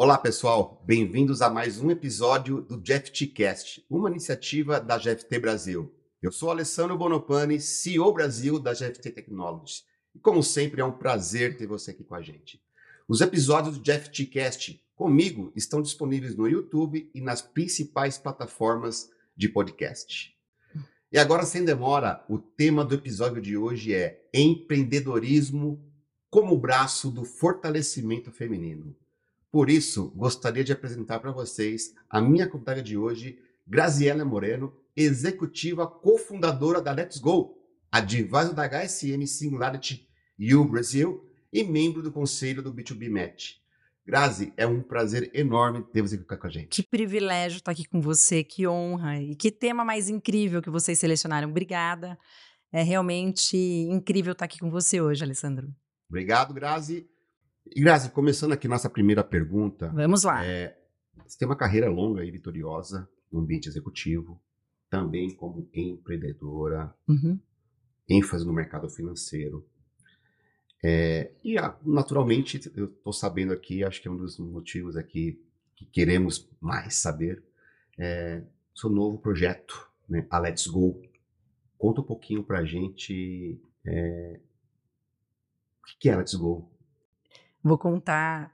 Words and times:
Olá, 0.00 0.16
pessoal. 0.16 0.80
Bem-vindos 0.86 1.42
a 1.42 1.50
mais 1.50 1.80
um 1.80 1.90
episódio 1.90 2.62
do 2.62 2.78
GFTcast, 2.78 3.84
uma 3.90 4.08
iniciativa 4.08 4.78
da 4.80 4.96
GFT 4.96 5.40
Brasil. 5.40 5.92
Eu 6.22 6.30
sou 6.30 6.52
Alessandro 6.52 6.96
Bonopani, 6.96 7.60
CEO 7.60 8.12
Brasil 8.12 8.60
da 8.60 8.72
GFT 8.72 9.10
Technologies. 9.10 9.84
E 10.14 10.20
como 10.20 10.40
sempre, 10.40 10.80
é 10.80 10.84
um 10.84 10.92
prazer 10.92 11.56
ter 11.56 11.66
você 11.66 11.90
aqui 11.90 12.04
com 12.04 12.14
a 12.14 12.22
gente. 12.22 12.62
Os 13.08 13.20
episódios 13.20 13.76
do 13.76 13.82
GFTcast 13.82 14.80
comigo 14.94 15.52
estão 15.56 15.82
disponíveis 15.82 16.36
no 16.36 16.46
YouTube 16.46 17.10
e 17.12 17.20
nas 17.20 17.42
principais 17.42 18.16
plataformas 18.16 19.10
de 19.36 19.48
podcast. 19.48 20.32
E 21.10 21.18
agora, 21.18 21.42
sem 21.42 21.64
demora, 21.64 22.24
o 22.28 22.38
tema 22.38 22.84
do 22.84 22.94
episódio 22.94 23.42
de 23.42 23.56
hoje 23.56 23.92
é 23.92 24.24
empreendedorismo 24.32 25.84
como 26.30 26.56
braço 26.56 27.10
do 27.10 27.24
fortalecimento 27.24 28.30
feminino. 28.30 28.94
Por 29.50 29.70
isso, 29.70 30.12
gostaria 30.14 30.62
de 30.62 30.72
apresentar 30.72 31.20
para 31.20 31.32
vocês 31.32 31.94
a 32.08 32.20
minha 32.20 32.46
convidada 32.46 32.82
de 32.82 32.96
hoje, 32.96 33.38
Graziela 33.66 34.24
Moreno, 34.24 34.74
executiva 34.96 35.86
cofundadora 35.86 36.80
da 36.80 36.92
Let's 36.92 37.18
Go, 37.18 37.56
advisor 37.90 38.52
da 38.52 38.68
HSM 38.68 39.26
Singularity 39.26 40.08
U 40.54 40.64
Brasil 40.64 41.24
e 41.52 41.64
membro 41.64 42.02
do 42.02 42.12
conselho 42.12 42.62
do 42.62 42.72
B2B 42.72 43.08
Match. 43.08 43.56
Grazi, 44.08 44.54
é 44.56 44.66
um 44.66 44.82
prazer 44.82 45.30
enorme 45.34 45.82
ter 45.92 46.00
você 46.00 46.14
aqui 46.14 46.24
com 46.24 46.46
a 46.46 46.50
gente. 46.50 46.68
Que 46.68 46.82
privilégio 46.82 47.58
estar 47.58 47.72
aqui 47.72 47.84
com 47.84 48.00
você, 48.00 48.42
que 48.42 48.66
honra. 48.66 49.20
E 49.20 49.36
que 49.36 49.52
tema 49.52 49.84
mais 49.84 50.08
incrível 50.08 50.62
que 50.62 50.70
vocês 50.70 50.98
selecionaram. 50.98 51.50
Obrigada. 51.50 52.18
É 52.72 52.82
realmente 52.82 53.56
incrível 53.56 54.32
estar 54.32 54.46
aqui 54.46 54.58
com 54.58 54.70
você 54.70 54.98
hoje, 54.98 55.22
Alessandro. 55.22 55.68
Obrigado, 56.08 56.54
Grazi. 56.54 57.06
Grazi, 57.76 58.10
começando 58.10 58.52
aqui 58.52 58.66
nossa 58.68 58.88
primeira 58.88 59.22
pergunta. 59.22 59.88
Vamos 59.88 60.24
lá. 60.24 60.44
É, 60.44 60.78
você 61.26 61.38
tem 61.38 61.46
uma 61.46 61.56
carreira 61.56 61.88
longa 61.88 62.24
e 62.24 62.30
vitoriosa 62.30 63.08
no 63.30 63.40
ambiente 63.40 63.68
executivo, 63.68 64.40
também 64.88 65.34
como 65.34 65.68
empreendedora, 65.74 66.94
uhum. 67.06 67.38
ênfase 68.08 68.46
no 68.46 68.52
mercado 68.52 68.88
financeiro. 68.88 69.66
É, 70.82 71.32
e 71.44 71.56
naturalmente, 71.84 72.70
eu 72.74 72.86
estou 72.86 73.12
sabendo 73.12 73.52
aqui, 73.52 73.84
acho 73.84 74.00
que 74.00 74.08
é 74.08 74.10
um 74.10 74.16
dos 74.16 74.38
motivos 74.38 74.96
aqui 74.96 75.42
que 75.74 75.84
queremos 75.84 76.48
mais 76.60 76.96
saber, 76.96 77.42
é, 77.98 78.42
seu 78.74 78.88
novo 78.88 79.18
projeto, 79.18 79.88
né, 80.08 80.26
a 80.30 80.38
Let's 80.38 80.66
Go. 80.66 81.02
Conta 81.76 82.00
um 82.00 82.04
pouquinho 82.04 82.42
para 82.42 82.60
a 82.60 82.64
gente 82.64 83.60
é, 83.84 84.40
o 85.82 85.98
que 86.00 86.08
é 86.08 86.14
a 86.14 86.18
Let's 86.18 86.34
Go. 86.34 86.70
Vou 87.62 87.78
contar. 87.78 88.52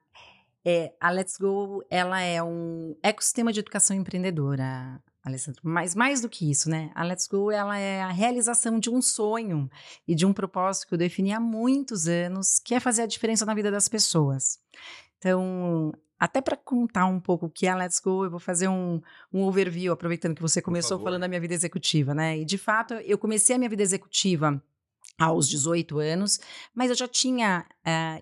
É, 0.64 0.94
a 0.98 1.10
Let's 1.10 1.36
Go, 1.36 1.84
ela 1.90 2.20
é 2.20 2.42
um 2.42 2.96
ecossistema 3.02 3.52
de 3.52 3.60
educação 3.60 3.94
empreendedora, 3.94 4.98
Alessandro. 5.22 5.60
Mas 5.62 5.94
mais 5.94 6.22
do 6.22 6.28
que 6.28 6.50
isso, 6.50 6.70
né? 6.70 6.90
A 6.94 7.04
Let's 7.04 7.26
Go 7.26 7.50
ela 7.50 7.78
é 7.78 8.00
a 8.00 8.10
realização 8.10 8.78
de 8.78 8.88
um 8.88 9.02
sonho 9.02 9.70
e 10.08 10.14
de 10.14 10.24
um 10.24 10.32
propósito 10.32 10.88
que 10.88 10.94
eu 10.94 10.98
defini 10.98 11.32
há 11.32 11.40
muitos 11.40 12.08
anos, 12.08 12.58
que 12.58 12.74
é 12.74 12.80
fazer 12.80 13.02
a 13.02 13.06
diferença 13.06 13.44
na 13.44 13.54
vida 13.54 13.70
das 13.70 13.88
pessoas. 13.88 14.58
Então, 15.18 15.92
até 16.18 16.40
para 16.40 16.56
contar 16.56 17.04
um 17.06 17.20
pouco 17.20 17.46
o 17.46 17.50
que 17.50 17.66
é 17.66 17.70
a 17.70 17.76
Let's 17.76 18.00
Go, 18.00 18.24
eu 18.24 18.30
vou 18.30 18.40
fazer 18.40 18.68
um, 18.68 19.02
um 19.30 19.42
overview, 19.42 19.92
aproveitando 19.92 20.34
que 20.34 20.42
você 20.42 20.62
começou 20.62 20.98
falando 20.98 21.20
da 21.20 21.28
minha 21.28 21.40
vida 21.40 21.52
executiva, 21.52 22.14
né? 22.14 22.38
E 22.38 22.44
de 22.44 22.56
fato, 22.56 22.94
eu 22.94 23.18
comecei 23.18 23.54
a 23.54 23.58
minha 23.58 23.68
vida 23.68 23.82
executiva 23.82 24.62
aos 25.18 25.48
18 25.48 25.98
anos, 25.98 26.40
mas 26.74 26.90
eu 26.90 26.96
já 26.96 27.06
tinha 27.06 27.66
uh, 27.86 28.20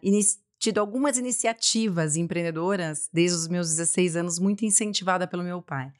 tido 0.63 0.79
algumas 0.79 1.19
iniciativas 1.19 2.15
empreendedoras 2.15 3.09
desde 3.13 3.37
os 3.37 3.49
meus 3.49 3.69
16 3.71 4.15
anos, 4.15 4.39
muito 4.39 4.65
incentivada 4.65 5.27
pelo 5.27 5.43
meu 5.43 5.61
pai. 5.61 5.93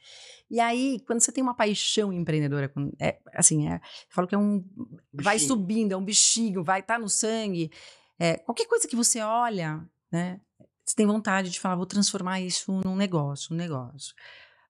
E 0.49 0.57
aí, 0.57 1.01
quando 1.05 1.19
você 1.19 1.33
tem 1.33 1.43
uma 1.43 1.53
paixão 1.53 2.13
empreendedora, 2.13 2.71
é, 2.97 3.19
assim, 3.33 3.67
é, 3.67 3.75
eu 3.75 3.81
falo 4.07 4.25
que 4.25 4.35
é 4.35 4.37
um. 4.37 4.59
Bichinho. 4.59 4.97
Vai 5.11 5.37
subindo, 5.37 5.91
é 5.91 5.97
um 5.97 6.05
bichinho, 6.05 6.63
vai 6.63 6.79
estar 6.79 6.93
tá 6.93 6.99
no 6.99 7.09
sangue. 7.09 7.71
É, 8.17 8.37
qualquer 8.37 8.65
coisa 8.65 8.87
que 8.87 8.95
você 8.95 9.19
olha, 9.19 9.85
né? 10.09 10.39
Você 10.85 10.95
tem 10.95 11.05
vontade 11.05 11.49
de 11.49 11.59
falar, 11.59 11.75
vou 11.75 11.85
transformar 11.85 12.39
isso 12.39 12.71
num 12.85 12.95
negócio, 12.95 13.53
um 13.53 13.57
negócio. 13.57 14.15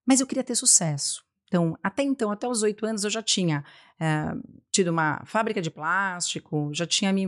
Mas 0.04 0.20
eu 0.20 0.26
queria 0.26 0.44
ter 0.44 0.56
sucesso. 0.56 1.24
Então, 1.48 1.78
até 1.84 2.02
então, 2.02 2.32
até 2.32 2.48
os 2.48 2.64
oito 2.64 2.84
anos, 2.84 3.04
eu 3.04 3.12
já 3.12 3.22
tinha 3.22 3.64
é, 4.00 4.34
tido 4.72 4.88
uma 4.88 5.24
fábrica 5.24 5.62
de 5.62 5.70
plástico, 5.70 6.72
já 6.74 6.88
tinha 6.88 7.14
me 7.14 7.28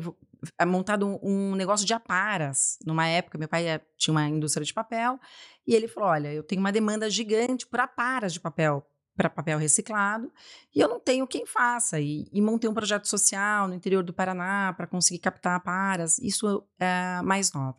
montado 0.66 1.20
um, 1.24 1.56
negócio 1.56 1.86
de 1.86 1.94
aparas. 1.94 2.78
Numa 2.86 3.08
época, 3.08 3.38
meu 3.38 3.48
pai 3.48 3.68
é, 3.68 3.82
tinha 3.98 4.14
uma 4.14 4.28
indústria 4.28 4.66
de 4.66 4.74
papel, 4.74 5.20
e 5.68 5.74
ele 5.74 5.88
falou: 5.88 6.10
Olha, 6.10 6.34
eu 6.34 6.44
tenho 6.44 6.62
uma 6.62 6.72
demanda 6.72 7.10
gigante 7.10 7.66
por 7.68 7.80
aparas 7.80 8.34
de 8.34 8.40
papel, 8.40 8.86
para 9.16 9.30
papel 9.30 9.58
reciclado, 9.58 10.32
e 10.74 10.80
eu 10.80 10.88
não 10.88 11.00
tenho 11.00 11.28
quem 11.28 11.46
faça. 11.46 12.00
E, 12.00 12.28
e 12.32 12.42
montei 12.42 12.70
um 12.70 12.74
projeto 12.74 13.08
social 13.08 13.68
no 13.68 13.74
interior 13.74 14.04
do 14.04 14.14
Paraná 14.14 14.74
para 14.74 14.88
conseguir 14.88 15.20
captar 15.20 15.56
aparas, 15.56 16.20
isso 16.20 16.64
é 16.80 17.22
mais 17.22 17.54
nova. 17.54 17.78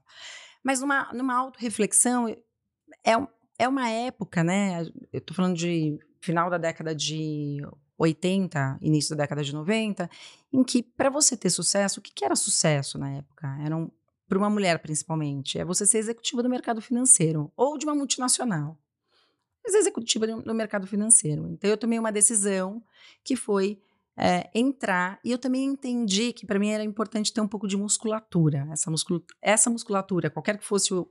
Mas 0.65 0.81
numa, 0.81 1.13
numa 1.13 1.35
auto-reflexão, 1.37 2.29
é, 2.29 3.13
é 3.59 3.69
uma 3.69 3.89
época, 3.89 4.43
né? 4.43 4.83
Eu 5.13 5.19
estou 5.19 5.35
falando 5.35 5.57
de 5.57 5.99
final 6.21 6.51
da 6.51 6.59
década 6.59 6.95
de 6.95 7.59
80, 7.99 8.79
início 8.81 9.17
da 9.17 9.23
década 9.25 9.43
de 9.43 9.55
90, 9.55 10.09
em 10.53 10.63
que 10.63 10.83
para 10.83 11.11
você 11.11 11.37
ter 11.37 11.51
sucesso, 11.51 12.01
o 12.01 12.03
que, 12.03 12.13
que 12.13 12.25
era 12.25 12.37
sucesso 12.37 12.99
na 12.99 13.11
época? 13.11 13.47
Eram 13.65 13.91
para 14.29 14.39
uma 14.39 14.51
mulher 14.51 14.79
principalmente, 14.81 15.59
é 15.59 15.65
você 15.65 15.87
ser 15.87 15.99
executiva 15.99 16.43
do 16.43 16.49
mercado 16.49 16.81
financeiro 16.81 17.53
ou 17.57 17.79
de 17.79 17.87
uma 17.87 17.95
multinacional. 17.95 18.79
Mas 19.65 19.75
executiva 19.75 20.27
do 20.27 20.55
mercado 20.55 20.87
financeiro. 20.87 21.49
Então 21.49 21.69
eu 21.69 21.77
tomei 21.77 21.99
uma 21.99 22.13
decisão 22.13 22.83
que 23.25 23.35
foi 23.35 23.81
é, 24.17 24.49
entrar 24.55 25.21
e 25.25 25.31
eu 25.31 25.39
também 25.39 25.65
entendi 25.65 26.33
que 26.33 26.47
para 26.47 26.59
mim 26.59 26.71
era 26.71 26.85
importante 26.85 27.33
ter 27.33 27.41
um 27.41 27.49
pouco 27.49 27.67
de 27.67 27.77
musculatura. 27.77 28.69
Essa, 28.73 28.91
muscul 28.91 29.25
essa 29.43 29.69
musculatura, 29.69 30.31
qualquer 30.31 30.57
que 30.57 30.65
fosse 30.65 30.95
o, 30.95 31.09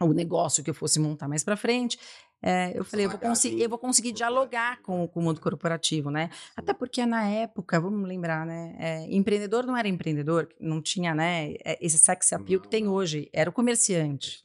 o 0.00 0.12
negócio 0.12 0.64
que 0.64 0.70
eu 0.70 0.74
fosse 0.74 0.98
montar 0.98 1.28
mais 1.28 1.44
para 1.44 1.56
frente, 1.56 1.98
é, 2.42 2.72
eu 2.74 2.84
falei, 2.84 3.04
eu 3.06 3.10
vou, 3.10 3.18
conseguir, 3.18 3.62
eu 3.62 3.68
vou 3.68 3.78
conseguir 3.78 4.12
dialogar 4.12 4.80
com, 4.82 5.06
com, 5.06 5.20
o 5.20 5.22
mundo 5.22 5.40
corporativo, 5.40 6.10
né? 6.10 6.30
Até 6.56 6.72
porque 6.72 7.04
na 7.04 7.28
época, 7.28 7.78
vamos 7.78 8.08
lembrar, 8.08 8.46
né? 8.46 8.74
É, 8.78 9.14
empreendedor 9.14 9.66
não 9.66 9.76
era 9.76 9.88
empreendedor, 9.88 10.48
não 10.58 10.80
tinha, 10.80 11.14
né? 11.14 11.52
É, 11.64 11.78
esse 11.84 11.98
sex 11.98 12.32
appeal 12.32 12.60
que 12.60 12.68
tem 12.68 12.88
hoje, 12.88 13.28
era 13.32 13.50
o 13.50 13.52
comerciante. 13.52 14.42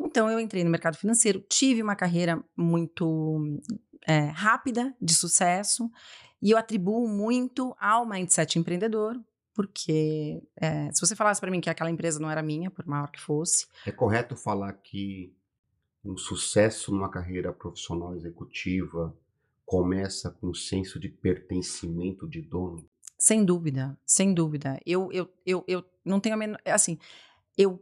Então 0.00 0.30
eu 0.30 0.40
entrei 0.40 0.64
no 0.64 0.70
mercado 0.70 0.96
financeiro, 0.96 1.44
tive 1.48 1.82
uma 1.82 1.94
carreira 1.94 2.42
muito 2.56 3.60
é, 4.06 4.20
rápida, 4.28 4.94
de 5.00 5.14
sucesso, 5.14 5.90
e 6.40 6.52
eu 6.52 6.58
atribuo 6.58 7.06
muito 7.06 7.76
ao 7.78 8.08
mindset 8.08 8.58
empreendedor, 8.58 9.20
porque 9.54 10.42
é, 10.56 10.90
se 10.90 11.06
você 11.06 11.14
falasse 11.14 11.40
para 11.40 11.50
mim 11.50 11.60
que 11.60 11.68
aquela 11.68 11.90
empresa 11.90 12.18
não 12.18 12.30
era 12.30 12.42
minha, 12.42 12.70
por 12.70 12.86
maior 12.86 13.10
que 13.10 13.20
fosse. 13.20 13.66
É 13.86 13.92
correto 13.92 14.34
falar 14.34 14.72
que 14.72 15.34
um 16.04 16.16
sucesso 16.16 16.92
numa 16.92 17.10
carreira 17.10 17.52
profissional 17.52 18.14
executiva 18.14 19.16
começa 19.64 20.30
com 20.30 20.48
um 20.48 20.54
senso 20.54 20.98
de 20.98 21.08
pertencimento 21.08 22.28
de 22.28 22.42
dono? 22.42 22.84
Sem 23.18 23.44
dúvida, 23.44 23.96
sem 24.04 24.34
dúvida. 24.34 24.80
Eu, 24.84 25.10
eu, 25.12 25.32
eu, 25.46 25.64
eu 25.68 25.84
não 26.04 26.18
tenho 26.18 26.34
a 26.34 26.38
menor. 26.38 26.60
Assim, 26.66 26.98
eu 27.56 27.80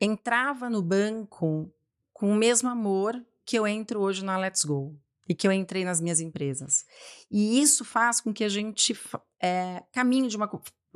entrava 0.00 0.70
no 0.70 0.80
banco 0.80 1.72
com 2.12 2.32
o 2.32 2.36
mesmo 2.36 2.68
amor 2.68 3.20
que 3.44 3.58
eu 3.58 3.66
entro 3.66 4.00
hoje 4.00 4.24
na 4.24 4.38
Let's 4.38 4.64
Go 4.64 4.96
e 5.28 5.34
que 5.34 5.46
eu 5.46 5.52
entrei 5.52 5.84
nas 5.84 6.00
minhas 6.00 6.20
empresas. 6.20 6.84
E 7.30 7.60
isso 7.60 7.84
faz 7.84 8.20
com 8.20 8.32
que 8.32 8.44
a 8.44 8.48
gente 8.48 8.96
é, 9.40 9.82
caminhe 9.92 10.28
de 10.28 10.36
uma, 10.36 10.48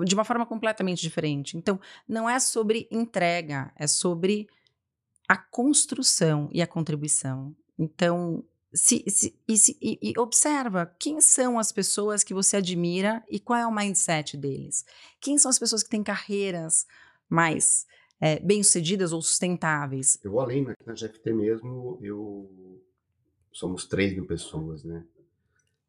de 0.05 0.15
uma 0.15 0.25
forma 0.25 0.47
completamente 0.47 1.01
diferente. 1.01 1.57
Então, 1.57 1.81
não 2.09 2.29
é 2.29 2.39
sobre 2.39 2.89
entrega, 2.91 3.73
é 3.77 3.87
sobre 3.87 4.49
a 5.29 5.37
construção 5.37 6.49
e 6.53 6.63
a 6.63 6.67
contribuição. 6.67 7.55
Então, 7.79 8.45
se, 8.73 9.05
se, 9.09 9.39
e, 9.49 9.57
se, 9.57 9.77
e, 9.81 9.99
e, 10.03 10.19
observa 10.19 10.87
quem 10.99 11.21
são 11.21 11.59
as 11.59 11.73
pessoas 11.73 12.23
que 12.23 12.35
você 12.35 12.59
admira 12.59 13.25
e 13.29 13.41
qual 13.41 13.59
é 13.59 13.67
o 13.67 13.75
mindset 13.75 14.37
deles. 14.37 14.85
Quem 15.21 15.39
são 15.39 15.49
as 15.49 15.59
pessoas 15.59 15.83
que 15.83 15.91
têm 15.91 16.03
carreiras 16.03 16.87
mais 17.29 17.87
é, 18.21 18.39
bem-sucedidas 18.41 19.13
ou 19.13 19.21
sustentáveis. 19.21 20.19
Eu 20.23 20.31
vou 20.31 20.41
além, 20.41 20.65
né? 20.65 20.75
na 20.85 20.95
GFT 20.95 21.33
mesmo, 21.33 21.99
eu 22.03 22.83
somos 23.53 23.87
3 23.87 24.15
mil 24.15 24.27
pessoas, 24.27 24.85
né? 24.85 25.05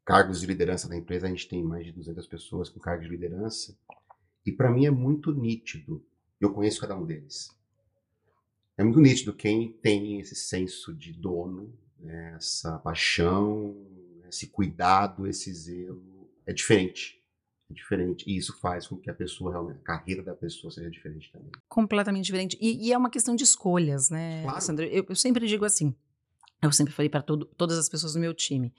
Cargos 0.06 0.40
de 0.40 0.48
liderança 0.48 0.88
da 0.88 0.96
empresa, 0.96 1.28
a 1.28 1.30
gente 1.30 1.50
tem 1.50 1.62
mais 1.62 1.86
de 1.86 1.92
200 1.92 2.26
pessoas 2.28 2.70
com 2.70 2.80
cargos 2.80 3.06
de 3.06 3.12
liderança. 3.12 3.78
E 4.46 4.54
para 4.54 4.72
mim 4.72 4.86
é 4.86 4.90
muito 4.90 5.34
nítido, 5.34 6.02
eu 6.40 6.54
conheço 6.54 6.80
cada 6.80 6.96
um 6.96 7.06
deles 7.06 7.57
é 8.78 8.84
muito 8.84 9.00
nítido 9.00 9.34
quem 9.34 9.72
tem 9.74 10.20
esse 10.20 10.36
senso 10.36 10.94
de 10.94 11.12
dono, 11.14 11.74
né, 12.00 12.36
essa 12.36 12.78
paixão, 12.78 13.76
esse 14.30 14.48
cuidado, 14.48 15.26
esse 15.26 15.52
zelo, 15.54 16.30
é 16.46 16.54
diferente. 16.54 17.18
diferente. 17.70 18.24
E 18.28 18.38
isso 18.38 18.58
faz 18.60 18.88
com 18.88 18.96
que 18.98 19.10
a 19.10 19.14
pessoa, 19.14 19.72
a 19.72 19.76
carreira 19.84 20.24
da 20.24 20.36
pessoa 20.36 20.72
seja 20.72 20.90
diferente 20.90 21.32
também. 21.32 21.52
Completamente 21.68 22.26
diferente. 22.26 22.58
E, 22.62 22.88
e 22.88 22.94
é 22.94 22.98
uma 22.98 23.10
questão 23.10 23.36
de 23.36 23.44
escolhas, 23.44 24.10
né, 24.10 24.44
Claro. 24.44 24.62
Sandra? 24.62 24.86
Eu, 24.86 25.06
eu 25.10 25.16
sempre 25.16 25.48
digo 25.48 25.66
assim, 25.66 25.94
eu 26.62 26.72
sempre 26.72 26.94
falei 26.94 27.10
para 27.10 27.22
todas 27.22 27.78
as 27.78 27.90
pessoas 27.90 28.14
do 28.14 28.20
meu 28.20 28.34
time, 28.34 28.74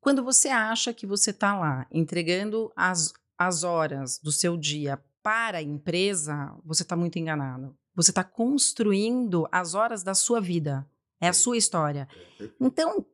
quando 0.00 0.22
você 0.22 0.48
acha 0.48 0.92
que 0.92 1.06
você 1.06 1.30
está 1.30 1.58
lá 1.58 1.86
entregando 1.90 2.72
as, 2.76 3.12
as 3.36 3.64
horas 3.64 4.18
do 4.18 4.32
seu 4.32 4.56
dia 4.56 5.00
para 5.22 5.58
a 5.58 5.62
empresa, 5.62 6.54
você 6.64 6.82
está 6.82 6.96
muito 6.96 7.18
enganado. 7.18 7.76
Você 7.98 8.12
está 8.12 8.22
construindo 8.22 9.48
as 9.50 9.74
horas 9.74 10.02
da 10.04 10.14
sua 10.14 10.40
vida. 10.40 10.86
É 11.20 11.26
a 11.28 11.32
Sim. 11.32 11.40
sua 11.42 11.56
história. 11.56 12.08
É. 12.40 12.48
Então, 12.60 13.04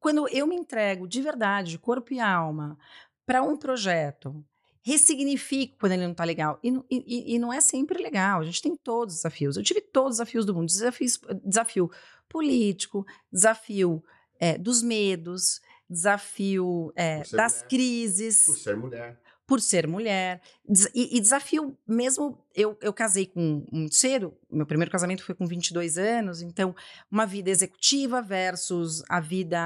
quando 0.00 0.26
eu 0.28 0.46
me 0.46 0.56
entrego 0.56 1.06
de 1.06 1.20
verdade, 1.20 1.72
de 1.72 1.78
corpo 1.78 2.14
e 2.14 2.18
alma, 2.18 2.78
para 3.26 3.42
um 3.42 3.56
projeto, 3.58 4.42
ressignifico 4.82 5.76
quando 5.78 5.92
ele 5.92 6.04
não 6.04 6.12
está 6.12 6.24
legal. 6.24 6.58
E, 6.62 6.70
não- 6.70 6.84
e- 6.90 7.34
e 7.34 7.38
não 7.38 7.52
é 7.52 7.60
sempre 7.60 8.02
legal. 8.02 8.40
A 8.40 8.44
gente 8.44 8.62
tem 8.62 8.74
todos 8.74 9.14
os 9.16 9.18
desafios. 9.20 9.56
Eu 9.58 9.62
tive 9.62 9.80
todos 9.82 10.12
os 10.12 10.16
desafios 10.16 10.46
do 10.46 10.54
mundo: 10.54 10.66
desafios, 10.66 11.20
desafio 11.44 11.90
político, 12.28 13.04
desafio 13.30 14.02
eh, 14.40 14.56
dos 14.56 14.82
medos, 14.82 15.60
desafio 15.90 16.92
ser 17.24 17.36
das 17.36 17.54
mulher. 17.56 17.68
crises 17.68 18.44
Por 18.46 18.56
ser 18.56 18.76
mulher. 18.76 19.20
Por 19.46 19.60
ser 19.60 19.86
mulher. 19.86 20.40
E, 20.94 21.16
e 21.16 21.20
desafio 21.20 21.76
mesmo. 21.86 22.38
Eu, 22.54 22.76
eu 22.80 22.92
casei 22.92 23.26
com 23.26 23.64
muito 23.70 23.94
cedo, 23.94 24.34
meu 24.50 24.64
primeiro 24.66 24.90
casamento 24.90 25.22
foi 25.22 25.34
com 25.34 25.46
22 25.46 25.98
anos, 25.98 26.40
então, 26.40 26.74
uma 27.10 27.26
vida 27.26 27.50
executiva 27.50 28.22
versus 28.22 29.02
a 29.10 29.20
vida 29.20 29.58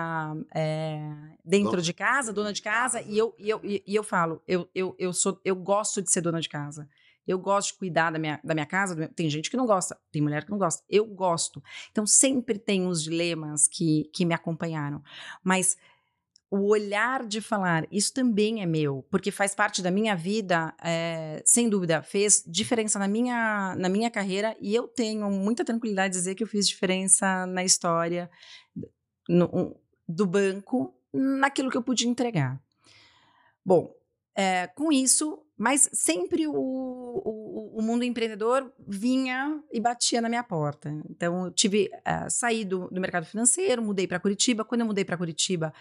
é, 0.55 1.01
dentro 1.45 1.71
Dona- 1.71 1.83
de 1.83 1.93
casa, 1.93 2.33
dona 2.33 2.53
de 2.53 2.61
casa. 2.63 3.01
E 3.03 3.17
eu, 3.17 3.35
e 3.39 3.49
eu, 3.49 3.61
e 3.65 3.83
eu 3.95 4.03
falo, 4.03 4.43
eu, 4.47 4.69
eu, 4.75 4.95
eu, 4.99 5.13
sou, 5.13 5.41
eu 5.45 5.55
gosto 5.57 6.03
de 6.03 6.11
ser 6.11 6.21
dona 6.21 6.41
de 6.41 6.49
casa. 6.49 6.89
Eu 7.27 7.39
gosto 7.39 7.73
de 7.75 7.79
cuidar 7.79 8.11
da 8.11 8.19
minha, 8.19 8.41
da 8.43 8.55
minha 8.55 8.67
casa. 8.67 8.97
meu- 8.97 9.09
Tem 9.09 9.31
gente 9.31 9.51
que 9.51 9.57
não 9.57 9.67
gosta, 9.67 9.97
tem 10.11 10.21
mulher 10.21 10.45
que 10.45 10.51
não 10.51 10.59
gosta. 10.59 10.83
Eu 10.89 11.07
gosto. 11.07 11.63
Então, 11.93 12.05
sempre 12.05 12.59
tem 12.59 12.89
os 12.89 13.05
dilemas 13.05 13.69
que, 13.69 14.11
que 14.13 14.25
me 14.25 14.35
acompanharam. 14.35 15.01
Mas 15.45 15.77
o 16.51 16.67
olhar 16.69 17.25
de 17.27 17.41
falar, 17.41 17.87
isso 17.93 18.13
também 18.13 18.61
é 18.61 18.67
meu, 18.67 19.07
porque 19.09 19.31
faz 19.31 19.55
parte 19.55 19.81
da 19.81 19.91
minha 19.91 20.17
vida, 20.17 20.75
é, 20.83 21.41
sem 21.47 21.69
dúvida, 21.69 22.03
fez 22.03 22.43
diferença 22.47 22.99
na 22.99 23.07
minha, 23.07 23.75
na 23.79 23.89
minha 23.89 24.11
carreira 24.11 24.57
e 24.61 24.75
eu 24.75 24.89
tenho 24.89 25.31
muita 25.31 25.65
tranquilidade 25.65 26.13
de 26.15 26.19
dizer 26.19 26.35
que 26.35 26.43
eu 26.43 26.49
fiz 26.49 26.67
diferença 26.67 27.47
na 27.47 27.63
história 27.63 28.29
no- 29.29 29.77
do 30.09 30.27
banco, 30.27 30.93
naquilo 31.13 31.71
que 31.71 31.77
eu 31.77 31.83
pude 31.83 32.09
entregar. 32.09 32.61
Bom, 33.65 33.95
é, 34.35 34.67
com 34.69 34.91
isso, 34.91 35.39
mas 35.57 35.89
sempre 35.93 36.47
o, 36.49 36.53
o, 36.55 37.79
o 37.79 37.83
mundo 37.83 38.03
empreendedor 38.03 38.73
vinha 38.89 39.63
e 39.71 39.79
batia 39.79 40.21
na 40.21 40.29
minha 40.29 40.43
porta. 40.43 40.91
Então, 41.09 41.45
eu 41.45 41.53
tive, 41.53 41.91
eh, 42.05 42.29
saí 42.31 42.65
do, 42.65 42.89
do 42.89 43.01
mercado 43.01 43.27
financeiro, 43.27 43.83
mudei 43.83 44.07
para 44.07 44.19
Curitiba. 44.19 44.65
Quando 44.65 44.81
eu 44.81 44.87
mudei 44.87 45.05
para 45.05 45.19
Curitiba, 45.19 45.73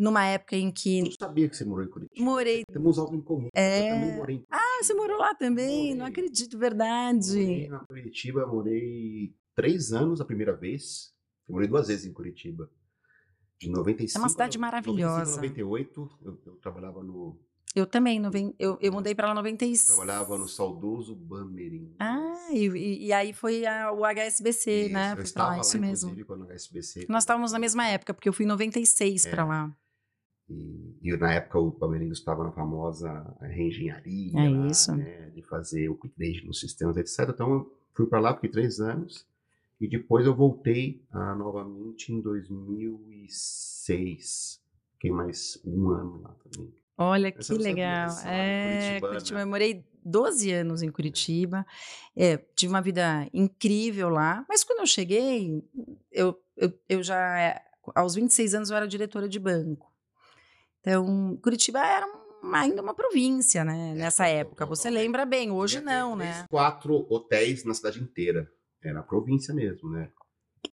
numa 0.00 0.24
época 0.24 0.56
em 0.56 0.68
Eu 0.68 0.72
que 0.72 1.02
não 1.02 1.10
sabia 1.12 1.48
que 1.48 1.56
você 1.56 1.64
morou 1.64 1.84
em 1.84 1.88
Curitiba. 1.90 2.24
morei. 2.24 2.64
Temos 2.64 2.98
algo 2.98 3.14
em 3.14 3.20
comum. 3.20 3.48
É. 3.54 3.90
Eu 3.90 3.94
também 3.94 4.16
morei 4.16 4.36
em 4.36 4.44
Ah, 4.50 4.82
você 4.82 4.94
morou 4.94 5.18
lá 5.18 5.34
também? 5.34 5.90
Não 5.94 6.06
Morei. 6.06 6.10
acredito, 6.12 6.54
Morei 6.56 6.70
verdade. 6.70 7.68
na 7.68 7.78
Curitiba, 7.80 8.46
morei 8.46 9.34
três 9.54 9.92
anos 9.92 10.20
a 10.20 10.24
primeira 10.24 10.56
vez. 10.56 11.12
Eu 11.48 11.52
morei 11.54 11.68
duas 11.68 11.88
vezes 11.88 12.06
em 12.06 12.12
Curitiba. 12.12 12.70
De 13.58 13.68
95 13.68 14.16
É 14.16 14.22
uma 14.22 14.28
cidade 14.30 14.56
maravilhosa. 14.58 15.36
95 15.36 15.38
a 15.38 15.64
98, 15.68 16.10
eu, 16.24 16.40
eu 16.46 16.56
trabalhava 16.56 17.02
no 17.02 17.38
Eu 17.76 17.86
também, 17.86 18.18
noven- 18.18 18.54
eu, 18.58 18.78
eu 18.80 18.90
mudei 18.90 19.14
para 19.14 19.26
lá 19.26 19.32
em 19.32 19.36
96. 19.36 19.96
trabalhava 19.96 20.38
no 20.38 20.48
saudoso 20.48 21.14
Bamirim. 21.14 21.94
Ah, 22.00 22.48
e, 22.52 23.06
e- 23.08 23.12
aí 23.12 23.32
foi 23.34 23.66
a- 23.66 23.92
o 23.92 24.02
HSBC, 24.04 24.84
Isso, 24.86 24.92
né? 24.94 25.14
Eu 25.16 25.22
estava 25.22 25.50
lá, 25.50 25.54
lá, 25.56 25.60
isso 25.60 25.78
mesmo. 25.78 26.08
inclusive, 26.08 26.24
quando 26.26 26.46
o 26.46 26.50
SBC. 26.52 27.04
Nós 27.08 27.22
estávamos 27.22 27.52
na 27.52 27.58
mesma 27.58 27.86
época, 27.86 28.14
porque 28.14 28.28
eu 28.28 28.32
fui 28.32 28.46
em 28.46 28.48
96 28.48 29.26
É. 29.26 29.30
para 29.30 29.44
lá. 29.44 29.76
E, 30.50 30.96
e 31.00 31.16
na 31.16 31.32
época 31.32 31.60
o 31.60 31.70
Palmeirinho 31.70 32.12
estava 32.12 32.42
na 32.42 32.50
famosa 32.50 33.36
reengenharia, 33.40 34.32
É 34.38 34.48
lá, 34.48 34.66
isso. 34.66 34.92
né, 34.94 35.30
de 35.30 35.42
fazer 35.42 35.88
o 35.88 35.92
upgrade 35.92 36.44
nos 36.44 36.58
sistemas, 36.58 36.96
etc. 36.96 37.28
Então 37.28 37.52
eu 37.52 37.72
fui 37.94 38.06
para 38.06 38.18
lá, 38.18 38.34
fiquei 38.34 38.50
três 38.50 38.80
anos, 38.80 39.24
e 39.80 39.86
depois 39.86 40.26
eu 40.26 40.34
voltei 40.34 41.00
ah, 41.12 41.36
novamente 41.36 42.12
em 42.12 42.20
2006. 42.20 44.60
Fiquei 44.94 45.12
mais 45.12 45.60
um 45.64 45.90
ano 45.90 46.20
lá 46.22 46.34
também. 46.44 46.74
Olha 46.98 47.28
Essa 47.34 47.54
que 47.54 47.62
legal. 47.62 48.10
É, 48.26 48.98
curitibana. 49.00 49.14
Curitiba, 49.14 49.40
eu 49.40 49.46
morei 49.46 49.84
12 50.04 50.52
anos 50.52 50.82
em 50.82 50.90
Curitiba. 50.90 51.64
É, 52.14 52.36
tive 52.54 52.70
uma 52.72 52.82
vida 52.82 53.26
incrível 53.32 54.10
lá, 54.10 54.44
mas 54.48 54.62
quando 54.64 54.80
eu 54.80 54.86
cheguei, 54.86 55.64
eu, 56.12 56.38
eu, 56.56 56.72
eu 56.88 57.02
já, 57.02 57.58
aos 57.94 58.14
26 58.16 58.54
anos, 58.54 58.70
eu 58.70 58.76
era 58.76 58.86
diretora 58.86 59.26
de 59.28 59.38
banco. 59.38 59.89
Então, 60.80 61.38
Curitiba 61.42 61.80
era 61.84 62.06
ainda 62.54 62.82
uma 62.82 62.94
província, 62.94 63.64
né? 63.64 63.94
Nessa 63.94 64.24
total, 64.24 64.38
época. 64.38 64.66
Você 64.66 64.82
totalmente. 64.84 65.02
lembra 65.02 65.26
bem, 65.26 65.50
hoje 65.50 65.80
não, 65.80 66.16
três, 66.16 66.36
né? 66.36 66.46
Quatro 66.48 67.06
hotéis 67.12 67.64
na 67.64 67.74
cidade 67.74 68.00
inteira. 68.02 68.50
Era 68.82 69.00
a 69.00 69.02
província 69.02 69.52
mesmo, 69.52 69.90
né? 69.90 70.10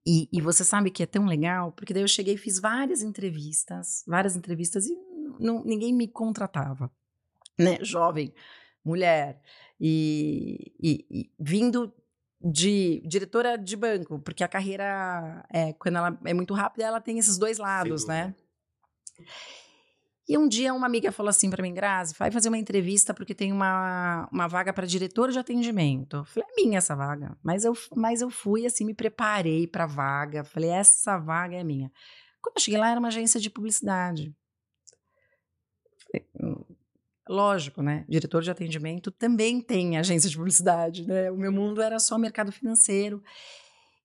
E, 0.06 0.30
e 0.32 0.42
você 0.42 0.64
sabe 0.64 0.92
que 0.92 1.02
é 1.02 1.06
tão 1.08 1.26
legal, 1.26 1.72
porque 1.72 1.94
daí 1.94 2.04
eu 2.04 2.08
cheguei 2.08 2.36
e 2.36 2.38
fiz 2.38 2.60
várias 2.60 3.02
entrevistas, 3.02 4.04
várias 4.08 4.36
entrevistas, 4.36 4.86
e 4.86 4.96
não- 5.40 5.64
ninguém 5.64 5.92
me 5.94 6.08
contratava. 6.08 6.92
Né? 7.58 7.78
Jovem, 7.82 8.34
mulher, 8.84 9.42
e, 9.80 10.72
e- 10.80 11.06
e 11.10 11.32
vindo 11.40 11.92
de 12.42 13.02
diretora 13.08 13.58
de 13.58 13.76
banco, 13.76 14.20
porque 14.20 14.44
a 14.44 14.48
carreira, 14.48 15.44
é, 15.52 15.74
quando 15.74 15.96
ela 15.98 16.20
é 16.26 16.34
muito 16.34 16.54
rápida, 16.54 16.84
ela 16.86 17.02
tem 17.02 17.18
esses 17.18 17.38
dois 17.38 17.58
lados, 17.58 18.06
né? 18.06 18.36
E 20.28 20.38
um 20.38 20.48
dia 20.48 20.74
uma 20.74 20.88
amiga 20.88 21.12
falou 21.12 21.30
assim 21.30 21.50
para 21.50 21.62
mim, 21.62 21.74
Grazi, 21.74 22.16
vai 22.18 22.32
fazer 22.32 22.50
uma 22.50 22.58
entrevista 22.58 23.14
porque 23.14 23.36
tem 23.36 23.52
uma, 23.52 24.28
uma 24.32 24.48
vaga 24.48 24.74
para 24.74 24.88
diretor 24.88 25.32
de 25.32 25.38
atendimento. 25.38 26.18
Eu 26.18 26.26
falei, 26.26 26.50
é 26.50 26.56
minha 26.62 26.78
essa 26.80 26.96
vaga. 26.96 27.38
Mas 27.44 27.64
eu, 27.64 27.74
mas 27.96 28.22
eu 28.22 28.30
fui 28.30 28.66
assim, 28.66 28.86
me 28.86 28.94
preparei 28.94 29.68
para 29.68 29.86
vaga. 29.86 30.44
Falei, 30.44 30.72
essa 30.72 31.18
vaga 31.18 31.56
é 31.56 31.64
minha. 31.64 31.92
Quando 32.42 32.58
eu 32.58 32.62
cheguei 32.62 32.80
lá, 32.80 32.90
era 32.90 33.00
uma 33.00 33.10
agência 33.10 33.40
de 33.40 33.50
publicidade. 33.50 34.36
Falei, 36.12 36.28
"Hum, 36.42 36.76
Lógico, 37.28 37.82
né? 37.82 38.06
Diretor 38.08 38.44
de 38.44 38.52
atendimento 38.52 39.10
também 39.10 39.60
tem 39.60 39.98
agência 39.98 40.30
de 40.30 40.38
publicidade, 40.38 41.08
né? 41.08 41.32
O 41.32 41.38
meu 41.38 41.52
mundo 41.52 41.82
era 41.82 41.98
só 41.98 42.18
mercado 42.20 42.52
financeiro. 42.52 43.24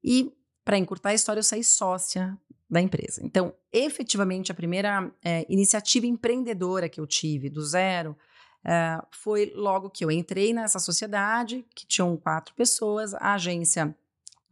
E, 0.03 0.33
para 0.65 0.79
encurtar 0.79 1.11
a 1.11 1.15
história, 1.15 1.39
eu 1.41 1.45
saí 1.45 1.63
sócia 1.63 2.39
da 2.71 2.81
empresa. 2.81 3.21
Então, 3.25 3.53
efetivamente, 3.73 4.53
a 4.53 4.55
primeira 4.55 5.13
eh, 5.25 5.45
iniciativa 5.49 6.07
empreendedora 6.07 6.89
que 6.89 7.01
eu 7.01 7.07
tive 7.07 7.51
do 7.51 7.63
zero 7.63 8.17
eh, 8.65 9.03
foi 9.11 9.53
logo 9.57 9.91
que 9.91 10.05
eu 10.05 10.11
entrei 10.11 10.55
nessa 10.55 10.79
sociedade, 10.79 11.67
que 11.75 11.85
tinham 11.85 12.17
quatro 12.17 12.55
pessoas, 12.55 13.13
a 13.15 13.35
agência 13.35 13.95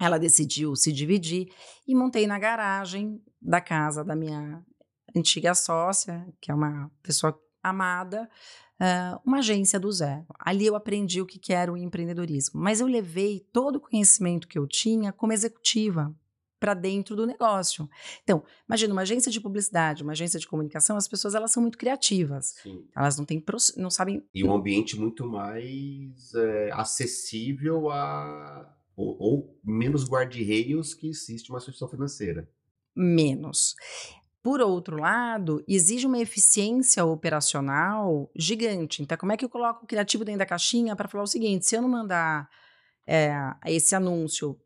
ela 0.00 0.18
decidiu 0.18 0.74
se 0.74 0.92
dividir 0.92 1.48
e 1.86 1.94
montei 1.94 2.26
na 2.26 2.38
garagem 2.38 3.22
da 3.40 3.60
casa 3.60 4.04
da 4.04 4.16
minha 4.16 4.64
antiga 5.14 5.54
sócia, 5.54 6.26
que 6.40 6.50
é 6.50 6.54
uma 6.54 6.90
pessoa 7.02 7.38
amada, 7.62 8.28
eh, 8.80 9.16
uma 9.24 9.38
agência 9.38 9.78
do 9.78 9.92
zero. 9.92 10.26
Ali 10.40 10.66
eu 10.66 10.74
aprendi 10.74 11.20
o 11.20 11.26
que 11.26 11.52
era 11.52 11.72
o 11.72 11.76
empreendedorismo, 11.76 12.60
mas 12.60 12.80
eu 12.80 12.88
levei 12.88 13.46
todo 13.52 13.76
o 13.76 13.80
conhecimento 13.80 14.48
que 14.48 14.58
eu 14.58 14.66
tinha 14.66 15.12
como 15.12 15.32
executiva 15.32 16.12
para 16.58 16.74
dentro 16.74 17.14
do 17.14 17.26
negócio. 17.26 17.88
Então, 18.22 18.42
imagina 18.68 18.92
uma 18.92 19.02
agência 19.02 19.30
de 19.30 19.40
publicidade, 19.40 20.02
uma 20.02 20.12
agência 20.12 20.38
de 20.38 20.46
comunicação, 20.46 20.96
as 20.96 21.08
pessoas 21.08 21.34
elas 21.34 21.52
são 21.52 21.62
muito 21.62 21.78
criativas. 21.78 22.54
Sim. 22.62 22.84
Elas 22.96 23.16
não 23.16 23.24
têm, 23.24 23.42
não 23.76 23.90
sabem 23.90 24.24
E 24.34 24.44
um 24.44 24.52
ambiente 24.52 24.98
muito 24.98 25.26
mais 25.26 26.34
é, 26.34 26.70
acessível 26.72 27.90
a. 27.90 28.74
Ou, 28.96 29.16
ou 29.20 29.60
menos 29.64 30.08
guarda-reios 30.08 30.92
que 30.92 31.08
existe 31.08 31.50
uma 31.50 31.58
instituição 31.58 31.88
financeira. 31.88 32.48
menos. 32.96 33.76
Por 34.42 34.60
outro 34.60 34.96
lado, 34.96 35.62
exige 35.68 36.06
uma 36.06 36.18
eficiência 36.18 37.04
operacional 37.04 38.30
gigante. 38.34 39.02
Então, 39.02 39.18
como 39.18 39.32
é 39.32 39.36
que 39.36 39.44
eu 39.44 39.48
coloco 39.48 39.84
o 39.84 39.86
criativo 39.86 40.24
dentro 40.24 40.38
da 40.38 40.46
caixinha 40.46 40.96
para 40.96 41.08
falar 41.08 41.24
o 41.24 41.28
seguinte: 41.28 41.66
se 41.66 41.76
eu 41.76 41.82
não 41.82 41.88
mandar 41.88 42.48
é, 43.06 43.30
esse 43.66 43.94
anúncio 43.94 44.58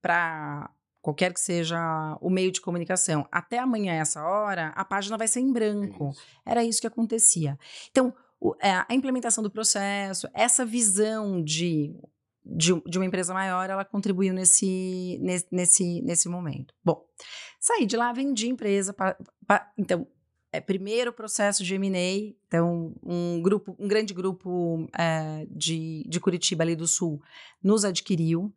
para 0.00 0.70
qualquer 1.00 1.32
que 1.32 1.40
seja 1.40 1.78
o 2.20 2.28
meio 2.30 2.50
de 2.52 2.60
comunicação 2.60 3.26
até 3.32 3.58
amanhã, 3.58 3.94
essa 3.94 4.22
hora, 4.22 4.68
a 4.76 4.84
página 4.84 5.16
vai 5.16 5.26
ser 5.28 5.40
em 5.40 5.52
branco. 5.52 6.10
isso. 6.10 6.20
Era 6.44 6.64
isso 6.64 6.80
que 6.80 6.86
acontecia. 6.86 7.58
Então, 7.90 8.12
o- 8.40 8.54
é, 8.60 8.72
a 8.72 8.94
implementação 8.94 9.42
do 9.42 9.50
processo, 9.50 10.28
essa 10.34 10.64
visão 10.64 11.42
de, 11.42 11.94
de, 12.44 12.72
de 12.86 12.98
uma 12.98 13.06
empresa 13.06 13.32
maior, 13.34 13.68
ela 13.70 13.84
contribuiu 13.84 14.32
nesse, 14.34 15.18
nesse, 15.22 15.46
nesse, 15.50 16.02
nesse 16.02 16.28
momento. 16.28 16.74
Bom, 16.84 17.04
saí 17.58 17.86
de 17.86 17.96
lá, 17.96 18.12
vendi 18.12 18.46
a 18.46 18.50
empresa. 18.50 18.92
pa- 18.92 19.16
pa- 19.46 19.70
então, 19.78 20.06
é, 20.52 20.60
primeiro 20.60 21.12
processo 21.12 21.62
de 21.62 21.74
M&A, 21.76 22.34
então 22.48 22.92
um 23.04 23.40
grupo, 23.40 23.76
um 23.78 23.86
grande 23.86 24.12
grupo 24.12 24.88
é, 24.98 25.46
de, 25.50 26.02
de 26.08 26.18
Curitiba 26.18 26.64
ali 26.64 26.74
do 26.74 26.86
Sul 26.88 27.22
nos 27.62 27.84
adquiriu. 27.84 28.52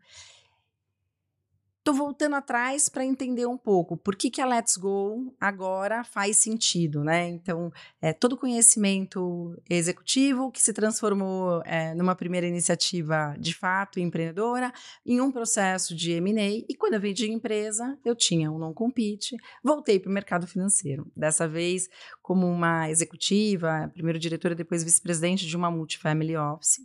Estou 1.83 1.95
voltando 1.95 2.37
atrás 2.37 2.87
para 2.87 3.03
entender 3.03 3.45
um 3.45 3.57
pouco 3.57 3.97
por 3.97 4.15
que, 4.15 4.29
que 4.31 4.39
a 4.39 4.45
Let's 4.45 4.77
Go 4.77 5.35
agora 5.37 6.05
faz 6.05 6.37
sentido, 6.37 7.03
né? 7.03 7.27
Então, 7.27 7.73
é, 8.01 8.13
todo 8.13 8.37
conhecimento 8.37 9.61
executivo 9.69 10.49
que 10.49 10.61
se 10.61 10.71
transformou 10.71 11.61
é, 11.65 11.93
numa 11.93 12.15
primeira 12.15 12.47
iniciativa 12.47 13.35
de 13.37 13.53
fato 13.53 13.99
empreendedora, 13.99 14.71
em 15.05 15.19
um 15.19 15.29
processo 15.29 15.93
de 15.93 16.13
M&A, 16.13 16.63
e 16.69 16.73
quando 16.73 16.93
eu 16.93 17.01
vendi 17.01 17.29
empresa, 17.29 17.99
eu 18.05 18.15
tinha 18.15 18.49
um 18.49 18.57
non-compete, 18.57 19.35
voltei 19.61 19.99
para 19.99 20.09
o 20.09 20.13
mercado 20.13 20.47
financeiro. 20.47 21.11
Dessa 21.13 21.49
vez, 21.49 21.89
como 22.21 22.47
uma 22.47 22.89
executiva, 22.89 23.91
primeiro 23.93 24.17
diretora, 24.17 24.55
depois 24.55 24.85
vice-presidente 24.85 25.45
de 25.45 25.57
uma 25.57 25.69
multifamily 25.69 26.37
office, 26.37 26.79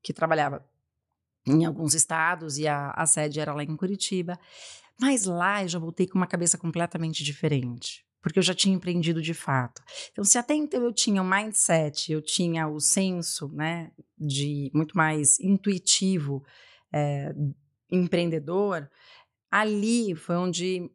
que 0.00 0.12
trabalhava 0.12 0.64
em 1.46 1.64
alguns 1.64 1.94
estados 1.94 2.58
e 2.58 2.66
a, 2.66 2.90
a 2.90 3.06
sede 3.06 3.40
era 3.40 3.54
lá 3.54 3.62
em 3.62 3.76
Curitiba. 3.76 4.38
Mas 5.00 5.24
lá 5.24 5.62
eu 5.62 5.68
já 5.68 5.78
voltei 5.78 6.06
com 6.06 6.18
uma 6.18 6.26
cabeça 6.26 6.58
completamente 6.58 7.22
diferente 7.22 8.06
porque 8.26 8.40
eu 8.40 8.42
já 8.42 8.52
tinha 8.52 8.74
empreendido 8.74 9.22
de 9.22 9.32
fato. 9.32 9.80
Então, 10.10 10.24
se 10.24 10.36
até 10.36 10.52
então 10.52 10.82
eu 10.82 10.92
tinha 10.92 11.22
o 11.22 11.24
um 11.24 11.28
mindset, 11.28 12.10
eu 12.10 12.20
tinha 12.20 12.66
o 12.66 12.80
senso, 12.80 13.48
né, 13.54 13.92
de 14.18 14.68
muito 14.74 14.96
mais 14.96 15.38
intuitivo, 15.38 16.44
é, 16.92 17.32
empreendedor, 17.88 18.90
ali 19.48 20.16
foi 20.16 20.34
onde 20.34 20.90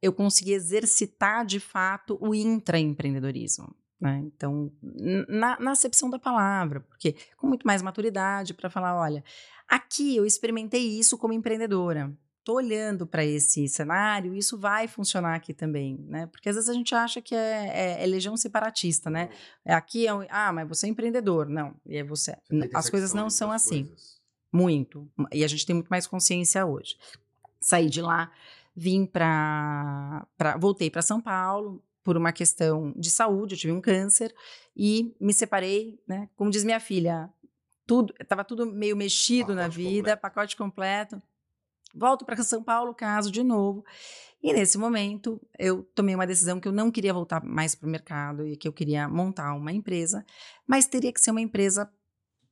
eu 0.00 0.12
consegui 0.12 0.52
exercitar 0.52 1.44
de 1.44 1.58
fato 1.58 2.16
o 2.20 2.32
intraempreendedorismo. 2.32 3.74
Né? 4.00 4.22
Então, 4.24 4.72
na, 5.28 5.60
na 5.60 5.72
acepção 5.72 6.08
da 6.08 6.18
palavra, 6.18 6.80
porque 6.80 7.14
com 7.36 7.46
muito 7.46 7.66
mais 7.66 7.82
maturidade 7.82 8.54
para 8.54 8.70
falar: 8.70 8.98
olha, 8.98 9.22
aqui 9.68 10.16
eu 10.16 10.24
experimentei 10.24 10.98
isso 10.98 11.18
como 11.18 11.34
empreendedora. 11.34 12.10
Estou 12.38 12.56
olhando 12.56 13.06
para 13.06 13.22
esse 13.22 13.68
cenário, 13.68 14.34
isso 14.34 14.58
vai 14.58 14.88
funcionar 14.88 15.34
aqui 15.34 15.52
também, 15.52 15.98
né? 16.08 16.26
Porque 16.26 16.48
às 16.48 16.54
vezes 16.54 16.70
a 16.70 16.72
gente 16.72 16.94
acha 16.94 17.20
que 17.20 17.34
é, 17.34 17.98
é, 17.98 18.02
é 18.02 18.06
legião 18.06 18.34
separatista, 18.38 19.10
né? 19.10 19.28
É 19.62 19.74
aqui 19.74 20.06
é 20.06 20.14
um, 20.14 20.24
ah, 20.30 20.50
mas 20.50 20.66
você 20.66 20.86
é 20.86 20.88
empreendedor, 20.88 21.46
não? 21.46 21.74
E 21.84 21.98
é 21.98 22.02
você. 22.02 22.34
você 22.48 22.70
as 22.72 22.88
coisas 22.88 23.12
não 23.12 23.28
são 23.28 23.52
assim, 23.52 23.84
coisas. 23.84 24.18
muito. 24.50 25.06
E 25.30 25.44
a 25.44 25.48
gente 25.48 25.66
tem 25.66 25.74
muito 25.74 25.88
mais 25.88 26.06
consciência 26.06 26.64
hoje. 26.64 26.96
Saí 27.60 27.90
de 27.90 28.00
lá, 28.00 28.32
vim 28.74 29.04
para, 29.04 30.26
voltei 30.58 30.90
para 30.90 31.02
São 31.02 31.20
Paulo, 31.20 31.84
por 32.02 32.16
uma 32.16 32.32
questão 32.32 32.92
de 32.96 33.10
saúde, 33.10 33.54
eu 33.54 33.58
tive 33.58 33.72
um 33.72 33.80
câncer 33.80 34.34
e 34.76 35.14
me 35.20 35.32
separei, 35.32 35.98
né? 36.06 36.28
Como 36.36 36.50
diz 36.50 36.64
minha 36.64 36.80
filha, 36.80 37.30
tudo, 37.86 38.14
estava 38.20 38.44
tudo 38.44 38.66
meio 38.66 38.96
mexido 38.96 39.48
pacote 39.48 39.56
na 39.56 39.68
vida, 39.68 39.98
completo. 39.98 40.20
pacote 40.20 40.56
completo. 40.56 41.22
Volto 41.94 42.24
para 42.24 42.42
São 42.42 42.62
Paulo, 42.62 42.94
caso 42.94 43.30
de 43.30 43.42
novo. 43.42 43.84
E 44.42 44.52
nesse 44.52 44.78
momento, 44.78 45.40
eu 45.58 45.82
tomei 45.94 46.14
uma 46.14 46.26
decisão 46.26 46.60
que 46.60 46.66
eu 46.66 46.72
não 46.72 46.90
queria 46.90 47.12
voltar 47.12 47.44
mais 47.44 47.74
para 47.74 47.86
o 47.86 47.90
mercado 47.90 48.46
e 48.46 48.56
que 48.56 48.66
eu 48.66 48.72
queria 48.72 49.08
montar 49.08 49.54
uma 49.54 49.72
empresa, 49.72 50.24
mas 50.66 50.86
teria 50.86 51.12
que 51.12 51.20
ser 51.20 51.30
uma 51.30 51.40
empresa 51.40 51.92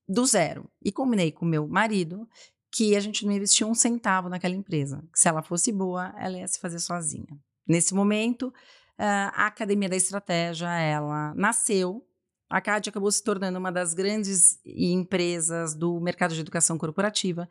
do 0.07 0.26
zero. 0.26 0.71
E 0.85 0.93
combinei 0.93 1.33
com 1.33 1.47
meu 1.47 1.67
marido 1.67 2.28
que 2.71 2.95
a 2.95 3.00
gente 3.00 3.25
não 3.25 3.33
investia 3.33 3.67
um 3.67 3.75
centavo 3.75 4.28
naquela 4.28 4.55
empresa. 4.55 5.02
Que 5.12 5.19
se 5.19 5.28
ela 5.28 5.43
fosse 5.43 5.73
boa, 5.73 6.14
ela 6.19 6.37
ia 6.37 6.49
se 6.49 6.61
fazer 6.61 6.78
sozinha. 6.78 7.38
Nesse 7.67 7.95
momento, 7.95 8.52
Uh, 8.99 9.31
a 9.33 9.47
Academia 9.47 9.88
da 9.88 9.97
Estratégia, 9.97 10.69
ela 10.69 11.33
nasceu. 11.35 12.05
A 12.50 12.61
CAD 12.61 12.88
acabou 12.88 13.12
se 13.12 13.23
tornando 13.23 13.59
uma 13.59 13.71
das 13.71 13.95
grandes 13.95 14.59
empresas 14.64 15.75
do 15.75 16.00
mercado 16.00 16.35
de 16.35 16.40
educação 16.40 16.76
corporativa. 16.76 17.49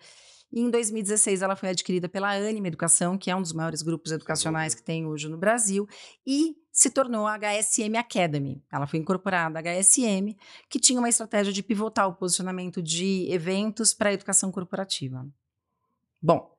E 0.52 0.62
em 0.62 0.70
2016 0.70 1.42
ela 1.42 1.56
foi 1.56 1.70
adquirida 1.70 2.10
pela 2.10 2.32
Anima 2.32 2.68
Educação, 2.68 3.18
que 3.18 3.30
é 3.30 3.36
um 3.36 3.42
dos 3.42 3.54
maiores 3.54 3.82
grupos 3.82 4.12
educacionais 4.12 4.74
que 4.74 4.82
tem 4.82 5.06
hoje 5.06 5.28
no 5.28 5.38
Brasil, 5.38 5.88
e 6.26 6.56
se 6.72 6.90
tornou 6.90 7.28
a 7.28 7.38
HSM 7.38 7.98
Academy. 7.98 8.64
Ela 8.72 8.88
foi 8.88 9.00
incorporada 9.00 9.60
à 9.60 9.62
HSM, 9.62 10.36
que 10.70 10.80
tinha 10.80 11.00
uma 11.00 11.10
estratégia 11.10 11.52
de 11.52 11.64
pivotar 11.64 12.08
o 12.08 12.16
posicionamento 12.16 12.82
de 12.82 13.28
eventos 13.30 13.94
para 13.94 14.10
a 14.10 14.14
educação 14.14 14.52
corporativa. 14.52 15.28
Bom, 16.22 16.50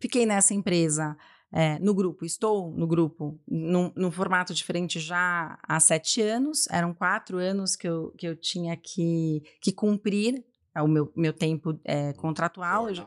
fiquei 0.00 0.26
nessa 0.26 0.52
empresa 0.52 1.16
é, 1.52 1.78
no 1.78 1.94
grupo. 1.94 2.24
Estou 2.24 2.70
no 2.72 2.86
grupo 2.86 3.38
num, 3.46 3.92
num, 3.94 4.10
formato 4.10 4.54
diferente 4.54 4.98
já 4.98 5.58
há 5.62 5.78
sete 5.78 6.22
anos. 6.22 6.66
Eram 6.70 6.94
quatro 6.94 7.36
anos 7.36 7.76
que 7.76 7.86
eu, 7.86 8.12
que 8.16 8.26
eu 8.26 8.34
tinha 8.34 8.76
que, 8.76 9.42
que 9.60 9.70
cumprir 9.70 10.42
é, 10.74 10.80
o 10.80 10.88
meu, 10.88 11.12
meu 11.14 11.32
tempo 11.32 11.78
é, 11.84 12.14
contratual. 12.14 12.88
Eu 12.88 12.94
já, 12.94 13.06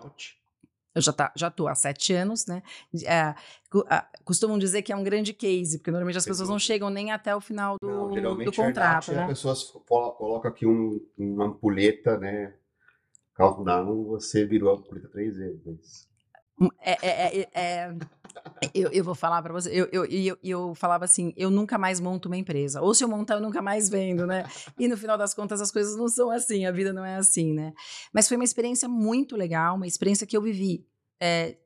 eu 0.93 1.01
já, 1.01 1.11
tá, 1.11 1.33
já 1.35 1.47
estou 1.47 1.67
há 1.67 1.73
sete 1.73 2.13
anos, 2.13 2.45
né? 2.45 2.61
É, 3.05 3.33
costumam 4.23 4.59
dizer 4.59 4.83
que 4.83 4.93
é 4.93 4.95
um 4.95 5.03
grande 5.03 5.33
case, 5.33 5.79
porque 5.79 5.91
normalmente 5.91 6.17
as 6.17 6.25
pessoas 6.25 6.47
não 6.47 6.59
chegam 6.59 6.91
nem 6.91 7.11
até 7.11 7.35
o 7.35 7.41
final 7.41 7.77
do, 7.81 8.21
não, 8.21 8.37
do 8.37 8.53
contrato. 8.53 9.11
Né? 9.11 9.23
As 9.23 9.27
pessoas 9.27 9.63
colocam 9.87 10.51
aqui 10.51 10.67
um, 10.67 11.03
uma 11.17 11.47
ampulheta, 11.47 12.17
né? 12.19 12.53
Countdown, 13.33 14.05
você 14.05 14.45
virou 14.45 14.69
a 14.69 14.77
ampulheta 14.77 15.09
três 15.09 15.35
vezes. 15.35 16.07
É, 16.79 17.05
é, 17.05 17.39
é, 17.41 17.49
é 17.53 17.95
eu, 18.73 18.91
eu, 18.91 19.03
vou 19.03 19.15
falar 19.15 19.41
para 19.41 19.53
você, 19.53 19.69
eu, 19.69 19.87
eu, 19.91 20.05
eu, 20.05 20.37
eu 20.43 20.75
falava 20.75 21.05
assim, 21.05 21.33
eu 21.35 21.49
nunca 21.49 21.77
mais 21.77 21.99
monto 21.99 22.27
uma 22.27 22.37
empresa. 22.37 22.81
Ou 22.81 22.93
se 22.93 23.03
eu 23.03 23.07
montar, 23.07 23.35
eu 23.35 23.41
nunca 23.41 23.61
mais 23.61 23.89
vendo, 23.89 24.25
né? 24.25 24.45
E 24.79 24.87
no 24.87 24.97
final 24.97 25.17
das 25.17 25.33
contas, 25.33 25.61
as 25.61 25.71
coisas 25.71 25.95
não 25.95 26.07
são 26.07 26.29
assim, 26.29 26.65
a 26.65 26.71
vida 26.71 26.91
não 26.91 27.05
é 27.05 27.15
assim, 27.15 27.53
né? 27.53 27.73
Mas 28.13 28.27
foi 28.27 28.37
uma 28.37 28.43
experiência 28.43 28.87
muito 28.87 29.35
legal, 29.35 29.75
uma 29.75 29.87
experiência 29.87 30.27
que 30.27 30.35
eu 30.35 30.41
vivi. 30.41 30.85
É, 31.19 31.57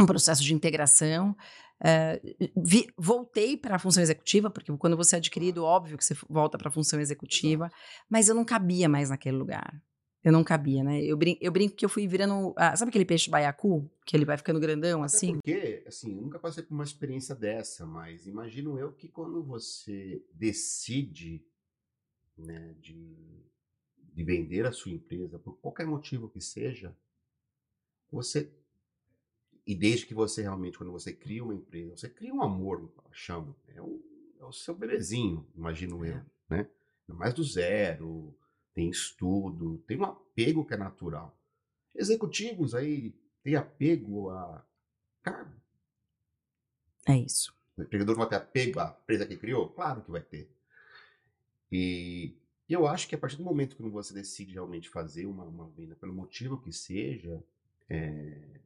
um 0.00 0.06
processo 0.06 0.42
de 0.42 0.54
integração. 0.54 1.36
É, 1.84 2.20
vi, 2.56 2.86
voltei 2.96 3.56
para 3.56 3.76
a 3.76 3.78
função 3.78 4.02
executiva, 4.02 4.48
porque 4.48 4.74
quando 4.76 4.96
você 4.96 5.16
é 5.16 5.18
adquirido, 5.18 5.64
óbvio 5.64 5.98
que 5.98 6.04
você 6.04 6.16
volta 6.28 6.56
para 6.56 6.68
a 6.68 6.72
função 6.72 7.00
executiva, 7.00 7.70
mas 8.08 8.28
eu 8.28 8.34
não 8.34 8.44
cabia 8.44 8.88
mais 8.88 9.10
naquele 9.10 9.36
lugar. 9.36 9.82
Eu 10.24 10.30
não 10.30 10.44
cabia, 10.44 10.84
né? 10.84 11.02
Eu 11.02 11.16
brinco, 11.16 11.42
eu 11.42 11.50
brinco 11.50 11.74
que 11.74 11.84
eu 11.84 11.88
fui 11.88 12.06
virando. 12.06 12.54
Ah, 12.56 12.76
sabe 12.76 12.90
aquele 12.90 13.04
peixe 13.04 13.28
baiacu? 13.28 13.90
Que 14.06 14.16
ele 14.16 14.24
vai 14.24 14.36
ficando 14.36 14.60
grandão 14.60 15.02
Até 15.02 15.16
assim? 15.16 15.32
Porque, 15.34 15.82
assim, 15.86 16.14
eu 16.14 16.22
nunca 16.22 16.38
passei 16.38 16.62
por 16.62 16.72
uma 16.72 16.84
experiência 16.84 17.34
dessa, 17.34 17.84
mas 17.84 18.26
imagino 18.26 18.78
eu 18.78 18.92
que 18.92 19.08
quando 19.08 19.42
você 19.42 20.24
decide 20.32 21.44
né, 22.38 22.74
de, 22.80 23.16
de 23.98 24.24
vender 24.24 24.64
a 24.64 24.72
sua 24.72 24.92
empresa, 24.92 25.40
por 25.40 25.58
qualquer 25.58 25.86
motivo 25.86 26.28
que 26.28 26.40
seja, 26.40 26.96
você. 28.10 28.48
E 29.66 29.74
desde 29.74 30.06
que 30.06 30.14
você 30.14 30.42
realmente, 30.42 30.78
quando 30.78 30.92
você 30.92 31.12
cria 31.12 31.42
uma 31.42 31.54
empresa, 31.54 31.96
você 31.96 32.08
cria 32.08 32.32
um 32.32 32.42
amor, 32.42 32.78
uma 32.78 33.02
paixão. 33.02 33.54
É 33.68 33.82
o, 33.82 34.00
é 34.40 34.44
o 34.44 34.52
seu 34.52 34.74
bebezinho, 34.74 35.46
imagino 35.54 36.04
eu, 36.04 36.16
é. 36.16 36.24
né? 36.48 36.68
Mais 37.08 37.34
do 37.34 37.42
zero 37.42 38.34
tem 38.74 38.88
estudo, 38.88 39.78
tem 39.86 39.98
um 39.98 40.04
apego 40.04 40.64
que 40.64 40.74
é 40.74 40.76
natural. 40.76 41.36
Executivos 41.94 42.74
aí 42.74 43.14
têm 43.42 43.54
apego 43.54 44.30
a 44.30 44.64
cargo. 45.22 45.60
É 47.06 47.16
isso. 47.16 47.54
O 47.76 47.82
empregador 47.82 48.16
vai 48.16 48.28
ter 48.28 48.36
apego 48.36 48.80
à 48.80 48.96
empresa 49.02 49.26
que 49.26 49.36
criou? 49.36 49.68
Claro 49.70 50.02
que 50.02 50.10
vai 50.10 50.22
ter. 50.22 50.50
E 51.70 52.36
eu 52.68 52.86
acho 52.86 53.08
que 53.08 53.14
a 53.14 53.18
partir 53.18 53.36
do 53.36 53.44
momento 53.44 53.76
que 53.76 53.82
você 53.82 54.14
decide 54.14 54.52
realmente 54.52 54.88
fazer 54.88 55.26
uma, 55.26 55.44
uma 55.44 55.68
venda, 55.70 55.96
pelo 55.96 56.14
motivo 56.14 56.60
que 56.60 56.72
seja, 56.72 57.42
é, 57.88 58.60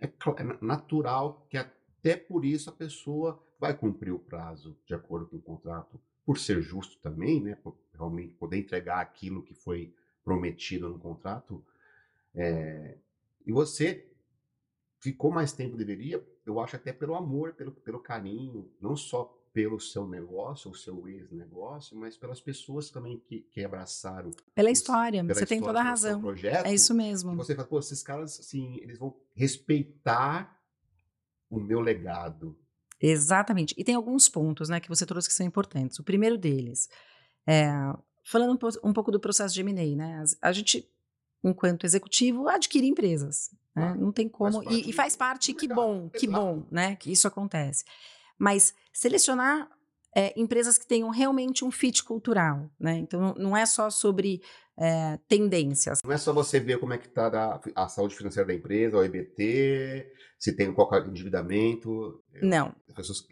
é, 0.00 0.06
é 0.06 0.64
natural 0.64 1.46
que 1.48 1.56
até 1.56 2.16
por 2.16 2.44
isso 2.44 2.70
a 2.70 2.72
pessoa 2.72 3.42
vai 3.58 3.76
cumprir 3.76 4.12
o 4.12 4.18
prazo 4.18 4.76
de 4.86 4.94
acordo 4.94 5.26
com 5.26 5.36
o 5.36 5.42
contrato 5.42 6.00
por 6.24 6.38
ser 6.38 6.62
justo 6.62 6.98
também, 6.98 7.40
né, 7.40 7.56
por 7.56 7.76
realmente 7.92 8.34
poder 8.34 8.58
entregar 8.58 9.00
aquilo 9.00 9.42
que 9.42 9.54
foi 9.54 9.94
prometido 10.24 10.88
no 10.88 10.98
contrato, 10.98 11.64
é, 12.34 12.96
e 13.46 13.52
você 13.52 14.06
ficou 14.98 15.30
mais 15.30 15.52
tempo 15.52 15.76
deveria, 15.76 16.24
eu 16.46 16.58
acho 16.58 16.76
até 16.76 16.92
pelo 16.92 17.14
amor, 17.14 17.52
pelo, 17.52 17.72
pelo 17.72 18.00
carinho, 18.00 18.70
não 18.80 18.96
só 18.96 19.38
pelo 19.52 19.78
seu 19.78 20.08
negócio, 20.08 20.70
o 20.70 20.74
seu 20.74 21.06
ex-negócio, 21.06 21.96
mas 21.96 22.16
pelas 22.16 22.40
pessoas 22.40 22.90
também 22.90 23.18
que, 23.20 23.42
que 23.52 23.64
abraçaram. 23.64 24.30
Pela 24.52 24.70
os, 24.70 24.78
história, 24.78 25.22
pela 25.22 25.32
você 25.32 25.44
história, 25.44 25.46
tem 25.46 25.60
toda 25.62 25.78
a 25.78 25.82
razão. 25.82 26.20
Projeto, 26.20 26.66
é 26.66 26.74
isso 26.74 26.92
mesmo. 26.92 27.36
você 27.36 27.54
fala, 27.54 27.68
pô, 27.68 27.78
esses 27.78 28.02
caras, 28.02 28.40
assim, 28.40 28.78
eles 28.82 28.98
vão 28.98 29.14
respeitar 29.32 30.60
o 31.48 31.60
meu 31.60 31.80
legado, 31.80 32.58
Exatamente. 33.00 33.74
E 33.76 33.84
tem 33.84 33.94
alguns 33.94 34.28
pontos 34.28 34.68
né, 34.68 34.80
que 34.80 34.88
você 34.88 35.04
trouxe 35.04 35.28
que 35.28 35.34
são 35.34 35.46
importantes. 35.46 35.98
O 35.98 36.04
primeiro 36.04 36.38
deles, 36.38 36.88
é, 37.46 37.68
falando 38.24 38.52
um, 38.52 38.88
um, 38.88 38.92
pouco 38.92 39.10
do 39.10 39.20
processo 39.20 39.54
de 39.54 39.60
M&A, 39.60 39.96
né? 39.96 40.24
A 40.40 40.52
gente, 40.52 40.88
enquanto 41.42 41.84
executivo, 41.84 42.48
adquire 42.48 42.86
empresas. 42.86 43.50
Né? 43.74 43.88
Ah, 43.88 43.94
Não 43.94 44.12
tem 44.12 44.28
como. 44.28 44.62
Faz 44.62 44.76
e, 44.76 44.90
e, 44.90 44.92
faz 44.92 45.16
parte, 45.16 45.52
que 45.52 45.68
bom, 45.68 46.08
que 46.08 46.26
bom, 46.26 46.66
né? 46.70 46.96
Que 46.96 47.10
isso 47.12 47.26
acontece. 47.26 47.84
Mas 48.38 48.74
selecionar 48.92 49.68
é, 50.14 50.32
empresas 50.38 50.78
que 50.78 50.86
tenham 50.86 51.10
realmente 51.10 51.64
um 51.64 51.70
fit 51.70 52.02
cultural, 52.04 52.70
né? 52.78 52.96
Então 52.96 53.34
não 53.36 53.56
é 53.56 53.66
só 53.66 53.90
sobre 53.90 54.40
é, 54.76 55.18
tendências. 55.28 56.00
Não 56.04 56.12
é 56.12 56.18
só 56.18 56.32
você 56.32 56.58
ver 56.60 56.78
como 56.78 56.92
é 56.92 56.98
que 56.98 57.06
está 57.06 57.60
a, 57.74 57.88
saúde 57.88 58.16
financeira 58.16 58.46
da 58.46 58.54
empresa, 58.54 58.96
o 58.96 59.04
EBT, 59.04 60.12
se 60.38 60.56
tem 60.56 60.72
qualquer 60.72 61.06
endividamento. 61.06 62.22
Não. 62.42 62.74
Pessoas... 62.94 63.26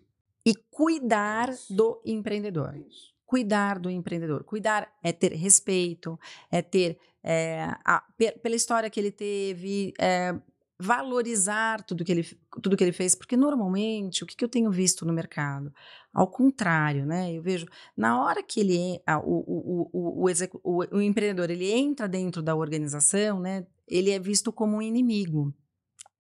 E 0.45 0.55
cuidar 0.71 1.51
Isso. 1.51 1.75
do 1.75 2.01
empreendedor. 2.05 2.77
Isso. 2.77 3.13
Cuidar 3.25 3.79
do 3.79 3.89
empreendedor. 3.89 4.45
Cuidar 4.45 4.93
é 5.03 5.13
ter 5.13 5.33
respeito, 5.33 6.19
é 6.51 6.61
ter 6.61 6.99
é, 7.25 7.65
a, 7.85 8.03
pela 8.43 8.57
história 8.57 8.91
que 8.91 8.99
ele 8.99 9.11
teve, 9.11 9.95
é, 9.99 10.35
valorizar 10.83 11.81
tudo 11.85 12.05
que 12.05 12.11
ele, 12.11 12.25
tudo 12.61 12.77
que 12.77 12.83
ele 12.83 12.93
fez, 12.93 13.15
porque 13.15 13.37
normalmente 13.37 14.25
o 14.25 14.27
que, 14.27 14.35
que 14.35 14.45
eu 14.45 14.49
tenho 14.49 14.71
visto 14.71 15.07
no 15.07 15.13
mercado? 15.13 15.73
Ao 16.13 16.27
contrário, 16.27 17.07
né? 17.07 17.33
Eu 17.33 17.41
vejo, 17.41 17.67
na 17.97 18.21
hora 18.21 18.43
que 18.43 18.59
ele, 18.59 19.01
o, 19.25 19.91
o, 19.93 20.27
o, 20.27 20.31
o, 20.65 20.97
o 20.97 21.01
empreendedor, 21.01 21.51
ele 21.51 21.71
entra 21.71 22.09
dentro 22.09 22.43
da 22.43 22.57
organização, 22.57 23.39
né? 23.39 23.65
Ele 23.87 24.11
é 24.11 24.19
visto 24.19 24.53
como 24.53 24.77
um 24.77 24.83
inimigo 24.83 25.55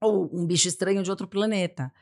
ou 0.01 0.31
um 0.33 0.47
bicho 0.47 0.69
estranho 0.69 1.03
de 1.03 1.11
outro 1.11 1.27
planeta. 1.27 1.93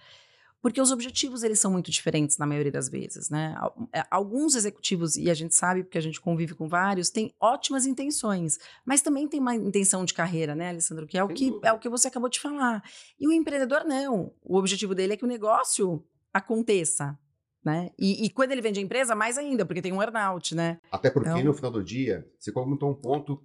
Porque 0.62 0.80
os 0.80 0.92
objetivos, 0.92 1.42
eles 1.42 1.58
são 1.58 1.72
muito 1.72 1.90
diferentes 1.90 2.36
na 2.36 2.46
maioria 2.46 2.70
das 2.70 2.88
vezes, 2.88 3.30
né? 3.30 3.56
É, 3.92 4.04
alguns 4.10 4.54
executivos, 4.54 5.16
e 5.16 5.30
a 5.30 5.34
gente 5.34 5.54
sabe 5.54 5.82
porque 5.82 5.96
a 5.96 6.02
gente 6.02 6.20
convive 6.20 6.54
com 6.54 6.68
vários, 6.68 7.08
têm 7.08 7.34
ótimas 7.40 7.86
intenções, 7.86 8.58
mas 8.84 9.00
também 9.00 9.26
tem 9.26 9.40
uma 9.40 9.54
intenção 9.54 10.04
de 10.04 10.12
carreira, 10.12 10.54
né, 10.54 10.68
Alessandro? 10.68 11.06
Que 11.06 11.16
é 11.16 11.24
o 11.24 11.28
que, 11.28 11.58
é 11.62 11.72
o 11.72 11.78
que 11.78 11.88
você 11.88 12.08
acabou 12.08 12.28
de 12.28 12.38
falar. 12.38 12.82
E 13.18 13.26
o 13.26 13.32
empreendedor, 13.32 13.84
não. 13.84 14.32
O 14.42 14.58
objetivo 14.58 14.94
dele 14.94 15.14
é 15.14 15.16
que 15.16 15.24
o 15.24 15.28
negócio 15.28 16.04
aconteça, 16.32 17.18
né? 17.64 17.90
E, 17.98 18.26
e, 18.26 18.30
quando 18.30 18.52
ele 18.52 18.60
vende 18.60 18.80
a 18.80 18.82
empresa, 18.82 19.14
mais 19.14 19.38
ainda, 19.38 19.64
porque 19.64 19.80
tem 19.80 19.92
um 19.92 20.02
earnout, 20.02 20.54
né? 20.54 20.78
Até 20.92 21.10
porque 21.10 21.30
então... 21.30 21.42
no 21.42 21.54
final 21.54 21.70
do 21.70 21.82
dia, 21.82 22.28
você 22.38 22.52
comentou 22.52 22.90
um 22.90 22.94
ponto 22.94 23.42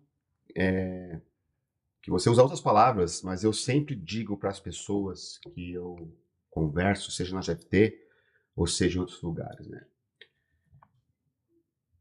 é, 0.55 1.21
que 2.01 2.11
você 2.11 2.29
usa 2.29 2.41
outras 2.41 2.61
palavras, 2.61 3.21
mas 3.21 3.43
eu 3.43 3.53
sempre 3.53 3.95
digo 3.95 4.37
para 4.37 4.49
as 4.49 4.59
pessoas 4.59 5.39
que 5.53 5.71
eu 5.71 6.13
converso, 6.55 7.11
seja 7.11 7.35
na 7.35 7.41
GFT 7.41 8.01
ou 8.55 8.65
seja 8.65 8.97
em 8.97 9.01
outros 9.01 9.21
lugares, 9.21 9.67
né? 9.67 9.85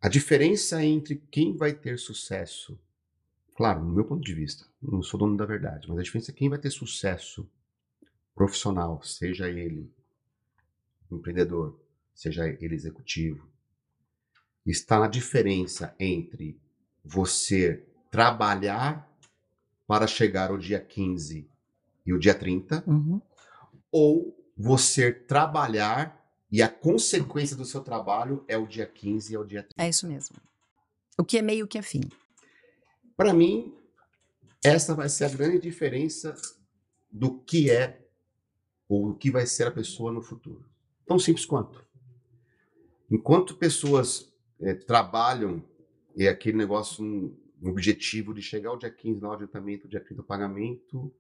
A 0.00 0.08
diferença 0.08 0.84
entre 0.84 1.16
quem 1.30 1.56
vai 1.56 1.73
ter 1.73 1.99
sucesso, 1.99 2.78
claro, 3.56 3.82
no 3.82 3.92
meu 3.92 4.04
ponto 4.04 4.23
de 4.23 4.34
vista, 4.34 4.64
não 4.80 5.02
sou 5.02 5.18
dono 5.18 5.37
da 5.37 5.44
verdade, 5.44 5.88
mas 5.88 5.99
a 5.99 6.02
diferença 6.02 6.30
é 6.30 6.34
quem 6.34 6.49
vai 6.49 6.58
ter 6.58 6.70
sucesso 6.70 7.50
profissional, 8.34 9.02
seja 9.02 9.49
ele 9.49 9.92
empreendedor, 11.11 11.80
seja 12.14 12.46
ele 12.46 12.75
executivo, 12.75 13.49
está 14.64 15.00
na 15.00 15.08
diferença 15.08 15.94
entre 15.99 16.61
você 17.04 17.84
trabalhar 18.11 19.11
para 19.87 20.06
chegar 20.06 20.50
ao 20.50 20.58
dia 20.58 20.80
15 20.80 21.49
e 22.06 22.12
o 22.12 22.18
dia 22.18 22.34
30, 22.34 22.84
uhum. 22.87 23.20
ou 23.90 24.44
você 24.56 25.12
trabalhar 25.12 26.23
e 26.50 26.62
a 26.62 26.68
consequência 26.68 27.56
do 27.56 27.64
seu 27.64 27.80
trabalho 27.80 28.44
é 28.46 28.56
o 28.56 28.66
dia 28.66 28.87
15 28.87 29.32
e 29.32 29.37
é 29.37 29.38
o 29.38 29.44
dia 29.44 29.62
30. 29.62 29.82
É 29.82 29.88
isso 29.88 30.06
mesmo. 30.06 30.37
O 31.18 31.25
que 31.25 31.38
é 31.38 31.42
meio 31.42 31.66
que 31.66 31.78
é 31.78 31.82
fim. 31.82 32.02
Para 33.16 33.32
mim, 33.32 33.75
essa 34.64 34.94
vai 34.94 35.08
ser 35.08 35.25
a 35.25 35.28
grande 35.28 35.58
diferença 35.58 36.34
do 37.11 37.38
que 37.40 37.70
é 37.70 38.00
ou 38.88 39.11
o 39.11 39.14
que 39.14 39.30
vai 39.30 39.46
ser 39.46 39.66
a 39.66 39.70
pessoa 39.70 40.12
no 40.12 40.23
futuro. 40.23 40.64
Tão 41.06 41.18
simples 41.18 41.44
quanto. 41.44 41.84
Enquanto 43.11 43.56
pessoas 43.56 44.32
é, 44.61 44.75
trabalham 44.75 45.62
e 46.16 46.26
é 46.26 46.28
aquele 46.28 46.56
negócio, 46.56 47.04
um, 47.04 47.37
um, 47.62 47.68
objetivo 47.68 48.32
de 48.32 48.40
chegar 48.40 48.70
ao 48.70 48.78
dia 48.78 48.90
15 48.90 49.20
no 49.20 49.32
adiantamento, 49.32 49.88
dia 49.88 50.00
30 50.00 50.23
do 50.23 50.25
pagamento, 50.25 51.12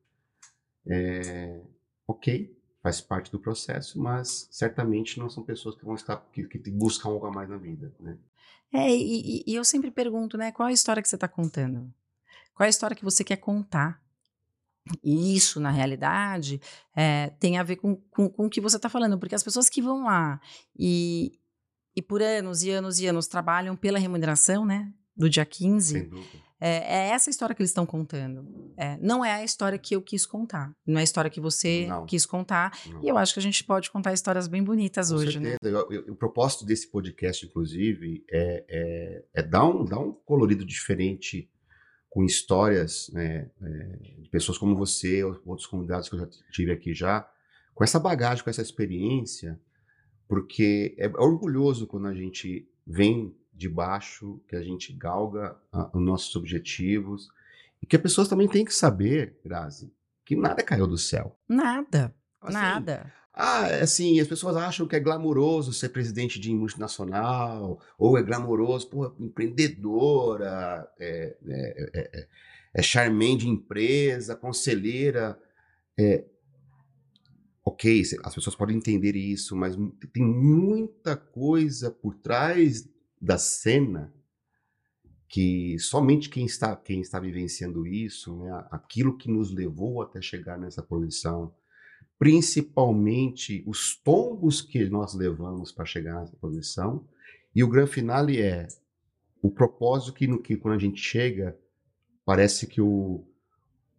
é, 0.86 1.60
ok, 2.06 2.56
faz 2.84 3.00
parte 3.00 3.32
do 3.32 3.40
processo, 3.40 3.98
mas 3.98 4.46
certamente 4.50 5.18
não 5.18 5.30
são 5.30 5.42
pessoas 5.42 5.74
que 5.74 5.86
vão 5.86 5.94
estar 5.94 6.18
que, 6.30 6.44
que 6.44 6.70
buscam 6.70 7.08
algo 7.08 7.24
a 7.24 7.32
mais 7.32 7.48
na 7.48 7.56
vida, 7.56 7.90
né? 7.98 8.18
É, 8.70 8.94
e, 8.94 9.42
e, 9.46 9.54
eu 9.54 9.64
sempre 9.64 9.90
pergunto, 9.90 10.36
né, 10.36 10.52
qual 10.52 10.68
é 10.68 10.70
a 10.70 10.74
história 10.74 11.00
que 11.00 11.08
você 11.08 11.14
está 11.14 11.28
contando? 11.28 11.90
Qual 12.52 12.64
é 12.64 12.66
a 12.66 12.68
história 12.68 12.94
que 12.94 13.04
você 13.04 13.24
quer 13.24 13.36
contar? 13.36 14.02
E 15.02 15.34
isso, 15.34 15.60
na 15.60 15.70
realidade, 15.70 16.60
é, 16.94 17.30
tem 17.38 17.56
a 17.56 17.62
ver 17.62 17.76
com, 17.76 17.96
com, 18.10 18.28
com 18.28 18.46
o 18.46 18.50
que 18.50 18.60
você 18.60 18.76
está 18.76 18.88
falando, 18.90 19.18
porque 19.18 19.34
as 19.34 19.42
pessoas 19.42 19.70
que 19.70 19.80
vão 19.80 20.04
lá 20.04 20.38
e, 20.78 21.38
e 21.96 22.02
por 22.02 22.20
anos 22.20 22.64
e 22.64 22.70
anos 22.70 23.00
e 23.00 23.06
anos 23.06 23.28
trabalham 23.28 23.76
pela 23.76 23.98
remuneração, 23.98 24.66
né, 24.66 24.92
do 25.16 25.30
dia 25.30 25.46
15, 25.46 25.92
Sem 25.92 26.08
dúvida. 26.08 26.43
É, 26.60 26.96
é 26.96 27.08
essa 27.10 27.30
história 27.30 27.54
que 27.54 27.60
eles 27.60 27.70
estão 27.70 27.84
contando. 27.84 28.72
É, 28.76 28.96
não 29.00 29.24
é 29.24 29.32
a 29.32 29.44
história 29.44 29.78
que 29.78 29.94
eu 29.94 30.02
quis 30.02 30.24
contar. 30.24 30.74
Não 30.86 30.98
é 30.98 31.00
a 31.00 31.04
história 31.04 31.30
que 31.30 31.40
você 31.40 31.86
não. 31.86 32.06
quis 32.06 32.24
contar. 32.24 32.78
Não. 32.86 33.04
E 33.04 33.08
eu 33.08 33.18
acho 33.18 33.34
que 33.34 33.40
a 33.40 33.42
gente 33.42 33.62
pode 33.64 33.90
contar 33.90 34.12
histórias 34.12 34.46
bem 34.46 34.62
bonitas 34.62 35.10
Com 35.10 35.16
hoje. 35.16 35.40
Né? 35.40 35.50
Certeza. 35.50 35.86
Né? 35.88 35.98
o 36.08 36.14
propósito 36.14 36.64
desse 36.64 36.90
podcast, 36.90 37.44
inclusive, 37.44 38.24
é, 38.30 38.64
é, 38.68 39.24
é, 39.34 39.42
dar, 39.42 39.66
um, 39.66 39.84
dar 39.84 39.98
um 39.98 40.12
colorido 40.12 40.64
diferente 40.64 41.50
com 42.08 42.24
histórias 42.24 43.10
né, 43.12 43.50
é, 43.60 44.20
de 44.22 44.28
pessoas 44.30 44.56
como 44.56 44.76
você, 44.76 45.24
outros 45.24 45.66
convidados 45.66 46.08
que 46.08 46.14
eu 46.14 46.20
já 46.20 46.28
tive 46.52 46.70
aqui 46.70 46.94
já, 46.94 47.28
com 47.74 47.82
essa 47.82 47.98
bagagem, 47.98 48.44
com 48.44 48.50
essa 48.50 48.62
experiência, 48.62 49.60
porque 50.28 50.94
é 50.96 51.08
orgulhoso 51.08 51.86
quando 51.88 52.06
a 52.06 52.14
gente 52.14 52.68
vem 52.86 53.36
de 53.54 53.68
baixo, 53.68 54.40
que 54.48 54.56
a 54.56 54.62
gente 54.62 54.92
galga 54.92 55.56
os 55.92 56.02
nossos 56.02 56.34
objetivos. 56.34 57.28
E 57.80 57.86
que 57.86 57.96
as 57.96 58.02
pessoas 58.02 58.28
também 58.28 58.48
têm 58.48 58.64
que 58.64 58.74
saber, 58.74 59.38
Grazi, 59.44 59.92
que 60.24 60.34
nada 60.34 60.62
caiu 60.62 60.86
do 60.86 60.98
céu. 60.98 61.38
Nada. 61.48 62.14
Assim, 62.40 62.52
nada. 62.52 63.12
Ah, 63.32 63.68
é 63.68 63.82
assim, 63.82 64.20
as 64.20 64.28
pessoas 64.28 64.56
acham 64.56 64.86
que 64.86 64.94
é 64.94 65.00
glamouroso 65.00 65.72
ser 65.72 65.88
presidente 65.88 66.38
de 66.38 66.54
multinacional, 66.54 67.80
ou 67.98 68.16
é 68.16 68.22
glamouroso, 68.22 68.88
pô, 68.88 69.12
empreendedora, 69.18 70.88
é, 70.98 71.36
é, 71.46 71.90
é, 71.94 72.28
é 72.74 72.82
charmante 72.82 73.38
de 73.38 73.48
empresa, 73.48 74.36
conselheira. 74.36 75.38
É, 75.98 76.24
ok, 77.64 78.02
as 78.22 78.34
pessoas 78.34 78.54
podem 78.54 78.76
entender 78.76 79.16
isso, 79.16 79.56
mas 79.56 79.76
tem 80.12 80.24
muita 80.24 81.16
coisa 81.16 81.90
por 81.90 82.14
trás 82.14 82.88
da 83.24 83.38
cena 83.38 84.12
que 85.26 85.78
somente 85.78 86.28
quem 86.28 86.44
está 86.44 86.76
quem 86.76 87.00
está 87.00 87.18
vivenciando 87.18 87.86
isso, 87.86 88.36
né, 88.36 88.66
aquilo 88.70 89.16
que 89.16 89.30
nos 89.30 89.50
levou 89.50 90.02
até 90.02 90.20
chegar 90.20 90.58
nessa 90.58 90.82
posição, 90.82 91.54
principalmente 92.18 93.64
os 93.66 93.96
tombos 93.96 94.60
que 94.60 94.88
nós 94.90 95.14
levamos 95.14 95.72
para 95.72 95.86
chegar 95.86 96.20
nessa 96.20 96.36
posição, 96.36 97.08
e 97.54 97.64
o 97.64 97.68
grande 97.68 97.90
finale 97.90 98.40
é 98.40 98.68
o 99.42 99.50
propósito 99.50 100.12
que, 100.12 100.26
no, 100.26 100.40
que 100.40 100.56
quando 100.56 100.74
a 100.74 100.78
gente 100.78 101.00
chega 101.00 101.58
parece 102.24 102.66
que 102.66 102.80
o 102.80 103.24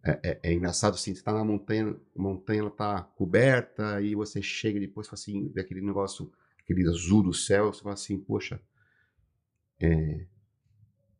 é, 0.04 0.20
é, 0.22 0.40
é 0.44 0.52
engraçado 0.52 0.94
assim, 0.94 1.12
você 1.12 1.20
está 1.20 1.32
na 1.32 1.44
montanha, 1.44 1.96
a 2.16 2.22
montanha 2.22 2.64
está 2.68 3.02
coberta 3.02 4.00
e 4.00 4.14
você 4.14 4.40
chega 4.40 4.78
e 4.78 4.86
depois 4.86 5.08
fala 5.08 5.18
assim, 5.18 5.50
vê 5.52 5.62
aquele 5.62 5.80
negócio, 5.80 6.32
aquele 6.62 6.88
azul 6.88 7.24
do 7.24 7.34
céu, 7.34 7.72
você 7.72 7.82
fala 7.82 7.94
assim, 7.94 8.16
poxa, 8.16 8.60
é, 9.80 10.26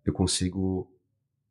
eu 0.05 0.13
consigo 0.13 0.91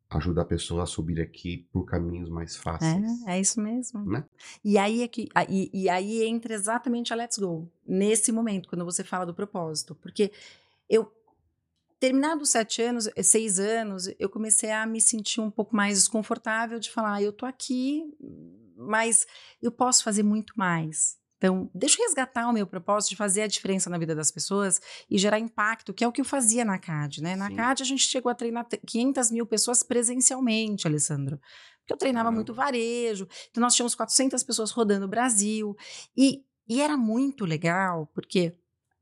ajudar 0.08 0.42
a 0.42 0.46
pessoa 0.46 0.84
a 0.84 0.86
subir 0.86 1.20
aqui 1.20 1.66
por 1.72 1.84
caminhos 1.84 2.28
mais 2.28 2.56
fáceis. 2.56 3.26
É, 3.26 3.36
é 3.36 3.40
isso 3.40 3.60
mesmo. 3.60 4.04
Né? 4.04 4.24
E, 4.64 4.78
aí 4.78 5.02
é 5.02 5.08
que, 5.08 5.28
e, 5.48 5.70
e 5.72 5.88
aí 5.88 6.24
entra 6.24 6.54
exatamente 6.54 7.12
a 7.12 7.16
Let's 7.16 7.38
Go, 7.38 7.70
nesse 7.86 8.30
momento, 8.30 8.68
quando 8.68 8.84
você 8.84 9.02
fala 9.02 9.26
do 9.26 9.34
propósito. 9.34 9.94
Porque 9.96 10.32
eu, 10.88 11.12
terminados 11.98 12.50
sete 12.50 12.82
anos, 12.82 13.08
eh, 13.16 13.22
seis 13.22 13.58
anos, 13.58 14.08
eu 14.18 14.28
comecei 14.28 14.70
a 14.70 14.86
me 14.86 15.00
sentir 15.00 15.40
um 15.40 15.50
pouco 15.50 15.74
mais 15.74 15.98
desconfortável 15.98 16.78
de 16.78 16.90
falar, 16.90 17.14
ah, 17.14 17.22
eu 17.22 17.32
tô 17.32 17.44
aqui, 17.44 18.04
mas 18.76 19.26
eu 19.60 19.72
posso 19.72 20.04
fazer 20.04 20.22
muito 20.22 20.52
mais. 20.56 21.18
Então, 21.38 21.70
deixa 21.74 22.00
eu 22.00 22.06
resgatar 22.06 22.48
o 22.48 22.52
meu 22.52 22.66
propósito 22.66 23.10
de 23.10 23.16
fazer 23.16 23.42
a 23.42 23.46
diferença 23.46 23.90
na 23.90 23.98
vida 23.98 24.14
das 24.14 24.30
pessoas 24.30 24.80
e 25.10 25.18
gerar 25.18 25.38
impacto, 25.38 25.92
que 25.92 26.02
é 26.02 26.08
o 26.08 26.12
que 26.12 26.20
eu 26.20 26.24
fazia 26.24 26.64
na 26.64 26.78
CAD, 26.78 27.22
né? 27.22 27.36
Na 27.36 27.48
Sim. 27.48 27.56
CAD 27.56 27.82
a 27.82 27.86
gente 27.86 28.02
chegou 28.04 28.30
a 28.30 28.34
treinar 28.34 28.66
500 28.86 29.30
mil 29.30 29.46
pessoas 29.46 29.82
presencialmente, 29.82 30.86
Alessandro. 30.86 31.38
Porque 31.80 31.92
eu 31.92 31.98
treinava 31.98 32.32
muito 32.32 32.52
varejo, 32.54 33.28
então 33.50 33.60
nós 33.60 33.74
tínhamos 33.74 33.94
400 33.94 34.42
pessoas 34.42 34.70
rodando 34.70 35.04
o 35.04 35.08
Brasil. 35.08 35.76
E, 36.16 36.42
e 36.68 36.80
era 36.80 36.96
muito 36.96 37.44
legal, 37.44 38.10
porque 38.14 38.56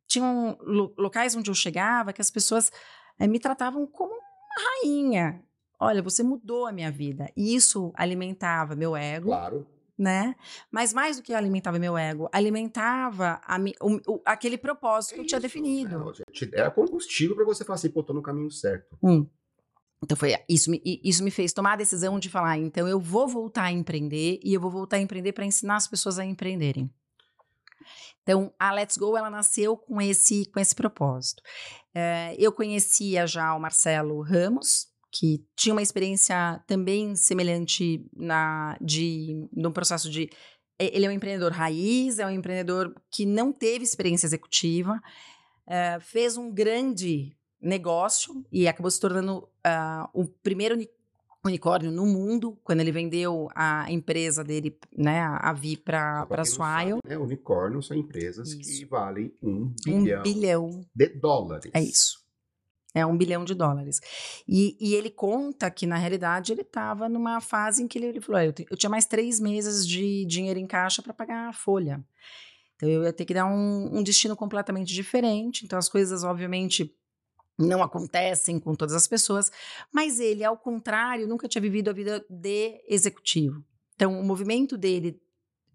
tinham 0.06 0.58
locais 0.98 1.34
onde 1.34 1.50
eu 1.50 1.54
chegava 1.54 2.12
que 2.12 2.20
as 2.20 2.30
pessoas 2.30 2.70
é, 3.18 3.26
me 3.26 3.38
tratavam 3.38 3.86
como 3.86 4.12
uma 4.12 4.82
rainha. 4.82 5.42
Olha, 5.78 6.02
você 6.02 6.22
mudou 6.22 6.66
a 6.66 6.72
minha 6.72 6.90
vida. 6.90 7.30
E 7.36 7.54
isso 7.54 7.92
alimentava 7.94 8.76
meu 8.76 8.96
ego. 8.96 9.28
Claro 9.28 9.73
né? 9.98 10.34
Mas 10.70 10.92
mais 10.92 11.16
do 11.16 11.22
que 11.22 11.32
alimentava 11.32 11.78
meu 11.78 11.96
ego, 11.96 12.28
alimentava 12.32 13.40
a, 13.44 13.56
o, 13.80 14.14
o, 14.14 14.22
aquele 14.24 14.58
propósito 14.58 15.12
é 15.12 15.14
que 15.14 15.20
eu 15.22 15.26
tinha 15.26 15.40
definido. 15.40 16.12
É, 16.52 16.60
era 16.60 16.70
combustível 16.70 17.36
para 17.36 17.44
você 17.44 17.64
falar 17.64 17.76
assim, 17.76 17.90
pô, 17.90 18.02
tô 18.02 18.12
no 18.12 18.22
caminho 18.22 18.50
certo. 18.50 18.96
Hum. 19.02 19.26
Então 20.02 20.16
foi 20.16 20.34
isso 20.48 20.70
me, 20.70 20.82
isso 20.84 21.24
me 21.24 21.30
fez 21.30 21.52
tomar 21.52 21.72
a 21.72 21.76
decisão 21.76 22.18
de 22.18 22.28
falar, 22.28 22.58
então 22.58 22.86
eu 22.86 23.00
vou 23.00 23.26
voltar 23.26 23.64
a 23.64 23.72
empreender 23.72 24.38
e 24.44 24.52
eu 24.52 24.60
vou 24.60 24.70
voltar 24.70 24.96
a 24.96 25.00
empreender 25.00 25.32
para 25.32 25.46
ensinar 25.46 25.76
as 25.76 25.88
pessoas 25.88 26.18
a 26.18 26.24
empreenderem. 26.24 26.92
Então 28.22 28.52
a 28.58 28.72
Let's 28.72 28.98
Go 28.98 29.16
ela 29.16 29.30
nasceu 29.30 29.76
com 29.76 30.00
esse 30.00 30.44
com 30.50 30.60
esse 30.60 30.74
propósito. 30.74 31.42
É, 31.94 32.34
eu 32.38 32.52
conhecia 32.52 33.26
já 33.26 33.54
o 33.54 33.60
Marcelo 33.60 34.20
Ramos, 34.20 34.88
que 35.14 35.44
tinha 35.56 35.72
uma 35.72 35.82
experiência 35.82 36.60
também 36.66 37.14
semelhante 37.14 38.04
na 38.16 38.76
de 38.80 39.48
no 39.52 39.72
processo 39.72 40.10
de 40.10 40.28
ele 40.76 41.06
é 41.06 41.08
um 41.08 41.12
empreendedor 41.12 41.52
raiz, 41.52 42.18
é 42.18 42.26
um 42.26 42.30
empreendedor 42.30 42.92
que 43.08 43.24
não 43.24 43.52
teve 43.52 43.84
experiência 43.84 44.26
executiva, 44.26 45.00
é, 45.68 46.00
fez 46.00 46.36
um 46.36 46.52
grande 46.52 47.32
negócio 47.60 48.44
e 48.50 48.66
acabou 48.66 48.90
se 48.90 49.00
tornando 49.00 49.38
uh, 49.38 50.08
o 50.12 50.26
primeiro 50.26 50.76
unicórnio 51.44 51.92
no 51.92 52.06
mundo 52.06 52.58
quando 52.64 52.80
ele 52.80 52.90
vendeu 52.90 53.48
a 53.54 53.90
empresa 53.90 54.42
dele, 54.42 54.76
né, 54.96 55.20
a 55.20 55.52
Vi 55.52 55.76
para 55.76 56.26
para 56.26 56.44
Swile. 56.44 56.98
Né, 57.06 57.16
unicórnios 57.16 57.86
são 57.86 57.96
empresas 57.96 58.50
isso. 58.50 58.80
que 58.80 58.84
valem 58.84 59.32
um 59.40 59.72
bilhão, 59.84 60.20
um 60.20 60.22
bilhão 60.22 60.80
de 60.94 61.08
dólares. 61.08 61.70
É 61.72 61.80
isso. 61.80 62.23
É 62.94 63.04
um 63.04 63.16
bilhão 63.16 63.44
de 63.44 63.54
dólares. 63.54 64.00
E, 64.46 64.76
e 64.80 64.94
ele 64.94 65.10
conta 65.10 65.68
que, 65.68 65.84
na 65.84 65.96
realidade, 65.96 66.52
ele 66.52 66.60
estava 66.60 67.08
numa 67.08 67.40
fase 67.40 67.82
em 67.82 67.88
que 67.88 67.98
ele, 67.98 68.06
ele 68.06 68.20
falou: 68.20 68.40
eu, 68.40 68.54
eu, 68.70 68.76
tinha 68.76 68.88
mais 68.88 69.04
três 69.04 69.40
meses 69.40 69.86
de 69.86 70.24
dinheiro 70.26 70.60
em 70.60 70.66
caixa 70.66 71.02
para 71.02 71.12
pagar 71.12 71.48
a 71.48 71.52
folha. 71.52 72.04
Então, 72.76 72.88
eu 72.88 73.02
ia 73.02 73.12
ter 73.12 73.24
que 73.24 73.34
dar 73.34 73.46
um, 73.46 73.98
um 73.98 74.02
destino 74.02 74.36
completamente 74.36 74.94
diferente. 74.94 75.64
Então, 75.64 75.76
as 75.76 75.88
coisas, 75.88 76.22
obviamente, 76.22 76.94
não 77.58 77.82
acontecem 77.82 78.60
com 78.60 78.74
todas 78.74 78.94
as 78.94 79.08
pessoas, 79.08 79.50
mas 79.92 80.20
ele, 80.20 80.44
ao 80.44 80.56
contrário, 80.56 81.26
nunca 81.26 81.48
tinha 81.48 81.62
vivido 81.62 81.90
a 81.90 81.92
vida 81.92 82.24
de 82.30 82.80
executivo. 82.88 83.64
Então, 83.96 84.20
o 84.20 84.24
movimento 84.24 84.76
dele 84.76 85.20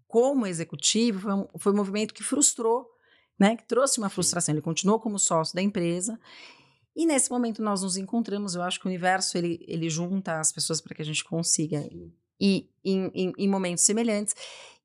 como 0.06 0.46
executivo 0.46 1.20
foi 1.20 1.34
um, 1.34 1.48
foi 1.58 1.72
um 1.72 1.76
movimento 1.76 2.12
que 2.12 2.22
frustrou, 2.22 2.86
né, 3.38 3.56
que 3.56 3.66
trouxe 3.66 3.98
uma 3.98 4.10
frustração. 4.10 4.54
Ele 4.54 4.62
continuou 4.62 4.98
como 4.98 5.18
sócio 5.18 5.54
da 5.54 5.62
empresa 5.62 6.18
e 6.94 7.06
nesse 7.06 7.30
momento 7.30 7.62
nós 7.62 7.82
nos 7.82 7.96
encontramos. 7.96 8.54
Eu 8.54 8.62
acho 8.62 8.80
que 8.80 8.86
o 8.86 8.88
universo 8.88 9.38
ele, 9.38 9.64
ele 9.66 9.88
junta 9.88 10.38
as 10.38 10.52
pessoas 10.52 10.80
para 10.80 10.94
que 10.94 11.02
a 11.02 11.04
gente 11.04 11.24
consiga 11.24 11.86
ir 12.40 12.70
em, 12.84 13.10
em, 13.14 13.32
em 13.36 13.48
momentos 13.48 13.84
semelhantes. 13.84 14.34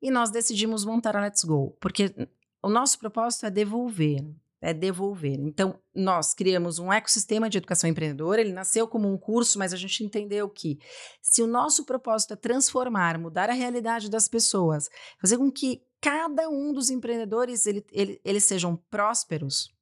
E 0.01 0.11
nós 0.11 0.29
decidimos 0.29 0.85
montar 0.85 1.15
a 1.15 1.21
Let's 1.21 1.43
Go, 1.43 1.75
porque 1.79 2.13
o 2.61 2.69
nosso 2.69 2.99
propósito 2.99 3.45
é 3.45 3.49
devolver, 3.49 4.23
é 4.61 4.73
devolver. 4.73 5.39
Então, 5.39 5.79
nós 5.93 6.33
criamos 6.33 6.79
um 6.79 6.91
ecossistema 6.91 7.49
de 7.49 7.57
educação 7.57 7.89
empreendedora, 7.89 8.41
ele 8.41 8.51
nasceu 8.51 8.87
como 8.87 9.11
um 9.11 9.17
curso, 9.17 9.57
mas 9.57 9.73
a 9.73 9.77
gente 9.77 10.03
entendeu 10.03 10.49
que 10.49 10.79
se 11.21 11.41
o 11.41 11.47
nosso 11.47 11.85
propósito 11.85 12.33
é 12.33 12.35
transformar, 12.35 13.17
mudar 13.17 13.49
a 13.49 13.53
realidade 13.53 14.09
das 14.09 14.27
pessoas, 14.27 14.89
fazer 15.19 15.37
com 15.37 15.51
que 15.51 15.81
cada 16.01 16.49
um 16.49 16.71
dos 16.71 16.89
empreendedores 16.89 17.65
ele, 17.65 17.83
ele, 17.91 18.21
eles 18.23 18.43
sejam 18.43 18.75
prósperos, 18.89 19.74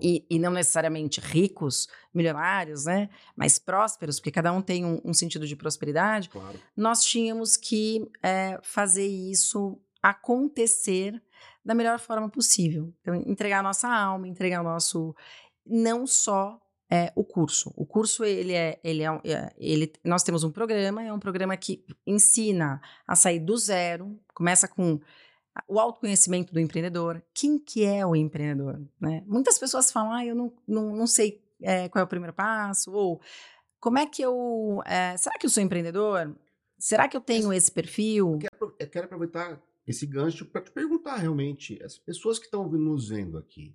e, 0.00 0.26
e, 0.28 0.38
não 0.38 0.50
necessariamente 0.50 1.20
ricos, 1.20 1.88
milionários, 2.12 2.84
né? 2.84 3.08
Mas 3.36 3.58
prósperos, 3.58 4.18
porque 4.18 4.30
cada 4.30 4.52
um 4.52 4.60
tem 4.60 4.84
um, 4.84 5.00
um 5.04 5.14
sentido 5.14 5.46
de 5.46 5.56
prosperidade. 5.56 6.28
Claro. 6.28 6.58
Nós 6.76 7.02
tínhamos 7.02 7.56
que 7.56 8.08
é, 8.22 8.58
fazer 8.62 9.06
isso 9.06 9.78
acontecer 10.02 11.20
da 11.64 11.74
melhor 11.74 11.98
forma 11.98 12.28
possível. 12.28 12.92
Então, 13.00 13.14
entregar 13.14 13.60
a 13.60 13.62
nossa 13.62 13.88
alma, 13.88 14.28
entregar 14.28 14.60
o 14.60 14.64
nosso. 14.64 15.14
Não 15.66 16.06
só 16.06 16.60
é, 16.90 17.12
o 17.14 17.24
curso. 17.24 17.72
O 17.76 17.84
curso, 17.84 18.24
ele 18.24 18.54
é, 18.54 18.80
ele 18.82 19.02
é, 19.02 19.20
é, 19.24 19.52
ele, 19.58 19.92
nós 20.02 20.22
temos 20.22 20.42
um 20.42 20.50
programa, 20.50 21.02
é 21.02 21.12
um 21.12 21.18
programa 21.18 21.56
que 21.56 21.84
ensina 22.06 22.80
a 23.06 23.14
sair 23.14 23.40
do 23.40 23.56
zero, 23.56 24.18
começa 24.34 24.66
com 24.66 24.98
o 25.66 25.78
autoconhecimento 25.78 26.52
do 26.52 26.60
empreendedor. 26.60 27.22
Quem 27.34 27.58
que 27.58 27.84
é 27.84 28.04
o 28.06 28.14
empreendedor? 28.14 28.80
Né? 29.00 29.24
Muitas 29.26 29.58
pessoas 29.58 29.90
falam, 29.90 30.12
ah, 30.12 30.24
eu 30.24 30.34
não, 30.34 30.52
não, 30.66 30.94
não 30.94 31.06
sei 31.06 31.42
é, 31.60 31.88
qual 31.88 32.02
é 32.02 32.04
o 32.04 32.08
primeiro 32.08 32.32
passo, 32.32 32.92
ou 32.92 33.20
como 33.80 33.98
é 33.98 34.06
que 34.06 34.22
eu. 34.22 34.82
É, 34.86 35.16
será 35.16 35.38
que 35.38 35.46
eu 35.46 35.50
sou 35.50 35.62
empreendedor? 35.62 36.36
Será 36.78 37.08
que 37.08 37.16
eu 37.16 37.20
tenho 37.20 37.52
esse 37.52 37.70
perfil? 37.70 38.32
Eu 38.34 38.38
quero, 38.38 38.76
eu 38.78 38.88
quero 38.88 39.04
aproveitar 39.06 39.60
esse 39.86 40.06
gancho 40.06 40.44
para 40.44 40.60
te 40.60 40.70
perguntar 40.70 41.16
realmente, 41.16 41.82
as 41.82 41.98
pessoas 41.98 42.38
que 42.38 42.44
estão 42.44 42.68
nos 42.68 43.08
vendo 43.08 43.38
aqui, 43.38 43.74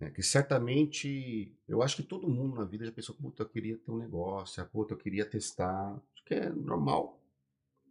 né, 0.00 0.10
que 0.10 0.22
certamente, 0.22 1.56
eu 1.68 1.82
acho 1.82 1.96
que 1.96 2.02
todo 2.02 2.28
mundo 2.28 2.56
na 2.56 2.64
vida 2.64 2.84
já 2.84 2.92
pensou, 2.92 3.14
puta, 3.14 3.44
eu 3.44 3.48
queria 3.48 3.78
ter 3.78 3.90
um 3.90 3.96
negócio, 3.96 4.64
puta, 4.66 4.94
eu 4.94 4.98
queria 4.98 5.24
testar, 5.24 5.94
acho 6.12 6.24
que 6.24 6.34
é 6.34 6.50
normal, 6.50 7.22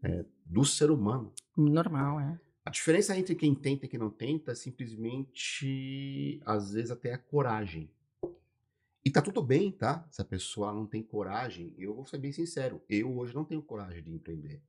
é, 0.05 0.25
do 0.45 0.63
ser 0.63 0.91
humano. 0.91 1.33
Normal, 1.55 2.19
é. 2.19 2.39
A 2.63 2.69
diferença 2.69 3.17
entre 3.17 3.35
quem 3.35 3.53
tenta 3.53 3.85
e 3.85 3.89
quem 3.89 3.99
não 3.99 4.09
tenta 4.09 4.51
é 4.51 4.55
simplesmente, 4.55 6.41
às 6.45 6.71
vezes, 6.71 6.91
até 6.91 7.13
a 7.13 7.17
coragem. 7.17 7.89
E 9.03 9.11
tá 9.11 9.21
tudo 9.21 9.41
bem, 9.43 9.71
tá? 9.71 10.07
Se 10.09 10.21
a 10.21 10.25
pessoa 10.25 10.73
não 10.73 10.87
tem 10.87 11.03
coragem, 11.03 11.73
eu 11.77 11.93
vou 11.93 12.05
ser 12.07 12.17
bem 12.17 12.31
sincero, 12.31 12.81
eu 12.89 13.15
hoje 13.15 13.35
não 13.35 13.45
tenho 13.45 13.61
coragem 13.61 14.01
de 14.01 14.11
empreender. 14.11 14.61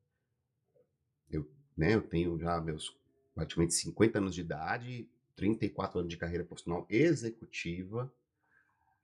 Eu 1.31 1.51
né? 1.77 1.95
Eu 1.95 2.03
tenho 2.03 2.39
já 2.39 2.61
meus 2.61 2.97
praticamente 3.35 3.75
50 3.75 4.19
anos 4.19 4.35
de 4.35 4.41
idade, 4.41 5.09
34 5.35 5.99
anos 5.99 6.11
de 6.11 6.17
carreira 6.17 6.45
profissional 6.45 6.87
executiva. 6.89 8.13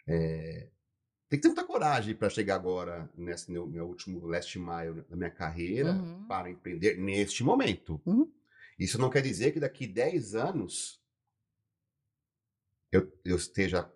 É, 0.07 0.69
tem 1.33 1.41
que 1.41 1.49
ter 1.49 1.49
muita 1.49 1.65
coragem 1.65 2.15
para 2.15 2.29
chegar 2.29 2.57
agora 2.57 3.11
nesse 3.17 3.51
meu, 3.51 3.67
meu, 3.67 3.87
último 3.87 4.27
last 4.27 4.59
mile 4.59 5.03
da 5.09 5.17
minha 5.17 5.31
carreira 5.31 5.95
uhum. 5.95 6.27
para 6.27 6.51
empreender 6.51 6.99
neste 6.99 7.43
momento. 7.43 7.99
Uhum. 8.05 8.31
Isso 8.79 8.99
não 8.99 9.09
quer 9.09 9.23
dizer 9.23 9.51
que 9.51 9.59
daqui 9.59 9.87
10 9.87 10.35
anos 10.35 11.03
eu, 12.91 13.11
eu 13.25 13.37
esteja 13.37 13.91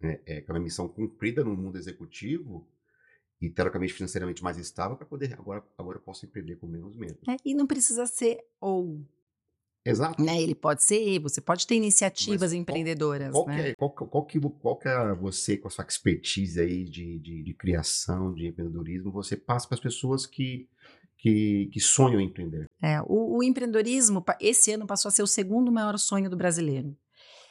né, 0.00 0.18
é, 0.26 0.40
com 0.40 0.50
a 0.50 0.54
minha 0.54 0.64
missão 0.64 0.88
cumprida 0.88 1.44
no 1.44 1.56
mundo 1.56 1.78
executivo 1.78 2.68
e 3.40 3.48
teoricamente 3.48 3.92
financeiramente 3.92 4.42
mais 4.42 4.58
estável 4.58 4.96
para 4.96 5.06
poder 5.06 5.34
agora 5.34 5.64
agora 5.78 5.98
eu 5.98 6.02
posso 6.02 6.26
empreender 6.26 6.56
com 6.56 6.66
menos 6.66 6.96
medo. 6.96 7.20
É, 7.28 7.36
e 7.44 7.54
não 7.54 7.68
precisa 7.68 8.04
ser 8.04 8.44
ou 8.60 9.00
Exato. 9.84 10.22
Né? 10.22 10.42
Ele 10.42 10.54
pode 10.54 10.82
ser, 10.82 11.18
você 11.20 11.40
pode 11.40 11.66
ter 11.66 11.74
iniciativas 11.74 12.52
Mas 12.52 12.52
empreendedoras. 12.52 13.32
Qual, 13.32 13.44
qual, 13.44 13.56
né? 13.56 13.70
é, 13.70 13.74
qual, 13.74 13.90
qual, 13.90 14.26
que, 14.26 14.40
qual 14.40 14.78
que 14.78 14.88
é 14.88 15.14
você, 15.14 15.56
com 15.56 15.68
a 15.68 15.70
sua 15.70 15.84
expertise 15.84 16.60
aí 16.60 16.84
de, 16.84 17.18
de, 17.18 17.42
de 17.42 17.54
criação, 17.54 18.34
de 18.34 18.46
empreendedorismo, 18.46 19.10
você 19.10 19.36
passa 19.36 19.66
para 19.66 19.76
as 19.76 19.80
pessoas 19.80 20.26
que, 20.26 20.68
que, 21.16 21.70
que, 21.72 21.80
sonham 21.80 22.20
em 22.20 22.26
empreender? 22.26 22.66
É, 22.82 23.00
o, 23.02 23.38
o 23.38 23.42
empreendedorismo, 23.42 24.22
esse 24.40 24.72
ano, 24.72 24.86
passou 24.86 25.08
a 25.08 25.12
ser 25.12 25.22
o 25.22 25.26
segundo 25.26 25.72
maior 25.72 25.98
sonho 25.98 26.28
do 26.28 26.36
brasileiro. 26.36 26.94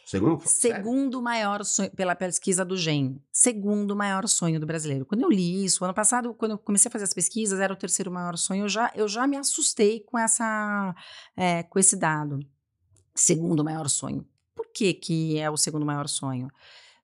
Segundo, 0.10 0.42
Segundo 0.44 1.22
maior 1.22 1.64
sonho, 1.64 1.92
pela 1.92 2.16
pesquisa 2.16 2.66
do 2.66 2.76
GEM. 2.76 3.22
Segundo 3.32 3.96
maior 3.96 4.28
sonho 4.28 4.60
do 4.60 4.66
brasileiro. 4.66 5.06
Quando 5.06 5.22
eu 5.22 5.30
li 5.30 5.64
isso, 5.64 5.86
ano 5.86 5.94
passado, 5.94 6.34
quando 6.34 6.54
eu 6.54 6.58
comecei 6.58 6.90
a 6.90 6.92
fazer 6.92 7.04
as 7.04 7.14
pesquisas, 7.14 7.60
era 7.60 7.72
o 7.72 7.76
terceiro 7.76 8.12
maior 8.12 8.36
sonho, 8.36 8.64
eu 8.64 8.70
já, 8.70 8.92
eu 8.96 9.08
já 9.08 9.28
me 9.28 9.38
assustei 9.38 10.00
com, 10.00 10.18
essa, 10.18 10.96
é, 11.38 11.62
com 11.62 11.78
esse 11.78 11.96
dado. 11.96 12.40
Segundo 13.14 13.64
maior 13.64 13.88
sonho. 13.88 14.28
Por 14.56 14.66
que, 14.74 14.96
que 14.96 15.38
é 15.38 15.48
o 15.48 15.56
segundo 15.56 15.86
maior 15.86 16.08
sonho? 16.08 16.50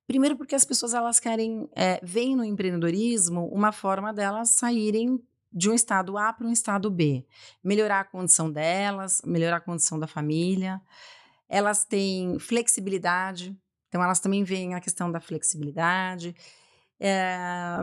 Primeiro 0.04 0.36
porque 0.36 0.56
as 0.56 0.64
pessoas 0.64 0.92
elas 0.92 1.20
querem, 1.20 1.70
é, 1.76 2.00
veem 2.02 2.34
no 2.34 2.42
empreendedorismo 2.42 3.46
uma 3.52 3.70
forma 3.70 4.12
delas 4.12 4.50
saírem 4.50 5.22
de 5.52 5.70
um 5.70 5.74
estado 5.74 6.18
A 6.18 6.32
para 6.32 6.48
um 6.48 6.50
estado 6.50 6.90
B. 6.90 7.24
Melhorar 7.62 8.00
a 8.00 8.04
condição 8.04 8.50
delas, 8.50 9.22
melhorar 9.24 9.58
a 9.58 9.60
condição 9.60 9.96
da 9.96 10.08
família 10.08 10.82
elas 11.48 11.84
têm 11.84 12.38
flexibilidade, 12.38 13.56
então 13.88 14.02
elas 14.02 14.20
também 14.20 14.44
veem 14.44 14.74
a 14.74 14.80
questão 14.80 15.10
da 15.10 15.20
flexibilidade. 15.20 16.34
É, 16.98 17.78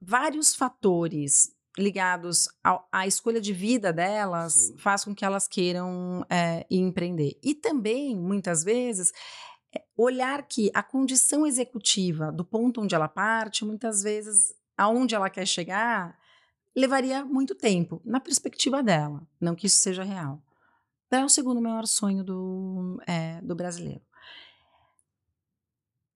vários 0.00 0.54
fatores 0.54 1.56
ligados 1.78 2.48
ao, 2.62 2.86
à 2.90 3.06
escolha 3.06 3.40
de 3.40 3.52
vida 3.52 3.92
delas 3.92 4.54
Sim. 4.54 4.78
faz 4.78 5.04
com 5.04 5.14
que 5.14 5.24
elas 5.24 5.46
queiram 5.46 6.24
é, 6.28 6.66
empreender. 6.70 7.38
E 7.42 7.54
também, 7.54 8.16
muitas 8.16 8.64
vezes, 8.64 9.12
é, 9.74 9.82
olhar 9.96 10.42
que 10.42 10.70
a 10.74 10.82
condição 10.82 11.46
executiva 11.46 12.32
do 12.32 12.44
ponto 12.44 12.80
onde 12.80 12.94
ela 12.94 13.08
parte, 13.08 13.64
muitas 13.64 14.02
vezes, 14.02 14.54
aonde 14.76 15.14
ela 15.14 15.30
quer 15.30 15.46
chegar, 15.46 16.18
levaria 16.76 17.24
muito 17.24 17.54
tempo, 17.54 18.00
na 18.04 18.20
perspectiva 18.20 18.82
dela. 18.82 19.26
Não 19.40 19.54
que 19.54 19.66
isso 19.66 19.78
seja 19.78 20.02
real. 20.02 20.42
É 21.10 21.24
o 21.24 21.28
segundo 21.28 21.60
maior 21.60 21.86
sonho 21.86 22.22
do, 22.22 23.00
é, 23.06 23.40
do 23.40 23.54
brasileiro. 23.54 24.02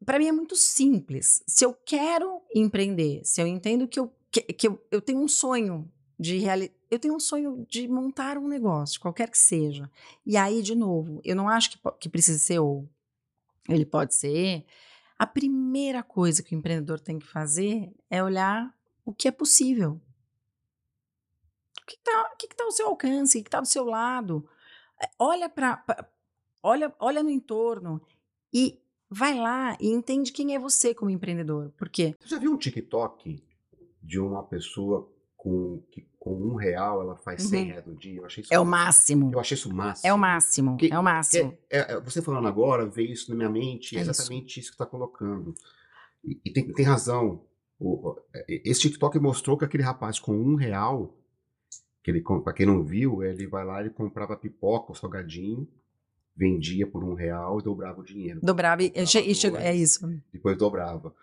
Para 0.04 0.18
mim 0.18 0.26
é 0.26 0.32
muito 0.32 0.56
simples. 0.56 1.42
Se 1.46 1.64
eu 1.64 1.72
quero 1.72 2.42
empreender, 2.54 3.22
se 3.24 3.40
eu 3.40 3.46
entendo 3.46 3.88
que 3.88 3.98
eu, 3.98 4.12
que, 4.30 4.40
que 4.42 4.68
eu, 4.68 4.84
eu 4.90 5.00
tenho 5.00 5.20
um 5.20 5.28
sonho 5.28 5.90
de 6.18 6.42
eu 6.90 6.98
tenho 6.98 7.14
um 7.14 7.20
sonho 7.20 7.66
de 7.68 7.88
montar 7.88 8.36
um 8.36 8.46
negócio, 8.46 9.00
qualquer 9.00 9.30
que 9.30 9.38
seja. 9.38 9.90
E 10.26 10.36
aí, 10.36 10.62
de 10.62 10.74
novo, 10.74 11.20
eu 11.24 11.34
não 11.34 11.48
acho 11.48 11.70
que, 11.70 11.78
que 11.98 12.08
ser 12.22 12.58
ou. 12.58 12.88
Ele 13.68 13.86
pode 13.86 14.14
ser. 14.14 14.64
A 15.18 15.26
primeira 15.26 16.02
coisa 16.02 16.42
que 16.42 16.54
o 16.54 16.58
empreendedor 16.58 17.00
tem 17.00 17.18
que 17.18 17.26
fazer 17.26 17.92
é 18.10 18.22
olhar 18.22 18.76
o 19.04 19.12
que 19.12 19.26
é 19.26 19.30
possível. 19.30 20.00
O 21.80 21.86
que 21.86 21.94
está 21.94 22.30
tá 22.56 22.64
ao 22.64 22.72
seu 22.72 22.88
alcance, 22.88 23.38
o 23.38 23.42
que 23.42 23.48
está 23.48 23.60
do 23.60 23.66
seu 23.66 23.84
lado. 23.84 24.48
É, 25.02 25.08
olha 25.18 25.48
para. 25.48 25.84
Olha, 26.62 26.94
olha 27.00 27.22
no 27.22 27.30
entorno 27.30 28.00
e 28.54 28.80
vai 29.10 29.34
lá 29.34 29.76
e 29.80 29.88
entende 29.88 30.32
quem 30.32 30.54
é 30.54 30.58
você 30.58 30.94
como 30.94 31.10
empreendedor. 31.10 31.70
Por 31.76 31.88
quê? 31.88 32.14
Você 32.20 32.28
já 32.28 32.38
viu 32.38 32.52
um 32.52 32.56
TikTok 32.56 33.42
de 34.02 34.18
uma 34.20 34.44
pessoa 34.44 35.12
com, 35.36 35.82
que 35.90 36.06
com 36.20 36.34
um 36.34 36.54
real 36.54 37.02
ela 37.02 37.16
faz 37.16 37.42
100 37.42 37.60
uhum. 37.60 37.68
reais 37.68 37.86
no 37.86 37.96
dia? 37.96 38.20
Eu 38.20 38.26
achei 38.26 38.42
isso 38.42 38.54
é 38.54 38.60
o 38.60 38.64
máximo. 38.64 39.30
Eu 39.32 39.40
achei 39.40 39.56
isso 39.56 39.68
o 39.68 39.74
máximo. 39.74 40.08
É 40.08 40.14
o 40.14 40.18
máximo. 40.18 40.76
Que, 40.76 40.92
é 40.92 40.98
o 40.98 41.02
máximo. 41.02 41.58
É, 41.68 41.94
é, 41.94 42.00
você 42.00 42.22
falando 42.22 42.46
agora, 42.46 42.86
veio 42.86 43.12
isso 43.12 43.28
na 43.30 43.36
minha 43.36 43.50
mente, 43.50 43.96
é, 43.96 43.98
é 43.98 44.02
exatamente 44.02 44.50
isso, 44.50 44.60
isso 44.60 44.68
que 44.70 44.74
está 44.74 44.86
colocando. 44.86 45.52
E, 46.24 46.40
e 46.44 46.52
tem, 46.52 46.72
tem 46.72 46.84
razão. 46.84 47.44
O, 47.78 48.14
esse 48.48 48.82
TikTok 48.82 49.18
mostrou 49.18 49.58
que 49.58 49.64
aquele 49.64 49.82
rapaz 49.82 50.20
com 50.20 50.32
um 50.32 50.54
real, 50.54 51.12
que 52.02 52.10
ele, 52.10 52.22
para 52.22 52.52
quem 52.52 52.66
não 52.66 52.84
viu, 52.84 53.22
ele 53.22 53.46
vai 53.46 53.64
lá 53.64 53.84
e 53.84 53.90
comprava 53.90 54.36
pipoca, 54.36 54.94
salgadinho, 54.94 55.68
vendia 56.36 56.86
por 56.86 57.04
um 57.04 57.14
real 57.14 57.60
e 57.60 57.62
dobrava 57.62 58.00
o 58.00 58.04
dinheiro. 58.04 58.40
Dobrava, 58.42 58.82
e, 58.82 58.92
e, 58.94 59.56
é 59.58 59.74
isso. 59.74 60.06
Depois 60.32 60.56
dobrava. 60.56 61.14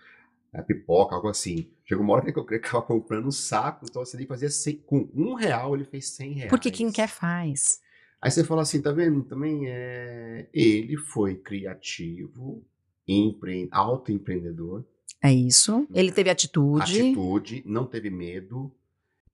A 0.54 0.63
pipoca, 0.63 1.15
algo 1.15 1.28
assim. 1.28 1.70
Chegou 1.86 2.04
uma 2.04 2.13
hora 2.13 2.32
que 2.32 2.39
eu 2.39 2.46
creio 2.46 2.62
que 2.62 2.68
estava 2.68 2.84
comprando 2.84 3.28
um 3.28 3.32
saco, 3.32 3.86
então 3.88 4.04
você 4.04 4.26
fazia 4.26 4.50
100, 4.50 4.78
com 4.78 5.10
um 5.13 5.34
real 5.36 5.76
ele 5.76 5.86
fez 5.86 6.10
100 6.10 6.34
reais. 6.34 6.50
Porque 6.50 6.72
quem 6.72 6.92
quer 6.92 7.08
faz. 7.08 7.82
Aí 8.22 8.32
você 8.32 8.44
fala 8.44 8.63
assim, 8.63 8.82
tá 8.82 8.92
vendo? 8.92 9.24
Também 9.24 9.68
é. 9.68 10.50
Ele 10.54 10.98
foi 10.98 11.36
criativo, 11.36 12.65
empre... 13.08 13.68
autoempreendedor. 13.72 14.84
É 15.22 15.32
isso. 15.32 15.88
Ele 15.94 16.12
teve 16.12 16.30
atitude. 16.30 17.00
Atitude, 17.00 17.63
não 17.65 17.86
teve 17.86 18.10
medo. 18.10 18.72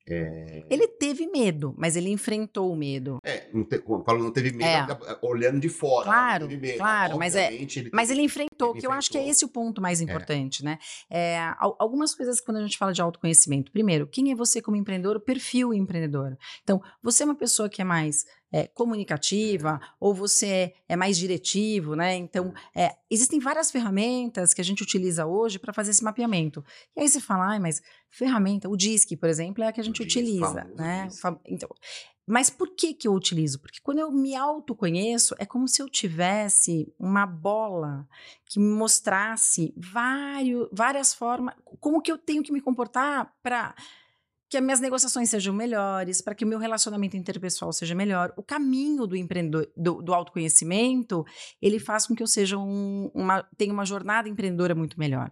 É... 0.08 0.64
Ele 0.70 0.88
teve 0.88 1.26
medo, 1.26 1.74
mas 1.78 1.96
ele 1.96 2.10
enfrentou 2.10 2.72
o 2.72 2.76
medo. 2.76 3.18
É, 3.24 3.48
não 3.52 3.64
te, 3.64 3.80
quando 3.80 4.24
não 4.24 4.32
teve 4.32 4.52
medo, 4.52 4.92
é. 4.92 5.18
olhando 5.22 5.60
de 5.60 5.68
fora. 5.68 6.06
Claro, 6.06 6.48
claro, 6.78 7.18
mas 7.18 7.36
é, 7.36 7.52
ele 7.54 7.90
mas 7.92 8.12
ele 8.12 8.22
enfrentou, 8.22 8.72
ele 8.72 8.82
que 8.82 8.88
eu 8.88 8.92
acho 8.92 9.10
que 9.10 9.18
é 9.18 9.28
esse 9.28 9.44
o 9.44 9.48
ponto 9.48 9.82
mais 9.82 10.02
é. 10.02 10.04
importante, 10.04 10.62
é. 10.62 10.66
né? 10.66 10.80
É, 11.10 11.40
algumas 11.80 12.14
coisas 12.14 12.40
quando 12.40 12.58
a 12.58 12.62
gente 12.62 12.78
fala 12.78 12.94
de 12.94 13.02
autoconhecimento. 13.02 13.72
Primeiro, 13.72 14.06
quem 14.06 14.32
é 14.32 14.36
você 14.36 14.62
como 14.62 14.78
empreendedor? 14.78 15.18
O 15.18 15.22
perfil 15.22 15.74
empreendedor. 15.74 16.38
Então, 16.64 16.82
você 17.02 17.24
é 17.24 17.26
uma 17.26 17.36
pessoa 17.36 17.68
que 17.68 17.82
é 17.82 17.86
mais 17.86 18.26
é, 18.52 18.68
comunicativa 18.68 19.80
ou 20.00 20.14
você 20.14 20.48
é, 20.48 20.74
é, 20.90 20.96
mais 20.96 21.18
diretivo, 21.18 21.96
né? 21.96 22.16
Então, 22.16 22.54
é, 22.76 22.96
existem 23.10 23.40
várias 23.40 23.72
ferramentas 23.72 24.54
que 24.54 24.62
a 24.62 24.64
gente 24.64 24.84
utiliza 24.84 25.26
hoje 25.26 25.60
para 25.60 25.74
fazer 25.74 25.92
esse 25.92 26.04
mapeamento. 26.04 26.64
E 26.96 27.02
aí 27.02 27.10
você 27.10 27.20
fala, 27.20 27.56
ah, 27.56 27.60
mas 27.60 27.82
ferramenta, 28.10 28.70
o 28.70 28.78
DISC, 28.78 29.16
por 29.18 29.30
exemplo, 29.30 29.64
é 29.64 29.68
a 29.68 29.72
que 29.72 29.82
a 29.82 29.84
gente 29.84 30.02
utiliza, 30.02 30.64
né? 30.76 31.08
Então, 31.46 31.70
mas 32.28 32.50
por 32.50 32.76
que 32.76 32.94
que 32.94 33.08
eu 33.08 33.14
utilizo? 33.14 33.60
Porque 33.60 33.80
quando 33.84 34.00
eu 34.00 34.12
me 34.12 34.36
autoconheço, 34.36 35.36
é 35.38 35.46
como 35.46 35.68
se 35.68 35.82
eu 35.82 35.88
tivesse 35.88 36.92
uma 36.98 37.26
bola 37.26 38.08
que 38.46 38.60
me 38.60 38.74
mostrasse 38.74 39.74
vários, 39.78 40.68
várias 40.72 41.14
formas, 41.14 41.54
como 41.80 42.02
que 42.02 42.12
eu 42.12 42.18
tenho 42.18 42.42
que 42.42 42.52
me 42.52 42.62
comportar 42.62 43.32
para 43.44 43.76
que 44.56 44.60
as 44.60 44.64
minhas 44.64 44.80
negociações 44.80 45.30
sejam 45.30 45.54
melhores, 45.54 46.22
para 46.22 46.34
que 46.34 46.46
o 46.46 46.48
meu 46.48 46.58
relacionamento 46.58 47.18
interpessoal 47.18 47.74
seja 47.74 47.94
melhor. 47.94 48.34
O 48.38 48.44
caminho 48.44 49.06
do 49.06 49.16
empreendedor, 49.16 49.70
do, 49.76 50.02
do 50.02 50.14
autoconhecimento, 50.14 51.26
ele 51.62 51.78
faz 51.78 52.08
com 52.08 52.16
que 52.16 52.24
eu 52.24 52.28
seja 52.28 52.58
um, 52.58 53.12
uma, 53.14 53.44
tenha 53.58 53.74
uma 53.74 53.86
jornada 53.86 54.30
empreendedora 54.30 54.74
muito 54.74 54.98
melhor. 54.98 55.30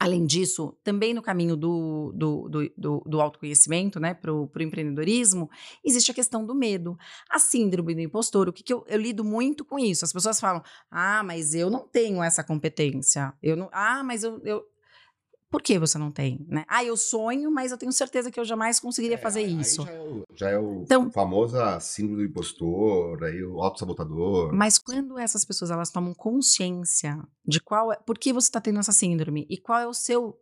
Além 0.00 0.26
disso, 0.26 0.76
também 0.82 1.14
no 1.14 1.22
caminho 1.22 1.56
do, 1.56 2.12
do, 2.12 2.48
do, 2.48 2.72
do, 2.76 3.04
do 3.06 3.20
autoconhecimento, 3.20 4.00
né, 4.00 4.12
para 4.12 4.34
o 4.34 4.50
empreendedorismo, 4.58 5.48
existe 5.84 6.10
a 6.10 6.14
questão 6.14 6.44
do 6.44 6.56
medo. 6.56 6.98
A 7.30 7.38
síndrome 7.38 7.94
do 7.94 8.00
impostor, 8.00 8.48
o 8.48 8.52
que, 8.52 8.64
que 8.64 8.72
eu, 8.72 8.84
eu, 8.88 9.00
lido 9.00 9.24
muito 9.24 9.64
com 9.64 9.78
isso? 9.78 10.04
As 10.04 10.12
pessoas 10.12 10.40
falam, 10.40 10.60
ah, 10.90 11.22
mas 11.22 11.54
eu 11.54 11.70
não 11.70 11.86
tenho 11.86 12.20
essa 12.20 12.42
competência. 12.42 13.32
Eu 13.40 13.56
não, 13.56 13.70
ah, 13.72 14.02
mas 14.02 14.24
eu, 14.24 14.40
eu, 14.44 14.64
por 15.54 15.62
que 15.62 15.78
você 15.78 15.96
não 15.96 16.10
tem? 16.10 16.44
Né? 16.48 16.64
Ah, 16.66 16.82
eu 16.82 16.96
sonho, 16.96 17.48
mas 17.48 17.70
eu 17.70 17.78
tenho 17.78 17.92
certeza 17.92 18.28
que 18.28 18.40
eu 18.40 18.44
jamais 18.44 18.80
conseguiria 18.80 19.14
é, 19.14 19.20
fazer 19.20 19.42
isso. 19.42 19.84
Já 19.84 19.92
é 19.92 20.00
o, 20.00 20.24
já 20.34 20.50
é 20.50 20.58
o 20.58 20.82
então, 20.82 21.08
famoso 21.12 21.56
síndrome 21.80 22.16
do 22.16 22.28
impostor, 22.28 23.22
aí 23.22 23.40
o 23.44 23.62
auto-sabotador. 23.62 24.52
Mas 24.52 24.78
quando 24.78 25.16
essas 25.16 25.44
pessoas 25.44 25.70
elas 25.70 25.92
tomam 25.92 26.12
consciência 26.12 27.22
de 27.46 27.60
qual 27.60 27.92
é, 27.92 27.96
por 28.04 28.18
que 28.18 28.32
você 28.32 28.48
está 28.48 28.60
tendo 28.60 28.80
essa 28.80 28.90
síndrome 28.90 29.46
e 29.48 29.56
qual 29.56 29.78
é 29.78 29.86
o 29.86 29.94
seu 29.94 30.36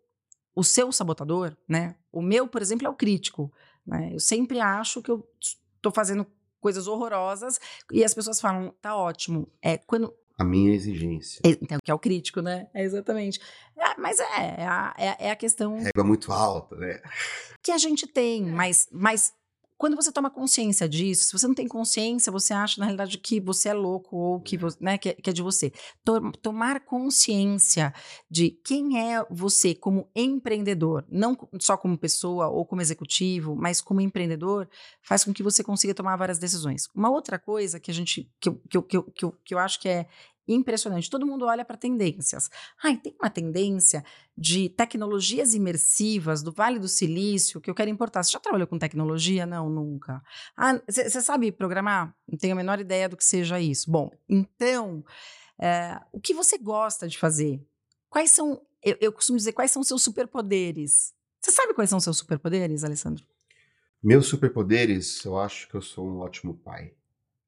o 0.55 0.65
seu 0.65 0.91
sabotador, 0.91 1.55
né? 1.69 1.95
O 2.11 2.23
meu, 2.23 2.49
por 2.49 2.63
exemplo, 2.63 2.87
é 2.87 2.91
o 2.91 2.95
crítico. 2.95 3.53
Né? 3.87 4.15
Eu 4.15 4.19
sempre 4.19 4.61
acho 4.61 5.03
que 5.03 5.11
eu 5.11 5.29
estou 5.77 5.93
fazendo 5.93 6.27
coisas 6.59 6.87
horrorosas 6.87 7.61
e 7.93 8.03
as 8.03 8.15
pessoas 8.15 8.41
falam, 8.41 8.75
tá 8.81 8.97
ótimo. 8.97 9.53
É 9.61 9.77
quando 9.77 10.15
a 10.39 10.45
minha 10.45 10.75
exigência. 10.75 11.41
Então, 11.45 11.79
que 11.83 11.91
é 11.91 11.95
o 11.95 11.99
crítico, 11.99 12.41
né? 12.41 12.69
É 12.75 12.83
exatamente. 12.83 13.41
É, 13.77 14.01
mas 14.01 14.21
é, 14.21 14.25
é 14.59 14.67
a, 14.67 14.95
é, 14.99 15.27
é 15.27 15.31
a 15.31 15.37
questão. 15.37 15.79
Régua 15.79 16.05
muito 16.05 16.33
alta, 16.33 16.77
né? 16.77 17.01
Que 17.63 17.73
a 17.73 17.79
gente 17.79 18.07
tem, 18.07 18.45
mas, 18.45 18.89
mas 18.91 19.33
quando 19.83 19.97
você 19.97 20.13
toma 20.13 20.31
consciência 20.31 20.89
disso, 20.89 21.25
se 21.25 21.33
você 21.33 21.45
não 21.45 21.57
tem 21.57 21.67
consciência, 21.67 22.31
você 22.31 22.55
acha 22.55 22.79
na 22.79 22.85
realidade 22.85 23.19
que 23.19 23.41
você 23.41 23.71
é 23.71 23.75
louco 23.75 24.17
ou 24.17 24.41
que, 24.41 24.55
é. 24.55 24.59
né, 24.79 24.97
que, 24.97 25.13
que 25.15 25.29
é 25.29 25.33
de 25.33 25.43
você. 25.43 25.73
Tomar 26.41 26.85
consciência 26.85 27.93
de 28.31 28.53
quem 28.65 29.01
é 29.01 29.27
você 29.29 29.75
como 29.75 30.09
empreendedor, 30.15 31.05
não 31.11 31.37
só 31.59 31.77
como 31.77 31.99
pessoa 31.99 32.47
ou 32.47 32.65
como 32.65 32.81
executivo, 32.81 33.57
mas 33.57 33.81
como 33.81 34.01
empreendedor, 34.01 34.69
faz 35.03 35.25
com 35.25 35.33
que 35.33 35.43
você 35.43 35.65
consiga 35.65 35.93
tomar 35.93 36.15
várias 36.15 36.39
decisões. 36.39 36.89
Uma 36.95 37.11
outra 37.11 37.37
coisa 37.37 37.81
que 37.81 37.91
a 37.91 37.95
gente 37.95 38.31
que 38.39 38.51
eu, 38.51 38.55
que 38.71 38.77
eu, 38.77 38.83
que 38.85 39.25
eu, 39.25 39.33
que 39.45 39.53
eu 39.53 39.59
acho 39.59 39.81
que 39.81 39.89
é 39.89 40.07
impressionante. 40.47 41.11
Todo 41.11 41.27
mundo 41.27 41.47
olha 41.47 41.65
para 41.65 41.77
tendências. 41.77 42.51
Ai, 42.83 42.97
tem 42.97 43.15
uma 43.21 43.31
tendência 43.31 44.05
de 44.37 44.69
tecnologias 44.69 45.55
imersivas 45.55 46.43
do 46.43 46.53
Vale 46.53 46.79
do 46.79 46.89
Silício 46.89 47.61
que 47.61 47.71
eu 47.71 47.75
quero 47.75 47.91
importar. 47.91 48.23
Você 48.23 48.33
já 48.33 48.41
trabalhou 48.41 48.67
com 48.67 48.79
tecnologia? 48.79 49.47
Não, 49.47 49.69
nunca. 49.69 50.23
Ah, 50.57 50.81
você 50.89 51.21
sabe 51.21 51.53
programar? 51.53 52.15
Não 52.29 52.39
tenho 52.39 52.55
a 52.55 52.57
menor 52.57 52.81
ideia 52.81 53.09
do 53.09 53.17
que 53.17 53.25
seja 53.25 53.61
isso. 53.61 53.91
Bom, 53.91 54.11
então, 54.29 55.05
é, 55.61 56.01
o 56.13 56.21
que 56.21 56.35
você 56.35 56.59
gosta 56.59 57.07
de 57.07 57.19
fazer? 57.19 57.61
Quais 58.09 58.31
são, 58.31 58.61
eu, 58.83 58.97
eu 59.01 59.13
costumo 59.13 59.39
dizer, 59.39 59.53
quais 59.53 59.71
são 59.71 59.83
seus 59.83 60.03
superpoderes? 60.03 61.15
Você 61.41 61.51
sabe 61.51 61.75
quais 61.75 61.91
são 61.91 62.01
seus 62.01 62.19
superpoderes, 62.19 62.85
Alessandro? 62.85 63.25
Meus 64.03 64.27
superpoderes, 64.27 65.25
eu 65.25 65.39
acho 65.39 65.69
que 65.69 65.75
eu 65.75 65.83
sou 65.83 66.09
um 66.09 66.19
ótimo 66.19 66.55
pai. 66.55 66.93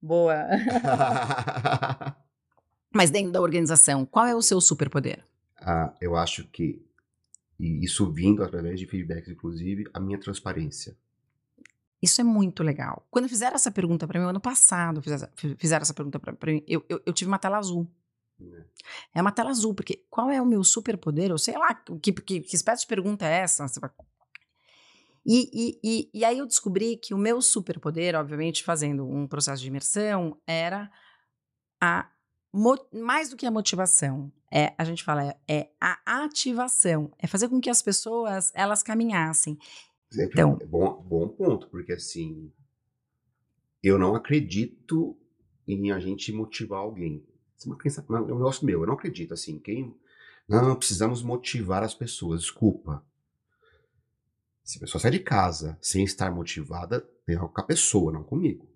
Boa. 0.01 0.47
Mas 2.95 3.11
dentro 3.11 3.33
da 3.33 3.41
organização, 3.41 4.07
qual 4.07 4.25
é 4.25 4.37
o 4.37 4.41
seu 4.41 4.61
superpoder? 4.61 5.25
Ah, 5.59 5.93
eu 6.01 6.17
acho 6.17 6.47
que, 6.49 6.81
e 7.59 7.85
isso 7.85 8.11
vindo 8.13 8.45
através 8.45 8.79
de 8.79 8.87
feedbacks, 8.87 9.29
inclusive, 9.29 9.91
a 9.93 9.99
minha 9.99 10.19
transparência. 10.19 10.97
Isso 12.01 12.21
é 12.21 12.25
muito 12.25 12.63
legal. 12.63 13.05
Quando 13.11 13.29
fizeram 13.29 13.57
essa 13.57 13.71
pergunta 13.71 14.07
para 14.07 14.21
mim, 14.21 14.27
ano 14.27 14.41
passado, 14.41 15.03
fizeram 15.59 15.83
essa 15.83 15.95
pergunta 15.95 16.21
para 16.21 16.53
mim, 16.53 16.63
eu, 16.69 16.85
eu, 16.89 17.03
eu, 17.05 17.13
tive 17.13 17.29
uma 17.29 17.39
tela 17.39 17.59
azul. 17.59 17.91
É. 18.41 18.65
é 19.15 19.21
uma 19.21 19.33
tela 19.33 19.51
azul, 19.51 19.75
porque 19.75 20.05
qual 20.09 20.31
é 20.31 20.41
o 20.41 20.47
meu 20.47 20.63
superpoder? 20.63 21.31
Eu 21.31 21.39
sei 21.39 21.59
lá, 21.59 21.75
que, 21.75 22.13
que, 22.13 22.41
que 22.41 22.55
espécie 22.55 22.83
de 22.83 22.89
pergunta 22.89 23.27
é 23.27 23.39
essa? 23.39 23.67
E, 25.27 25.51
e, 25.53 25.81
e, 25.83 26.11
e 26.13 26.25
aí 26.25 26.39
eu 26.39 26.47
descobri 26.47 26.97
que 26.97 27.13
o 27.13 27.19
meu 27.19 27.43
superpoder, 27.43 28.15
obviamente, 28.15 28.63
fazendo 28.63 29.09
um 29.09 29.27
processo 29.27 29.63
de 29.63 29.69
imersão, 29.69 30.39
era 30.47 30.91
a 31.81 32.09
mais 32.93 33.31
do 33.31 33.37
que 33.37 33.47
a 33.47 33.51
motivação, 33.51 34.31
é, 34.51 34.73
a 34.79 34.85
gente 34.85 35.03
fala, 35.03 35.25
é, 35.25 35.37
é, 35.49 35.69
a 35.81 36.25
ativação, 36.25 37.11
é 37.19 37.27
fazer 37.27 37.49
com 37.49 37.61
que 37.61 37.69
as 37.69 37.83
pessoas 37.83 38.53
elas 38.55 38.81
caminhassem. 38.81 39.59
Então, 40.17 40.57
é 40.61 40.65
bom, 40.65 41.03
bom 41.03 41.29
ponto, 41.29 41.69
porque 41.69 41.93
assim, 41.93 42.53
eu 43.83 43.99
não 43.99 44.15
acredito 44.15 45.17
em 45.67 45.91
a 45.91 45.99
gente 45.99 46.33
motivar 46.33 46.79
alguém. 46.79 47.27
Isso 47.59 47.69
é 47.69 47.73
uma 47.73 47.77
crença, 47.77 48.07
é 48.09 48.13
um 48.13 48.25
negócio 48.25 48.65
meu, 48.65 48.83
eu 48.83 48.87
não 48.87 48.95
acredito 48.95 49.35
assim, 49.35 49.59
quem 49.59 49.93
não 50.49 50.77
precisamos 50.77 51.23
motivar 51.23 51.83
as 51.83 51.95
pessoas, 51.95 52.43
desculpa. 52.43 53.05
Se 54.63 54.79
a 54.79 54.81
pessoa 54.81 55.03
sai 55.03 55.11
de 55.11 55.19
casa 55.19 55.77
sem 55.83 56.05
estar 56.05 56.31
motivada, 56.31 57.01
tem 57.27 57.35
algo 57.35 57.53
com 57.53 57.61
a 57.61 57.65
pessoa, 57.65 58.13
não 58.13 58.23
comigo. 58.23 58.69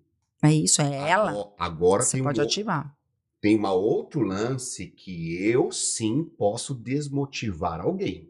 É 0.43 0.51
isso, 0.51 0.81
é 0.81 1.09
ela. 1.09 1.31
Agora, 1.31 1.55
agora 1.57 2.01
você 2.03 2.21
pode 2.21 2.41
um, 2.41 2.43
ativar 2.43 2.98
tem 3.41 3.59
um 3.59 3.65
outro 3.67 4.21
lance 4.21 4.87
que 4.87 5.35
eu 5.45 5.71
sim 5.71 6.23
posso 6.23 6.73
desmotivar 6.75 7.79
alguém. 7.81 8.29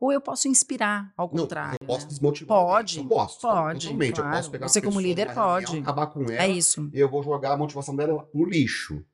Ou 0.00 0.12
eu 0.12 0.20
posso 0.20 0.46
inspirar, 0.48 1.12
ao 1.16 1.26
Não, 1.32 1.42
contrário. 1.42 1.76
eu 1.80 1.86
posso 1.86 2.02
né? 2.04 2.08
desmotivar. 2.08 2.56
Pode, 2.58 2.98
alguém. 2.98 3.10
Eu 3.10 3.16
posso. 3.16 3.40
pode, 3.40 3.80
Totalmente. 3.86 4.18
Eu 4.18 4.22
claro. 4.24 4.36
posso 4.36 4.50
pegar 4.50 4.68
Você 4.68 4.80
como 4.80 5.00
líder 5.00 5.26
reunião, 5.28 5.44
pode. 5.44 5.78
acabar 5.78 6.06
com 6.06 6.22
ela. 6.22 6.42
É 6.42 6.48
isso. 6.48 6.88
eu 6.92 7.08
vou 7.10 7.22
jogar 7.22 7.52
a 7.52 7.56
motivação 7.56 7.96
dela 7.96 8.28
no 8.32 8.44
lixo. 8.44 9.04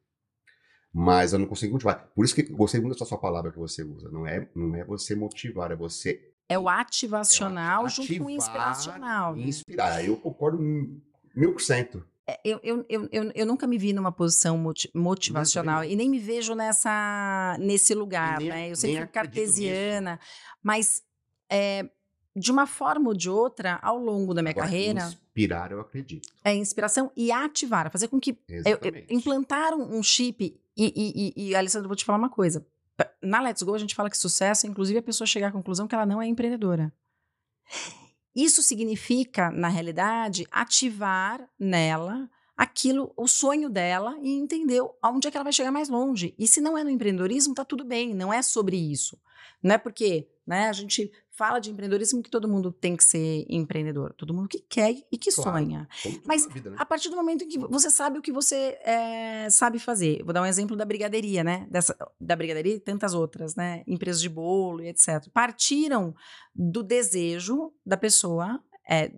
Mas 0.93 1.33
eu 1.33 1.39
não 1.39 1.47
consigo 1.47 1.73
motivar. 1.73 2.09
Por 2.15 2.25
isso 2.25 2.35
que 2.35 2.43
eu 2.53 2.57
gostei 2.57 2.81
muito 2.81 2.99
da 2.99 3.05
sua 3.07 3.19
palavra 3.19 3.51
que 3.51 3.59
você 3.59 3.83
usa. 3.83 4.09
Não 4.11 4.27
é, 4.27 4.49
não 4.55 4.77
é 4.77 4.85
você 4.85 5.15
motivar, 5.17 5.71
é 5.73 5.77
você 5.77 6.21
É 6.49 6.59
o 6.59 6.69
ativacional 6.69 7.89
junto 7.89 8.17
com 8.19 8.25
o 8.27 8.31
inspiracional. 8.31 9.35
né? 9.35 9.43
inspirar. 9.43 10.05
Eu 10.05 10.17
concordo 10.17 10.59
mil 11.35 11.53
por 11.53 11.61
cento. 11.61 12.07
É, 12.27 12.41
Eu, 12.45 12.59
eu, 12.63 12.87
eu, 12.89 13.09
eu, 13.35 13.47
nunca 13.47 13.67
me 13.67 13.77
vi 13.77 13.93
numa 13.93 14.11
posição 14.11 14.57
moti- 14.57 14.91
motivacional 14.95 15.85
e 15.85 15.95
nem 15.95 16.09
me 16.09 16.19
vejo 16.19 16.55
nessa, 16.55 17.57
nesse 17.61 17.95
lugar, 17.95 18.39
nem- 18.39 18.49
né? 18.49 18.71
Eu 18.71 18.77
sempre 18.77 18.97
fui 18.99 19.07
cartesiana, 19.09 20.19
mas 20.63 21.03
é, 21.51 21.89
de 22.35 22.51
uma 22.51 22.67
forma 22.67 23.09
ou 23.09 23.15
de 23.15 23.29
outra, 23.29 23.79
ao 23.83 23.99
longo 23.99 24.33
da 24.33 24.43
minha 24.43 24.53
Agora, 24.53 24.67
carreira, 24.67 25.01
Inspirar, 25.35 25.71
eu 25.73 25.81
acredito. 25.81 26.29
é 26.43 26.55
inspiração 26.55 27.11
e 27.17 27.31
ativar, 27.31 27.91
fazer 27.91 28.09
com 28.09 28.19
que 28.19 28.39
eu, 28.49 28.79
eu, 28.83 29.05
implantar 29.11 29.75
um, 29.75 30.03
chip 30.03 30.59
e, 30.77 30.85
e, 30.97 31.33
e, 31.37 31.49
e, 31.51 31.55
Alessandro, 31.55 31.89
vou 31.89 31.97
te 31.97 32.05
falar 32.05 32.19
uma 32.19 32.31
coisa. 32.31 32.67
Na 33.21 33.41
Let's 33.41 33.63
Go, 33.63 33.75
a 33.75 33.79
gente 33.79 33.95
fala 33.95 34.09
que 34.09 34.17
sucesso 34.17 34.67
é, 34.67 34.71
inclusive, 34.71 34.99
a 34.99 35.03
pessoa 35.03 35.27
chegar 35.27 35.49
à 35.49 35.53
conclusão 35.53 35.87
que 35.89 35.95
ela 35.95 36.07
não 36.07 36.23
é 36.23 36.27
empreendedora. 36.27 36.93
Isso 38.35 38.63
significa, 38.63 39.51
na 39.51 39.69
realidade, 39.69 40.47
ativar 40.51 41.49
nela 41.59 42.29
aquilo, 42.57 43.13
o 43.17 43.27
sonho 43.27 43.69
dela 43.69 44.17
e 44.23 44.33
entender 44.33 44.81
aonde 45.03 45.27
é 45.27 45.31
que 45.31 45.37
ela 45.37 45.45
vai 45.45 45.53
chegar 45.53 45.71
mais 45.71 45.89
longe. 45.89 46.35
E 46.39 46.47
se 46.47 46.61
não 46.61 46.79
é 46.79 46.85
no 46.85 46.91
empreendedorismo, 46.91 47.55
tá 47.55 47.65
tudo 47.65 47.85
bem, 47.85 48.15
não 48.15 48.33
é 48.33 48.43
sobre 48.43 48.77
isso. 48.77 49.21
Não 49.63 49.75
é 49.75 49.79
porque 49.79 50.29
né, 50.47 50.69
a 50.69 50.73
gente 50.73 51.11
fala 51.37 51.59
de 51.59 51.71
empreendedorismo 51.71 52.23
que 52.23 52.31
todo 52.31 52.49
mundo 52.49 52.71
tem 52.71 52.97
que 52.97 53.03
ser 53.05 53.45
empreendedor. 53.49 54.13
Todo 54.15 54.33
mundo 54.33 54.49
que 54.49 54.61
quer 54.61 54.95
e 55.11 55.19
que 55.19 55.33
Claro. 55.33 55.51
sonha. 55.59 55.89
Mas 56.25 56.47
vida, 56.47 56.71
né? 56.71 56.77
A 56.79 56.87
partir 56.87 57.09
do 57.11 57.17
momento 57.17 57.45
em 57.45 57.49
que 57.49 57.59
você 57.59 57.91
sabe 57.91 58.19
o 58.19 58.23
que 58.23 58.31
você 58.33 58.79
eh, 58.85 59.49
sabe 59.51 59.79
fazer. 59.79 60.23
Vou 60.25 60.33
dar 60.33 60.43
um 60.43 60.47
exemplo 60.47 60.77
da 60.77 60.85
brigadeiria, 60.85 61.43
né? 61.43 61.67
Dessa, 61.71 61.97
da 62.21 62.37
brigadeiria 62.37 62.75
e 62.77 62.81
tantas 62.81 63.15
outras, 63.15 63.55
né? 63.57 63.83
Empresas 63.87 64.21
de 64.23 64.29
bolo 64.29 64.81
e 64.83 64.89
etc. 64.89 65.29
Partiram 65.33 66.15
do 66.55 66.83
desejo 66.83 67.73
da 67.85 67.97
pessoa. 67.97 68.61
a- 68.87 69.09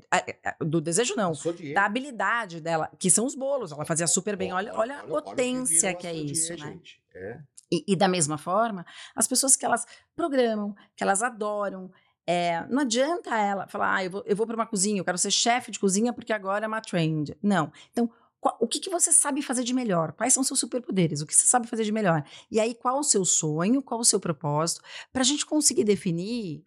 a- 0.49 0.65
do 0.65 0.81
desejo, 0.81 1.17
não. 1.17 1.33
De 1.33 1.75
Da 1.75 1.87
habilidade 1.87 2.61
dela, 2.61 2.89
que 3.01 3.11
são 3.11 3.27
os 3.27 3.35
bolos. 3.35 3.73
Ela 3.73 3.85
fazia 3.85 4.07
super 4.07 4.37
bem. 4.37 4.53
Olha, 4.53 4.73
olha 4.73 5.01
a 5.01 5.05
o 5.05 5.09
potência 5.09 5.89
virou 5.89 6.01
que 6.01 6.07
a 6.07 6.11
é 6.11 6.15
Sodier, 6.15 6.31
isso, 6.33 6.53
né? 6.53 6.59
gente. 6.59 7.03
É. 7.13 7.41
E, 7.73 7.85
e 7.93 7.97
da 7.97 8.07
mesma 8.07 8.39
forma, 8.39 8.87
as 9.17 9.27
pessoas 9.27 9.57
que 9.57 9.67
elas 9.67 9.85
programam, 10.15 10.73
que 10.95 11.03
elas 11.03 11.21
adoram, 11.21 11.91
é, 12.27 12.67
não 12.69 12.83
adianta 12.83 13.37
ela 13.37 13.67
falar, 13.69 13.95
ah, 13.97 14.05
eu 14.05 14.11
vou, 14.11 14.23
eu 14.27 14.37
vou 14.37 14.47
para 14.47 14.57
uma 14.57 14.67
cozinha, 14.67 15.01
eu 15.01 15.05
quero 15.05 15.19
ser 15.19 15.31
chefe 15.31 15.71
de 15.71 15.79
cozinha 15.79 16.13
porque 16.13 16.33
agora 16.33 16.65
é 16.65 16.69
uma 16.69 16.81
trend. 16.81 17.37
Não. 17.43 17.73
Então, 17.93 18.11
qual- 18.41 18.57
o 18.61 18.67
que, 18.67 18.81
que 18.81 18.91
você 18.91 19.13
sabe 19.13 19.43
fazer 19.43 19.63
de 19.65 19.73
melhor? 19.73 20.13
Quais 20.13 20.33
são 20.33 20.43
seus 20.43 20.59
superpoderes? 20.61 21.21
O 21.21 21.27
que 21.27 21.35
você 21.35 21.47
sabe 21.47 21.69
fazer 21.69 21.85
de 21.85 21.93
melhor? 21.93 22.25
E 22.51 22.59
aí, 22.59 22.75
qual 22.75 22.99
o 22.99 23.05
seu 23.05 23.25
sonho? 23.25 23.83
Qual 23.83 24.01
o 24.01 24.05
seu 24.05 24.19
propósito? 24.19 24.83
Para 25.13 25.23
a 25.23 25.25
gente 25.25 25.47
conseguir 25.47 25.85
definir 25.85 26.63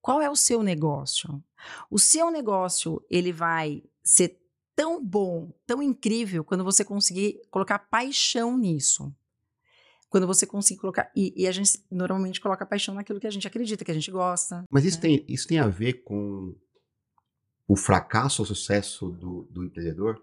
qual 0.00 0.20
é 0.20 0.30
o 0.30 0.36
seu 0.36 0.62
negócio. 0.62 1.42
O 1.90 1.98
seu 1.98 2.30
negócio, 2.30 3.04
ele 3.10 3.32
vai 3.32 3.82
ser 4.02 4.38
tão 4.76 5.04
bom, 5.04 5.52
tão 5.66 5.82
incrível, 5.82 6.44
quando 6.44 6.62
você 6.64 6.84
conseguir 6.84 7.40
colocar 7.50 7.78
paixão 7.78 8.56
nisso 8.56 9.12
quando 10.08 10.26
você 10.26 10.46
conseguir 10.46 10.80
colocar. 10.80 11.10
E, 11.14 11.32
e 11.36 11.46
a 11.46 11.52
gente 11.52 11.84
normalmente 11.90 12.40
coloca 12.40 12.64
paixão 12.66 12.94
naquilo 12.94 13.20
que 13.20 13.26
a 13.26 13.30
gente 13.30 13.46
acredita, 13.46 13.84
que 13.84 13.90
a 13.90 13.94
gente 13.94 14.10
gosta. 14.10 14.64
Mas 14.70 14.84
isso, 14.84 14.96
né? 14.96 15.02
tem, 15.02 15.24
isso 15.28 15.46
tem 15.46 15.58
a 15.58 15.66
ver 15.66 16.02
com 16.04 16.54
o 17.66 17.76
fracasso 17.76 18.42
ou 18.42 18.46
sucesso 18.46 19.10
do, 19.10 19.42
do 19.50 19.64
empreendedor? 19.64 20.20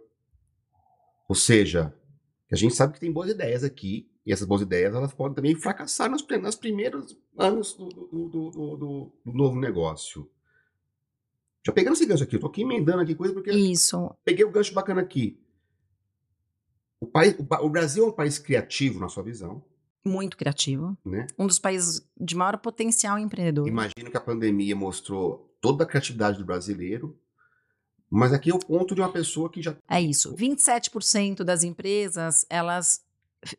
Ou 1.30 1.36
seja, 1.36 1.94
a 2.52 2.56
gente 2.56 2.76
sabe 2.76 2.94
que 2.94 3.00
tem 3.00 3.12
boas 3.12 3.30
ideias 3.30 3.64
aqui, 3.64 4.10
e 4.26 4.34
essas 4.34 4.48
boas 4.48 4.62
ideias 4.62 4.94
elas 4.96 5.14
podem 5.14 5.36
também 5.36 5.56
fracassar 5.56 6.10
nos, 6.10 6.26
nos 6.28 6.56
primeiros 6.56 7.16
anos 7.38 7.74
do, 7.74 7.88
do- 7.90 8.30
do- 8.30 8.78
do- 8.78 9.12
novo 9.32 9.60
negócio. 9.60 10.30
Já 11.66 11.72
pegando 11.72 11.94
esse 11.94 12.06
gancho 12.06 12.24
aqui, 12.24 12.36
eu 12.36 12.40
tô 12.40 12.48
aqui 12.48 12.62
emendando 12.62 13.02
aqui 13.02 13.14
coisa 13.16 13.34
porque 13.34 13.52
Isso. 13.52 14.12
peguei 14.24 14.46
o 14.46 14.52
gancho 14.52 14.74
bacana 14.74 15.02
aqui. 15.02 15.40
O, 17.00 17.08
país, 17.08 17.36
o, 17.40 17.44
o 17.66 17.70
Brasil 17.70 18.04
é 18.06 18.08
um 18.08 18.12
país 18.12 18.40
criativo, 18.40 19.00
na 19.00 19.10
sua 19.10 19.24
visão, 19.24 19.64
Muito 20.06 20.38
criativo. 20.38 20.98
né? 21.04 21.28
Um 21.38 21.48
dos 21.48 21.60
países 21.60 22.08
de 22.20 22.36
maior 22.36 22.58
potencial 22.58 23.18
empreendedor. 23.18 23.68
Imagino 23.68 24.12
que 24.12 24.18
a 24.18 24.22
pandemia 24.22 24.76
mostrou 24.76 25.52
toda 25.60 25.84
a 25.84 25.88
criatividade 25.88 26.38
do 26.38 26.46
brasileiro, 26.46 27.18
mas 28.10 28.32
aqui 28.32 28.52
é 28.52 28.54
o 28.54 28.60
ponto 28.60 28.94
de 28.94 29.02
uma 29.02 29.12
pessoa 29.12 29.50
que 29.50 29.62
já 29.62 29.76
É 29.90 30.00
isso. 30.00 30.36
27% 30.36 31.44
das 31.44 31.64
empresas, 31.64 32.46
elas 32.50 33.04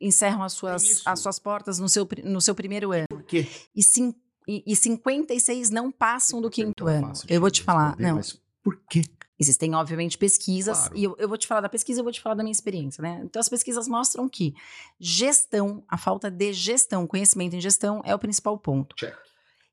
encerram 0.01 0.43
as 0.43 0.53
suas, 0.53 0.83
isso. 0.83 1.03
as 1.09 1.21
suas 1.21 1.39
portas 1.39 1.79
no 1.79 1.89
seu, 1.89 2.09
no 2.25 2.41
seu 2.41 2.55
primeiro 2.55 2.93
ano. 2.93 3.07
Por 3.09 3.23
quê? 3.23 3.47
E, 3.75 3.83
cin, 3.83 4.15
e, 4.47 4.63
e 4.67 4.77
56 4.77 5.71
não 5.71 5.91
passam 5.91 6.41
do 6.41 6.51
quinto 6.51 6.89
é 6.89 6.99
ano. 6.99 7.13
Eu 7.29 7.41
vou 7.41 7.51
te 7.51 7.63
falar. 7.63 7.97
Não, 7.99 8.17
Mas 8.17 8.41
por 8.67 8.81
quê? 8.91 9.03
Existem, 9.39 9.75
obviamente, 9.75 10.17
pesquisas, 10.19 10.79
Claro. 10.79 10.97
e 10.97 11.05
eu, 11.05 11.15
eu 11.19 11.29
vou 11.29 11.37
te 11.39 11.47
falar 11.47 11.61
da 11.61 11.69
pesquisa, 11.69 12.01
eu 12.01 12.05
vou 12.05 12.13
te 12.13 12.21
falar 12.23 12.35
da 12.35 12.43
minha 12.43 12.53
experiência, 12.53 13.03
né? 13.03 13.21
Então, 13.23 13.39
as 13.39 13.49
pesquisas 13.49 13.87
mostram 13.87 14.29
que 14.29 14.55
gestão, 15.01 15.85
a 15.89 15.97
falta 15.99 16.31
de 16.31 16.53
gestão, 16.53 17.07
conhecimento 17.07 17.55
em 17.55 17.61
gestão 17.61 18.01
é 18.05 18.15
o 18.15 18.19
principal 18.19 18.59
ponto. 18.59 18.97
Check. 18.97 19.15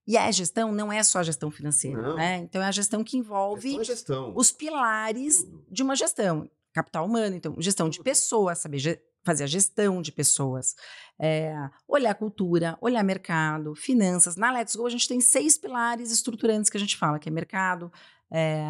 E 0.05 0.17
a 0.17 0.29
gestão 0.31 0.71
não 0.73 0.91
é 0.91 1.01
só 1.01 1.19
a 1.19 1.23
gestão 1.23 1.49
financeira, 1.49 2.01
Não. 2.01 2.15
né? 2.17 2.37
Então, 2.39 2.61
é 2.61 2.65
a 2.65 2.71
gestão 2.71 3.03
que 3.05 3.17
envolve 3.17 3.69
Gestão 3.69 3.81
é 3.81 3.85
gestão. 3.85 4.33
os 4.35 4.51
pilares 4.51 5.37
Tudo. 5.43 5.65
de 5.71 5.81
uma 5.83 5.95
gestão. 5.95 6.49
Capital 6.73 7.05
humano, 7.05 7.35
então, 7.35 7.55
gestão 7.59 7.87
de 7.87 8.01
pessoas, 8.01 8.59
saber 8.59 8.79
ge- 8.79 8.99
fazer 9.23 9.45
a 9.45 9.47
gestão 9.47 10.01
de 10.01 10.11
pessoas. 10.11 10.75
É, 11.17 11.55
olhar 11.87 12.13
cultura, 12.15 12.77
olhar 12.81 13.01
mercado, 13.03 13.73
finanças. 13.75 14.35
Na 14.35 14.51
Let's 14.51 14.75
Go, 14.75 14.85
a 14.85 14.89
gente 14.89 15.07
tem 15.07 15.21
seis 15.21 15.57
pilares 15.57 16.11
estruturantes 16.11 16.69
que 16.69 16.75
a 16.75 16.79
gente 16.79 16.97
fala, 16.97 17.17
que 17.17 17.29
é 17.29 17.31
mercado, 17.31 17.89
é, 18.31 18.63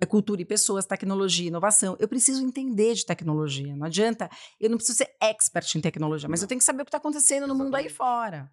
é 0.00 0.06
cultura 0.06 0.42
e 0.42 0.44
pessoas, 0.44 0.84
tecnologia, 0.86 1.46
inovação. 1.48 1.96
Eu 2.00 2.08
preciso 2.08 2.44
entender 2.44 2.94
de 2.94 3.06
tecnologia. 3.06 3.76
Não 3.76 3.86
adianta, 3.86 4.28
eu 4.60 4.68
não 4.68 4.76
preciso 4.76 4.98
ser 4.98 5.08
expert 5.20 5.72
em 5.76 5.80
tecnologia, 5.80 6.28
mas 6.28 6.40
Não. 6.40 6.44
eu 6.44 6.48
tenho 6.48 6.58
que 6.58 6.64
saber 6.64 6.82
o 6.82 6.84
que 6.84 6.88
está 6.88 6.98
acontecendo 6.98 7.46
no 7.46 7.54
mundo 7.54 7.74
aí 7.76 7.88
fora. 7.88 8.50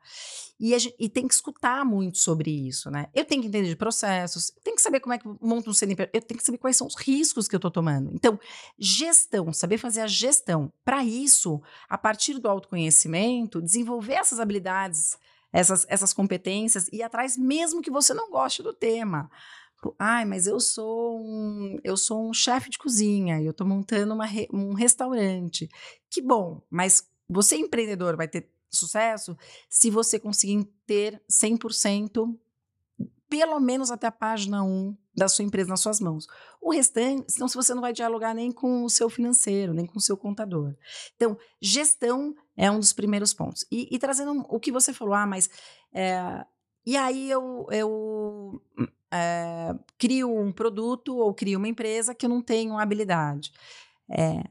E, 0.60 0.75
a 0.75 0.77
gen- 0.77 0.93
e 0.99 1.10
tem 1.10 1.27
que 1.27 1.34
escutar 1.34 1.84
muito 1.84 2.19
sobre 2.19 2.51
isso, 2.51 2.91
né? 2.91 3.08
Eu 3.15 3.25
tenho 3.25 3.41
que 3.41 3.47
entender 3.47 3.67
de 3.67 3.75
processos, 3.75 4.54
eu 4.56 4.62
tenho 4.62 4.75
que 4.75 4.82
saber 4.84 4.99
como 4.99 5.13
é 5.13 5.17
que 5.17 5.27
monta 5.41 5.67
um 5.69 5.73
CNPJ, 5.73 6.12
eu 6.13 6.21
tenho 6.21 6.38
que 6.38 6.45
saber 6.45 6.60
quais 6.60 6.77
são 6.77 6.86
os 6.86 6.95
riscos 6.95 7.47
que 7.47 7.56
eu 7.56 7.58
estou 7.58 7.71
tomando. 7.71 8.12
Então, 8.13 8.39
gestão, 8.77 9.51
saber 9.51 9.80
fazer 9.80 10.01
a 10.01 10.08
gestão. 10.08 10.71
Para 10.86 11.04
isso, 11.04 11.60
a 11.89 11.97
partir 11.97 12.38
do 12.39 12.47
autoconhecimento, 12.47 13.60
desenvolver 13.62 14.13
essas 14.13 14.39
habilidades, 14.39 15.17
essas, 15.51 15.86
essas 15.89 16.13
competências 16.13 16.88
e 16.89 16.97
ir 16.97 17.04
atrás, 17.04 17.36
mesmo 17.38 17.82
que 17.82 17.89
você 17.91 18.13
não 18.13 18.30
goste 18.30 18.62
do 18.62 18.73
tema. 18.73 19.30
Pô, 19.82 19.96
Ai, 19.98 20.26
mas 20.26 20.46
eu 20.46 20.60
sou 20.60 21.20
um, 21.20 21.80
eu 21.84 21.98
sou 21.98 22.30
um 22.30 22.34
chefe 22.34 22.70
de 22.70 22.78
cozinha 22.78 23.41
e 23.41 23.46
eu 23.46 23.52
estou 23.52 23.65
montando 23.65 24.13
uma 24.13 24.28
um 24.54 24.74
restaurante. 24.74 25.67
Que 26.08 26.22
bom, 26.22 26.62
mas 26.70 27.10
você 27.28 27.56
empreendedor 27.56 28.15
vai 28.15 28.28
ter 28.28 28.48
sucesso 28.70 29.36
se 29.67 29.89
você 29.89 30.20
conseguir 30.20 30.63
ter 30.86 31.20
100%, 31.28 32.38
pelo 33.28 33.60
menos 33.60 33.89
até 33.89 34.06
a 34.06 34.12
página 34.12 34.63
1 34.63 34.96
da 35.15 35.28
sua 35.28 35.44
empresa 35.44 35.70
nas 35.70 35.80
suas 35.80 36.00
mãos. 36.00 36.28
O 36.62 36.72
restante, 36.72 37.32
senão 37.32 37.48
se 37.48 37.56
você 37.56 37.74
não 37.74 37.82
vai 37.82 37.91
dialogar 37.91 38.36
nem 38.36 38.52
com 38.52 38.84
o 38.84 38.89
seu 38.89 39.10
financeiro, 39.10 39.74
nem 39.74 39.88
com 39.88 39.98
o 39.98 40.02
seu 40.02 40.15
contador. 40.15 40.76
Então, 41.15 41.38
gestão 41.60 42.36
é 42.56 42.70
um 42.70 42.80
dos 42.80 42.94
primeiros 42.94 43.34
pontos. 43.34 43.65
E, 43.72 43.88
e 43.94 43.98
trazendo 43.98 44.46
o 44.48 44.60
que 44.60 44.72
você 44.72 44.94
falou, 44.94 45.15
ah, 45.15 45.26
mas... 45.26 45.50
é, 45.91 46.46
e 46.86 46.98
aí 46.98 47.30
eu, 47.30 47.67
eu 47.72 48.62
é, 49.12 49.76
crio 49.97 50.36
um 50.36 50.52
produto 50.52 51.15
ou 51.17 51.34
crio 51.34 51.58
uma 51.58 51.67
empresa 51.67 52.15
que 52.15 52.26
eu 52.26 52.30
não 52.30 52.41
tenho 52.41 52.78
habilidade. 52.78 53.52
É, 54.10 54.43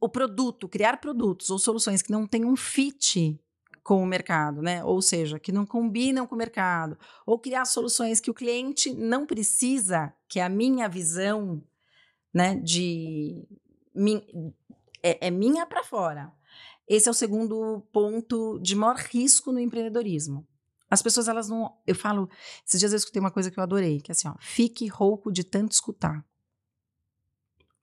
o 0.00 0.08
produto, 0.08 0.68
criar 0.68 1.00
produtos 1.00 1.48
ou 1.50 1.58
soluções 1.58 2.02
que 2.02 2.12
não 2.12 2.26
têm 2.26 2.44
um 2.44 2.56
fit 2.56 3.40
com 3.82 4.02
o 4.02 4.06
mercado, 4.06 4.62
né? 4.62 4.84
Ou 4.84 5.00
seja, 5.00 5.38
que 5.38 5.50
não 5.50 5.66
combinam 5.66 6.26
com 6.26 6.34
o 6.34 6.38
mercado, 6.38 6.96
ou 7.26 7.38
criar 7.38 7.64
soluções 7.64 8.20
que 8.20 8.30
o 8.30 8.34
cliente 8.34 8.92
não 8.94 9.26
precisa, 9.26 10.12
que 10.28 10.38
é 10.38 10.44
a 10.44 10.48
minha 10.48 10.88
visão, 10.88 11.62
né? 12.32 12.54
De 12.56 13.44
é, 15.02 15.26
é 15.26 15.30
minha 15.30 15.66
para 15.66 15.82
fora. 15.82 16.32
Esse 16.86 17.08
é 17.08 17.10
o 17.10 17.14
segundo 17.14 17.82
ponto 17.92 18.58
de 18.60 18.76
maior 18.76 18.96
risco 18.96 19.52
no 19.52 19.58
empreendedorismo. 19.58 20.46
As 20.92 21.00
pessoas, 21.00 21.26
elas 21.26 21.48
não. 21.48 21.74
Eu 21.86 21.94
falo. 21.94 22.28
Esses 22.66 22.78
dias 22.78 22.92
eu 22.92 22.98
escutei 22.98 23.18
uma 23.18 23.30
coisa 23.30 23.50
que 23.50 23.58
eu 23.58 23.62
adorei, 23.62 23.98
que 24.00 24.10
é 24.10 24.12
assim, 24.12 24.28
ó. 24.28 24.34
Fique 24.40 24.86
rouco 24.88 25.32
de 25.32 25.42
tanto 25.42 25.72
escutar. 25.72 26.22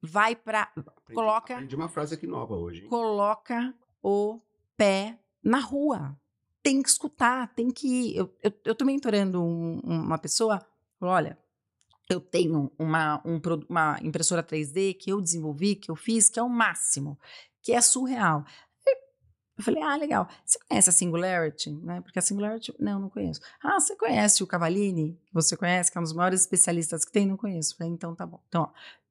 Vai 0.01 0.35
para. 0.35 0.63
Aprendi- 0.77 1.13
Coloca- 1.15 1.53
Aprendi 1.55 1.75
uma 1.75 1.89
frase 1.89 2.13
aqui 2.13 2.27
nova 2.27 2.55
hoje. 2.55 2.83
hein? 2.83 2.87
Coloca 2.89 3.73
o 4.01 4.39
pé 4.77 5.19
na 5.43 5.59
rua. 5.59 6.15
tem 6.61 6.83
que 6.83 6.89
escutar, 6.89 7.53
tem 7.55 7.71
que. 7.71 8.15
Eu, 8.15 8.33
eu, 8.43 8.51
eu 8.65 8.75
tô 8.75 8.85
mentorando 8.85 9.41
um, 9.41 9.79
uma 9.83 10.17
pessoa, 10.17 10.61
olha, 11.01 11.37
eu 12.09 12.19
tenho 12.21 12.69
uma, 12.77 13.21
um, 13.25 13.39
uma 13.69 13.97
impressora 14.03 14.43
3D 14.43 14.93
que 14.97 15.09
eu 15.11 15.21
desenvolvi, 15.21 15.75
que 15.75 15.89
eu 15.89 15.95
fiz, 15.95 16.29
que 16.29 16.37
é 16.39 16.43
o 16.43 16.49
máximo, 16.49 17.17
que 17.61 17.71
é 17.71 17.81
surreal. 17.81 18.43
Eu 19.59 19.63
falei, 19.65 19.83
ah, 19.83 19.97
legal. 19.97 20.25
Você 20.45 20.57
conhece 20.57 20.89
a 20.89 20.93
Singularity? 20.93 21.69
Né? 21.69 21.99
Porque 21.99 22.17
a 22.17 22.21
Singularity, 22.21 22.73
não, 22.79 22.97
não 22.97 23.09
conheço. 23.09 23.41
Ah, 23.61 23.77
você 23.77 23.93
conhece 23.93 24.41
o 24.41 24.47
Cavallini? 24.47 25.19
Você 25.33 25.57
conhece, 25.57 25.91
que 25.91 25.97
é 25.97 25.99
um 25.99 26.03
dos 26.03 26.13
maiores 26.13 26.39
especialistas 26.39 27.03
que 27.03 27.11
tem? 27.11 27.27
Não 27.27 27.35
conheço. 27.35 27.73
Eu 27.73 27.77
falei, 27.79 27.91
então 27.91 28.15
tá 28.15 28.25
bom. 28.25 28.39
Então, 28.47 28.61
ó, 28.61 28.69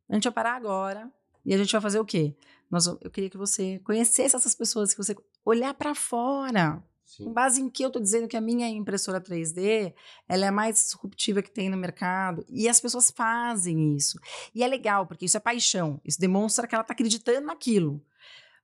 a 0.08 0.14
gente 0.14 0.24
vai 0.24 0.32
parar 0.32 0.56
agora 0.56 1.10
e 1.44 1.52
a 1.52 1.58
gente 1.58 1.70
vai 1.70 1.82
fazer 1.82 2.00
o 2.00 2.04
quê? 2.04 2.34
Nós, 2.70 2.86
eu 2.86 3.10
queria 3.10 3.28
que 3.28 3.36
você 3.36 3.78
conhecesse 3.84 4.34
essas 4.34 4.54
pessoas, 4.54 4.94
que 4.94 5.04
você 5.04 5.14
olhar 5.44 5.74
para 5.74 5.94
fora. 5.94 6.82
Sim. 7.04 7.24
Com 7.24 7.32
base 7.34 7.60
em 7.60 7.68
que 7.68 7.82
eu 7.82 7.88
estou 7.88 8.00
dizendo 8.00 8.26
que 8.26 8.36
a 8.36 8.40
minha 8.40 8.68
impressora 8.70 9.20
3D 9.20 9.92
ela 10.26 10.46
é 10.46 10.48
a 10.48 10.52
mais 10.52 10.76
disruptiva 10.76 11.42
que 11.42 11.50
tem 11.50 11.68
no 11.68 11.76
mercado. 11.76 12.42
E 12.48 12.70
as 12.70 12.80
pessoas 12.80 13.10
fazem 13.10 13.94
isso. 13.94 14.18
E 14.54 14.62
é 14.62 14.66
legal, 14.66 15.06
porque 15.06 15.26
isso 15.26 15.36
é 15.36 15.40
paixão. 15.40 16.00
Isso 16.06 16.18
demonstra 16.18 16.66
que 16.66 16.74
ela 16.74 16.82
está 16.82 16.94
acreditando 16.94 17.46
naquilo. 17.46 18.02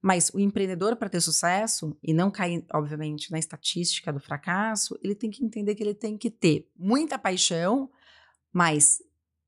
Mas 0.05 0.31
o 0.35 0.39
empreendedor, 0.39 0.97
para 0.97 1.09
ter 1.09 1.23
sucesso 1.23 1.97
e 2.03 2.13
não 2.13 2.31
cair, 2.31 2.63
obviamente, 2.75 3.33
na 3.33 3.39
estatística 3.39 4.13
do 4.13 4.21
fracasso, 4.21 4.99
ele 5.03 5.15
tem 5.15 5.31
que 5.31 5.43
entender 5.43 5.75
que 5.75 5.83
ele 5.83 5.95
tem 5.95 6.19
que 6.19 6.31
ter 6.31 6.71
muita 6.77 7.19
paixão, 7.19 7.91
mas 8.53 9.03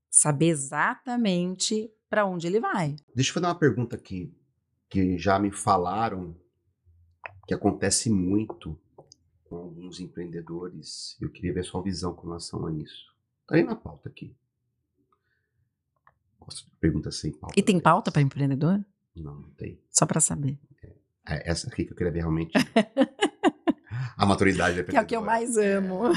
saber 0.09 0.47
exatamente 0.47 1.93
para 2.09 2.25
onde 2.25 2.47
ele 2.47 2.59
vai. 2.59 2.97
Deixa 3.15 3.29
eu 3.29 3.35
fazer 3.35 3.45
uma 3.45 3.59
pergunta 3.59 3.97
aqui, 3.97 4.35
que 4.89 5.19
já 5.19 5.39
me 5.39 5.51
falaram 5.51 6.35
que 7.47 7.53
acontece 7.53 8.09
muito 8.09 8.81
com 9.45 9.57
alguns 9.57 10.01
empreendedores. 10.01 11.19
Eu 11.21 11.31
queria 11.31 11.53
ver 11.53 11.67
sua 11.67 11.83
visão 11.83 12.15
com 12.15 12.29
relação 12.29 12.65
a 12.65 12.73
isso. 12.73 13.15
Está 13.43 13.57
aí 13.57 13.63
na 13.63 13.77
pauta 13.77 14.09
aqui. 14.09 14.35
Gosto 16.41 16.65
de 16.65 16.77
perguntas 16.77 17.17
sem 17.17 17.31
pauta. 17.31 17.61
E 17.61 17.63
tem 17.63 17.79
pauta 17.79 18.11
para 18.11 18.23
empreendedor? 18.23 18.83
Não, 19.17 19.35
não 19.35 19.51
tem. 19.51 19.81
Só 19.91 20.07
para 20.07 20.21
saber. 20.21 20.59
É, 20.83 20.89
é, 21.29 21.51
essa 21.51 21.69
aqui 21.69 21.85
que 21.85 21.93
eu 21.93 21.97
queria 21.97 22.13
ver 22.13 22.21
realmente. 22.21 22.53
a 24.17 24.27
maturidade 24.27 24.85
Que 24.85 24.97
é 24.97 25.01
o 25.01 25.07
que 25.07 25.17
eu 25.17 25.23
mais 25.23 25.57
amo. 25.57 26.03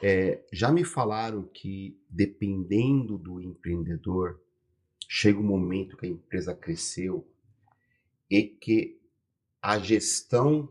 É, 0.00 0.44
já 0.52 0.70
me 0.70 0.84
falaram 0.84 1.42
que, 1.42 2.00
dependendo 2.08 3.18
do 3.18 3.40
empreendedor, 3.40 4.40
chega 5.08 5.40
um 5.40 5.44
momento 5.44 5.96
que 5.96 6.06
a 6.06 6.08
empresa 6.08 6.54
cresceu 6.54 7.28
e 8.30 8.44
que 8.44 9.00
a 9.60 9.76
gestão 9.78 10.70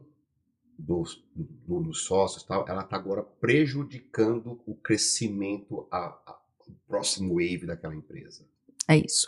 dos, 0.78 1.22
do, 1.36 1.82
dos 1.82 2.04
sócios 2.04 2.44
tal, 2.44 2.66
ela 2.70 2.84
está 2.84 2.96
agora 2.96 3.22
prejudicando 3.22 4.62
o 4.66 4.76
crescimento, 4.76 5.88
a, 5.92 5.98
a, 5.98 6.40
o 6.68 6.72
próximo 6.88 7.34
wave 7.34 7.66
daquela 7.66 7.96
empresa. 7.96 8.46
É 8.88 8.96
isso. 8.96 9.28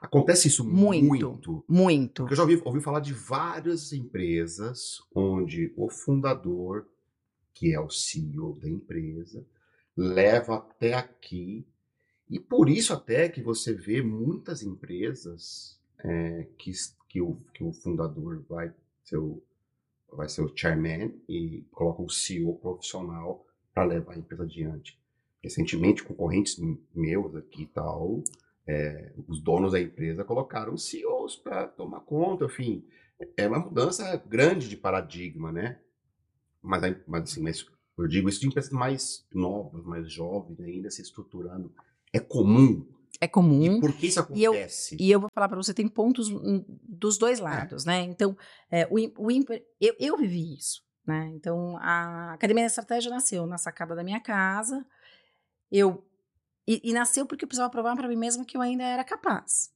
Acontece 0.00 0.48
isso 0.48 0.64
muito. 0.64 1.06
Muito. 1.06 1.64
muito. 1.68 2.22
Porque 2.22 2.32
eu 2.32 2.36
já 2.36 2.42
ouvi, 2.42 2.60
ouvi 2.64 2.80
falar 2.80 3.00
de 3.00 3.12
várias 3.12 3.92
empresas 3.92 5.02
onde 5.14 5.72
o 5.76 5.88
fundador, 5.88 6.86
que 7.52 7.74
é 7.74 7.80
o 7.80 7.90
CEO 7.90 8.58
da 8.60 8.68
empresa, 8.68 9.44
leva 9.96 10.56
até 10.56 10.94
aqui. 10.94 11.66
E 12.28 12.38
por 12.38 12.68
isso 12.68 12.92
até 12.92 13.28
que 13.28 13.42
você 13.42 13.74
vê 13.74 14.00
muitas 14.00 14.62
empresas 14.62 15.78
é, 15.98 16.46
que, 16.56 16.72
que, 17.08 17.20
o, 17.20 17.36
que 17.52 17.62
o 17.62 17.72
fundador 17.72 18.42
vai 18.48 18.72
ser 19.04 19.18
o, 19.18 19.42
vai 20.12 20.28
ser 20.28 20.42
o 20.42 20.52
chairman 20.54 21.12
e 21.28 21.64
coloca 21.72 22.02
o 22.02 22.10
CEO 22.10 22.54
profissional 22.56 23.44
para 23.74 23.84
levar 23.84 24.14
a 24.14 24.18
empresa 24.18 24.44
adiante. 24.44 24.98
Recentemente, 25.42 26.02
concorrentes 26.02 26.60
meus 26.94 27.34
aqui 27.34 27.62
e 27.62 27.66
tal, 27.66 28.22
é, 28.66 29.12
os 29.26 29.42
donos 29.42 29.72
da 29.72 29.80
empresa 29.80 30.24
colocaram 30.24 30.76
CEOs 30.76 31.36
para 31.36 31.66
tomar 31.66 32.00
conta, 32.00 32.44
enfim, 32.44 32.84
é 33.36 33.46
uma 33.46 33.58
mudança 33.58 34.16
grande 34.26 34.68
de 34.68 34.76
paradigma, 34.76 35.52
né? 35.52 35.78
Mas, 36.62 36.96
mas 37.06 37.22
assim, 37.22 37.42
mas 37.42 37.66
eu 37.98 38.06
digo 38.06 38.28
isso 38.28 38.40
de 38.40 38.46
empresas 38.46 38.70
mais 38.70 39.26
novas, 39.32 39.84
mais 39.84 40.10
jovens, 40.10 40.60
ainda 40.60 40.90
se 40.90 41.02
estruturando. 41.02 41.72
É 42.12 42.20
comum. 42.20 42.86
É 43.20 43.28
comum. 43.28 43.76
E 43.76 43.80
por 43.80 43.92
que 43.92 44.06
isso 44.06 44.20
acontece? 44.20 44.94
E 44.94 44.98
eu, 44.98 45.06
e 45.06 45.10
eu 45.10 45.20
vou 45.20 45.28
falar 45.34 45.48
para 45.48 45.56
você, 45.56 45.74
tem 45.74 45.88
pontos 45.88 46.28
dos 46.82 47.18
dois 47.18 47.40
é. 47.40 47.42
lados, 47.42 47.86
é. 47.86 47.90
né? 47.90 48.02
Então, 48.04 48.36
é, 48.70 48.86
o, 48.86 48.94
o, 48.94 49.30
eu, 49.80 49.94
eu 49.98 50.16
vivi 50.16 50.54
isso, 50.54 50.82
né? 51.06 51.30
Então, 51.34 51.76
a 51.78 52.34
Academia 52.34 52.62
da 52.62 52.68
Estratégia 52.68 53.10
nasceu 53.10 53.46
na 53.46 53.58
sacada 53.58 53.94
da 53.94 54.04
minha 54.04 54.20
casa. 54.20 54.84
Eu 55.70 56.04
e, 56.66 56.80
e 56.84 56.92
nasceu 56.92 57.26
porque 57.26 57.44
eu 57.44 57.48
precisava 57.48 57.70
provar 57.70 57.96
para 57.96 58.08
mim 58.08 58.16
mesma 58.16 58.44
que 58.44 58.56
eu 58.56 58.60
ainda 58.60 58.84
era 58.84 59.04
capaz. 59.04 59.72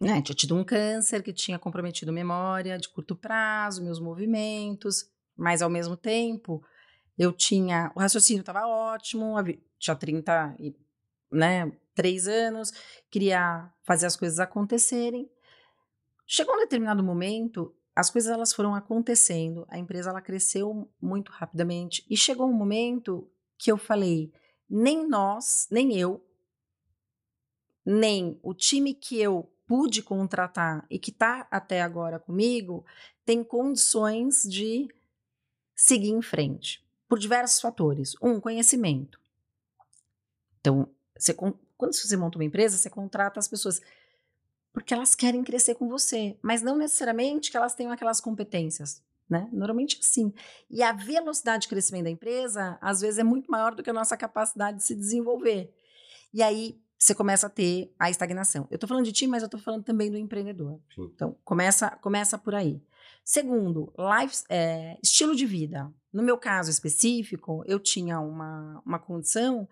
Né? 0.00 0.22
Tinha 0.22 0.34
tido 0.34 0.56
um 0.56 0.64
câncer 0.64 1.22
que 1.22 1.32
tinha 1.32 1.58
comprometido 1.58 2.12
memória 2.12 2.78
de 2.78 2.88
curto 2.88 3.14
prazo, 3.14 3.84
meus 3.84 4.00
movimentos, 4.00 5.10
mas 5.36 5.60
ao 5.60 5.68
mesmo 5.68 5.96
tempo 5.96 6.64
eu 7.18 7.32
tinha. 7.32 7.92
O 7.94 8.00
raciocínio 8.00 8.40
estava 8.40 8.66
ótimo, 8.66 9.34
tinha 9.78 9.94
30 9.94 10.56
e, 10.58 10.74
né, 11.30 11.70
3 11.94 12.28
anos, 12.28 12.72
queria 13.10 13.70
fazer 13.82 14.06
as 14.06 14.16
coisas 14.16 14.40
acontecerem. 14.40 15.30
Chegou 16.26 16.54
um 16.54 16.60
determinado 16.60 17.02
momento, 17.02 17.74
as 17.94 18.08
coisas 18.08 18.30
elas 18.32 18.54
foram 18.54 18.74
acontecendo, 18.74 19.66
a 19.68 19.78
empresa 19.78 20.08
ela 20.08 20.22
cresceu 20.22 20.90
muito 21.00 21.30
rapidamente 21.30 22.06
e 22.08 22.16
chegou 22.16 22.48
um 22.48 22.54
momento 22.54 23.30
que 23.58 23.70
eu 23.70 23.76
falei, 23.76 24.32
nem 24.70 25.08
nós, 25.08 25.66
nem 25.70 25.98
eu, 25.98 26.24
nem 27.84 28.38
o 28.42 28.54
time 28.54 28.94
que 28.94 29.20
eu 29.20 29.50
pude 29.66 30.02
contratar 30.02 30.86
e 30.88 30.98
que 30.98 31.10
está 31.10 31.46
até 31.50 31.82
agora 31.82 32.18
comigo 32.18 32.84
tem 33.24 33.42
condições 33.42 34.42
de 34.44 34.88
seguir 35.74 36.10
em 36.10 36.22
frente 36.22 36.84
por 37.08 37.18
diversos 37.18 37.60
fatores. 37.60 38.14
Um, 38.22 38.40
conhecimento. 38.40 39.20
Então, 40.60 40.88
você, 41.16 41.34
quando 41.34 41.58
você 41.92 42.16
monta 42.16 42.38
uma 42.38 42.44
empresa, 42.44 42.76
você 42.76 42.88
contrata 42.90 43.40
as 43.40 43.48
pessoas 43.48 43.80
porque 44.72 44.94
elas 44.94 45.16
querem 45.16 45.42
crescer 45.42 45.74
com 45.74 45.88
você, 45.88 46.38
mas 46.40 46.62
não 46.62 46.76
necessariamente 46.76 47.50
que 47.50 47.56
elas 47.56 47.74
tenham 47.74 47.92
aquelas 47.92 48.20
competências 48.20 49.02
né? 49.30 49.48
Normalmente 49.52 49.96
é 49.96 50.00
assim. 50.00 50.32
E 50.68 50.82
a 50.82 50.92
velocidade 50.92 51.62
de 51.62 51.68
crescimento 51.68 52.04
da 52.04 52.10
empresa, 52.10 52.76
às 52.80 53.00
vezes, 53.00 53.18
é 53.18 53.24
muito 53.24 53.50
maior 53.50 53.74
do 53.74 53.82
que 53.82 53.90
a 53.90 53.92
nossa 53.92 54.16
capacidade 54.16 54.78
de 54.78 54.84
se 54.84 54.94
desenvolver. 54.94 55.72
E 56.34 56.42
aí 56.42 56.80
você 56.98 57.14
começa 57.14 57.46
a 57.46 57.50
ter 57.50 57.94
a 57.98 58.10
estagnação. 58.10 58.66
Eu 58.70 58.74
estou 58.74 58.88
falando 58.88 59.04
de 59.04 59.12
ti, 59.12 59.26
mas 59.26 59.42
eu 59.42 59.46
estou 59.46 59.60
falando 59.60 59.84
também 59.84 60.10
do 60.10 60.18
empreendedor. 60.18 60.80
Sim. 60.94 61.10
Então, 61.14 61.36
começa, 61.44 61.90
começa 62.02 62.36
por 62.36 62.54
aí. 62.54 62.82
Segundo, 63.24 63.92
life, 63.96 64.42
é, 64.48 64.98
estilo 65.02 65.34
de 65.34 65.46
vida. 65.46 65.90
No 66.12 66.22
meu 66.22 66.36
caso 66.36 66.70
específico, 66.70 67.62
eu 67.66 67.78
tinha 67.78 68.18
uma, 68.20 68.82
uma 68.84 68.98
condição 68.98 69.68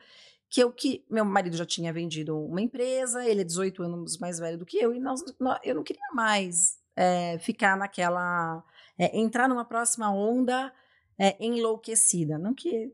que 0.48 0.62
eu 0.62 0.72
que 0.72 1.04
meu 1.10 1.24
marido 1.24 1.56
já 1.56 1.66
tinha 1.66 1.92
vendido 1.92 2.38
uma 2.38 2.62
empresa, 2.62 3.26
ele 3.26 3.42
é 3.42 3.44
18 3.44 3.82
anos 3.82 4.18
mais 4.18 4.38
velho 4.38 4.56
do 4.56 4.64
que 4.64 4.78
eu, 4.78 4.94
e 4.94 4.98
nós, 4.98 5.22
nós 5.38 5.58
eu 5.62 5.74
não 5.74 5.82
queria 5.82 6.00
mais 6.14 6.78
é, 6.96 7.38
ficar 7.38 7.76
naquela 7.76 8.64
é, 8.98 9.16
entrar 9.18 9.48
numa 9.48 9.64
próxima 9.64 10.12
onda 10.12 10.72
é, 11.18 11.36
enlouquecida. 11.44 12.38
Não 12.38 12.54
que 12.54 12.92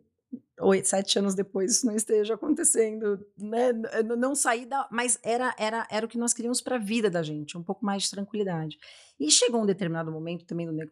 oito, 0.61 0.89
sete 0.89 1.19
anos 1.19 1.35
depois 1.35 1.73
isso 1.73 1.87
não 1.87 1.95
esteja 1.95 2.35
acontecendo, 2.35 3.25
né? 3.37 3.73
Não 4.17 4.35
sair 4.35 4.67
da. 4.67 4.89
Mas 4.91 5.19
era, 5.23 5.55
era, 5.59 5.87
era 5.91 6.07
o 6.07 6.09
que 6.09 6.19
nós 6.19 6.33
queríamos 6.33 6.61
para 6.61 6.77
a 6.77 6.79
vida 6.79 7.11
da 7.11 7.23
gente, 7.23 7.57
um 7.57 7.63
pouco 7.63 7.85
mais 7.85 8.05
de 8.05 8.11
tranquilidade. 8.11 8.79
E 9.19 9.31
chegou 9.31 9.63
um 9.63 9.67
determinado 9.67 10.13
momento 10.13 10.45
também 10.45 10.67
no, 10.67 10.73
ne 10.73 10.91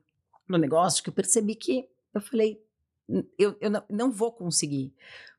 no 0.49 0.59
negócio 0.59 1.03
que 1.03 1.09
eu 1.09 1.15
percebi 1.15 1.55
que 1.55 1.89
eu 2.13 2.21
falei, 2.21 2.61
eu, 3.39 3.57
eu 3.61 3.71
não, 3.71 3.85
não 3.89 4.11
vou 4.11 4.33
conseguir. 4.33 4.95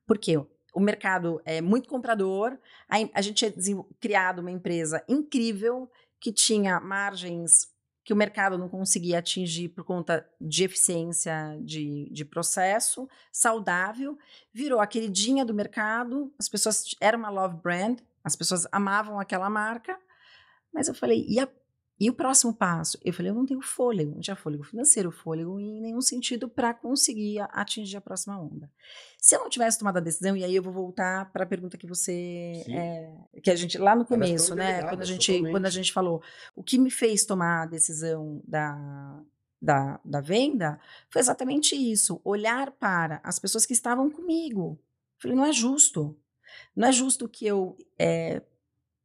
Porque 0.08 0.38
o 0.74 0.80
mercado 0.80 1.42
é 1.46 1.62
muito 1.62 1.88
comprador, 1.88 2.58
a, 2.90 2.98
a 3.14 3.22
gente 3.22 3.52
tinha 3.52 3.86
criado 4.00 4.40
uma 4.40 4.52
empresa 4.52 5.04
incrível 5.08 5.90
que 6.20 6.32
tinha 6.32 6.80
margens 6.80 7.73
que 8.04 8.12
o 8.12 8.16
mercado 8.16 8.58
não 8.58 8.68
conseguia 8.68 9.20
atingir 9.20 9.70
por 9.70 9.84
conta 9.84 10.28
de 10.40 10.66
eficiência 10.66 11.58
de, 11.62 12.10
de 12.12 12.26
processo, 12.26 13.08
saudável, 13.32 14.18
virou 14.54 14.80
a 14.80 14.88
queridinha 14.88 15.46
do 15.46 15.54
mercado, 15.54 16.34
as 16.38 16.50
pessoas, 16.50 16.84
era 17.00 17.18
uma 17.18 17.30
love 17.30 17.56
brand, 17.62 18.00
as 18.24 18.36
pessoas 18.36 18.68
amavam 18.72 19.20
aquela 19.20 19.50
marca, 19.50 19.98
mas 20.74 20.88
eu 20.88 20.94
falei, 20.94 21.26
e 21.28 21.40
a 21.40 21.48
e 22.00 22.10
o 22.10 22.14
próximo 22.14 22.54
passo? 22.54 22.98
Eu 23.04 23.14
falei, 23.14 23.32
eu 23.32 23.36
não 23.36 23.46
tenho 23.46 23.62
fôlego, 23.62 24.16
não 24.16 24.20
tinha 24.20 24.36
fôlego 24.36 24.64
financeiro, 24.64 25.12
fôlego 25.12 25.60
em 25.60 25.80
nenhum 25.80 26.02
sentido 26.02 26.50
para 26.50 26.74
conseguir 26.74 27.40
atingir 27.52 27.98
a 27.98 28.02
próxima 28.02 28.40
onda. 28.40 28.70
Se 29.18 29.36
eu 29.36 29.40
não 29.40 29.50
tivesse 29.50 29.78
tomado 29.78 29.98
a 29.98 30.02
decisão, 30.02 30.36
e 30.36 30.44
aí 30.44 30.56
eu 30.56 30.64
vou 30.64 30.74
voltar 30.74 31.32
para 31.32 31.44
a 31.44 31.48
pergunta 31.48 31.78
que 31.78 31.88
você, 31.88 32.64
é, 32.68 33.14
que 33.42 33.52
a 33.52 33.56
gente, 33.56 33.78
lá 33.78 33.96
no 33.96 34.06
começo, 34.06 34.56
né, 34.56 34.84
quando 34.84 35.02
a, 35.02 35.06
gente, 35.06 35.40
quando 35.52 35.66
a 35.66 35.70
gente 35.70 35.94
falou, 35.94 36.22
o 36.56 36.64
que 36.64 36.80
me 36.80 36.90
fez 36.90 37.26
tomar 37.26 37.64
a 37.64 37.68
decisão 37.68 38.42
da, 38.46 39.22
da, 39.62 40.00
da 40.04 40.20
venda 40.20 40.80
foi 41.10 41.22
exatamente 41.22 41.76
isso: 41.76 42.20
olhar 42.24 42.72
para 42.72 43.22
as 43.24 43.38
pessoas 43.40 43.66
que 43.66 43.74
estavam 43.74 44.10
comigo. 44.10 44.80
Falei, 45.20 45.38
não 45.38 45.46
é 45.46 45.54
justo. 45.54 46.18
Não 46.76 46.88
é 46.88 46.92
justo 46.92 47.30
que 47.30 47.46
eu 47.46 47.78
é, 47.98 48.42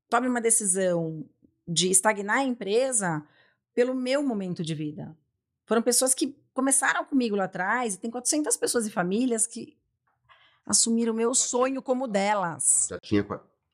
tome 0.08 0.26
uma 0.26 0.40
decisão 0.40 1.24
de 1.68 1.90
estagnar 1.90 2.38
a 2.38 2.44
empresa 2.44 3.22
pelo 3.74 3.94
meu 3.94 4.22
momento 4.22 4.64
de 4.64 4.74
vida. 4.74 5.14
Foram 5.66 5.82
pessoas 5.82 6.14
que 6.14 6.34
começaram 6.54 7.04
comigo 7.04 7.36
lá 7.36 7.44
atrás 7.44 7.94
e 7.94 7.98
tem 7.98 8.10
400 8.10 8.56
pessoas 8.56 8.86
e 8.86 8.90
famílias 8.90 9.46
que 9.46 9.76
assumiram 10.64 11.12
o 11.12 11.16
meu 11.16 11.34
sonho 11.34 11.82
como 11.82 12.08
delas. 12.08 12.88
Já 12.90 12.98
tinha 13.00 13.24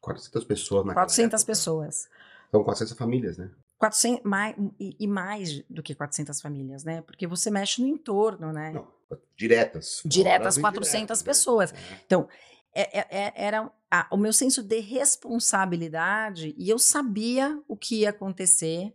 400 0.01 0.45
pessoas 0.45 0.85
naquela 0.85 1.07
400 1.07 1.41
época. 1.41 1.47
pessoas. 1.47 2.09
São 2.51 2.65
400 2.65 2.99
famílias, 2.99 3.39
né? 3.39 3.51
400, 3.79 4.23
mais, 4.25 4.57
e, 4.79 4.97
e 4.99 5.07
mais 5.07 5.63
do 5.69 5.83
que 5.83 5.95
400 5.95 6.41
famílias, 6.41 6.85
né? 6.85 7.03
Porque 7.03 7.27
você 7.27 7.51
mexe 7.51 7.81
no 7.83 7.89
entorno, 7.89 8.53
né? 8.53 8.73
Não, 8.73 8.89
diretas. 9.37 10.01
Diretas, 10.05 10.55
Fora 10.57 10.73
400 10.73 10.95
indiretas, 10.95 11.21
né? 11.21 11.25
pessoas. 11.25 11.73
É. 11.73 11.77
Então, 12.07 12.29
era 12.75 13.71
a- 13.91 14.09
o 14.11 14.17
meu 14.17 14.33
senso 14.33 14.63
de 14.63 14.81
responsabilidade 14.81 16.55
e 16.59 16.69
eu 16.69 16.79
sabia 16.79 17.63
o 17.69 17.77
que 17.77 18.01
ia 18.01 18.11
acontecer. 18.11 18.93